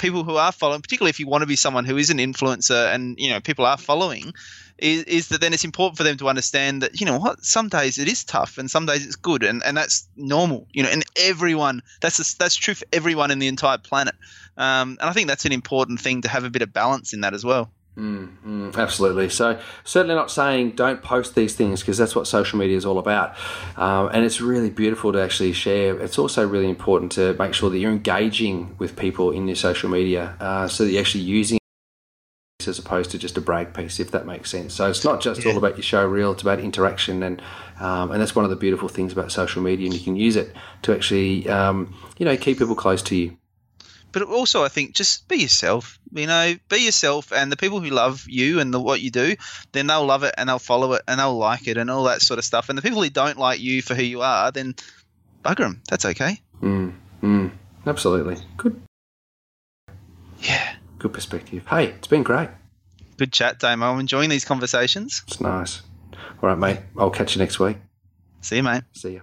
people 0.02 0.24
who 0.24 0.36
are 0.36 0.52
following, 0.52 0.82
particularly 0.82 1.10
if 1.10 1.20
you 1.20 1.26
want 1.26 1.42
to 1.42 1.46
be 1.46 1.56
someone 1.56 1.86
who 1.86 1.96
is 1.96 2.10
an 2.10 2.18
influencer 2.18 2.94
and 2.94 3.16
you 3.18 3.30
know 3.30 3.40
people 3.40 3.64
are 3.64 3.78
following, 3.78 4.34
is, 4.76 5.04
is 5.04 5.28
that 5.28 5.40
then 5.40 5.54
it's 5.54 5.64
important 5.64 5.96
for 5.96 6.04
them 6.04 6.18
to 6.18 6.28
understand 6.28 6.82
that 6.82 7.00
you 7.00 7.06
know 7.06 7.18
what 7.18 7.42
some 7.42 7.68
days 7.68 7.96
it 7.98 8.08
is 8.08 8.24
tough 8.24 8.58
and 8.58 8.70
some 8.70 8.84
days 8.84 9.06
it's 9.06 9.16
good 9.16 9.42
and, 9.42 9.62
and 9.64 9.76
that's 9.76 10.08
normal 10.16 10.66
you 10.72 10.82
know 10.82 10.88
and 10.90 11.04
everyone 11.16 11.82
that's 12.00 12.18
a, 12.18 12.38
that's 12.38 12.56
true 12.56 12.74
for 12.74 12.84
everyone 12.92 13.30
in 13.30 13.38
the 13.38 13.48
entire 13.48 13.78
planet 13.78 14.14
um, 14.56 14.98
and 15.00 15.08
I 15.08 15.12
think 15.12 15.28
that's 15.28 15.44
an 15.44 15.52
important 15.52 16.00
thing 16.00 16.22
to 16.22 16.28
have 16.28 16.44
a 16.44 16.50
bit 16.50 16.62
of 16.62 16.72
balance 16.72 17.12
in 17.12 17.22
that 17.22 17.34
as 17.34 17.44
well. 17.44 17.70
Mm, 17.96 18.36
mm, 18.42 18.76
absolutely. 18.76 19.28
So, 19.28 19.60
certainly 19.84 20.14
not 20.14 20.30
saying 20.30 20.70
don't 20.72 21.02
post 21.02 21.34
these 21.34 21.54
things 21.54 21.80
because 21.80 21.98
that's 21.98 22.16
what 22.16 22.26
social 22.26 22.58
media 22.58 22.76
is 22.76 22.86
all 22.86 22.98
about. 22.98 23.36
Um, 23.76 24.08
and 24.12 24.24
it's 24.24 24.40
really 24.40 24.70
beautiful 24.70 25.12
to 25.12 25.22
actually 25.22 25.52
share. 25.52 25.98
It's 26.00 26.18
also 26.18 26.46
really 26.48 26.70
important 26.70 27.12
to 27.12 27.34
make 27.34 27.52
sure 27.52 27.68
that 27.68 27.78
you're 27.78 27.92
engaging 27.92 28.76
with 28.78 28.96
people 28.96 29.30
in 29.30 29.46
your 29.46 29.56
social 29.56 29.90
media 29.90 30.36
uh, 30.40 30.68
so 30.68 30.84
that 30.84 30.90
you're 30.90 31.02
actually 31.02 31.24
using 31.24 31.58
as 32.66 32.78
opposed 32.78 33.10
to 33.10 33.18
just 33.18 33.36
a 33.36 33.40
brag 33.40 33.74
piece, 33.74 34.00
if 34.00 34.10
that 34.12 34.24
makes 34.24 34.50
sense. 34.50 34.72
So 34.74 34.88
it's 34.88 35.04
not 35.04 35.20
just 35.20 35.44
all 35.44 35.58
about 35.58 35.76
your 35.76 35.82
show 35.82 36.06
reel; 36.06 36.32
it's 36.32 36.42
about 36.42 36.60
interaction, 36.60 37.22
and 37.22 37.42
um, 37.80 38.10
and 38.10 38.20
that's 38.20 38.34
one 38.34 38.44
of 38.44 38.50
the 38.50 38.56
beautiful 38.56 38.88
things 38.88 39.12
about 39.12 39.32
social 39.32 39.62
media, 39.62 39.86
and 39.86 39.94
you 39.94 40.00
can 40.00 40.16
use 40.16 40.36
it 40.36 40.54
to 40.82 40.94
actually 40.94 41.48
um, 41.48 41.94
you 42.18 42.24
know 42.24 42.36
keep 42.36 42.58
people 42.58 42.74
close 42.74 43.02
to 43.02 43.16
you. 43.16 43.36
But 44.12 44.22
also, 44.22 44.62
I 44.62 44.68
think 44.68 44.94
just 44.94 45.26
be 45.28 45.36
yourself. 45.36 45.98
You 46.12 46.26
know, 46.26 46.54
be 46.68 46.78
yourself, 46.78 47.32
and 47.32 47.50
the 47.50 47.56
people 47.56 47.80
who 47.80 47.90
love 47.90 48.26
you 48.28 48.60
and 48.60 48.72
the, 48.72 48.80
what 48.80 49.00
you 49.00 49.10
do, 49.10 49.36
then 49.72 49.86
they'll 49.86 50.04
love 50.04 50.22
it 50.22 50.34
and 50.36 50.48
they'll 50.48 50.58
follow 50.58 50.92
it 50.92 51.02
and 51.08 51.18
they'll 51.18 51.36
like 51.36 51.66
it 51.66 51.78
and 51.78 51.90
all 51.90 52.04
that 52.04 52.22
sort 52.22 52.38
of 52.38 52.44
stuff. 52.44 52.68
And 52.68 52.76
the 52.76 52.82
people 52.82 53.02
who 53.02 53.10
don't 53.10 53.38
like 53.38 53.60
you 53.60 53.80
for 53.82 53.94
who 53.94 54.02
you 54.02 54.20
are, 54.20 54.52
then 54.52 54.74
bugger 55.42 55.58
them. 55.58 55.82
That's 55.88 56.04
okay. 56.04 56.40
Mm, 56.62 56.92
mm, 57.22 57.50
absolutely. 57.86 58.36
Good. 58.56 58.80
Yeah. 60.40 60.74
Good 60.98 61.12
perspective. 61.12 61.66
Hey, 61.68 61.86
it's 61.86 62.08
been 62.08 62.22
great. 62.22 62.50
Good 63.16 63.32
chat, 63.32 63.58
Damo. 63.58 63.92
I'm 63.92 64.00
enjoying 64.00 64.30
these 64.30 64.44
conversations. 64.44 65.22
It's 65.26 65.40
nice. 65.40 65.82
All 66.42 66.48
right, 66.48 66.58
mate. 66.58 66.80
I'll 66.98 67.10
catch 67.10 67.34
you 67.36 67.40
next 67.40 67.58
week. 67.58 67.78
See 68.40 68.56
you, 68.56 68.62
mate. 68.62 68.82
See 68.92 69.12
you. 69.12 69.22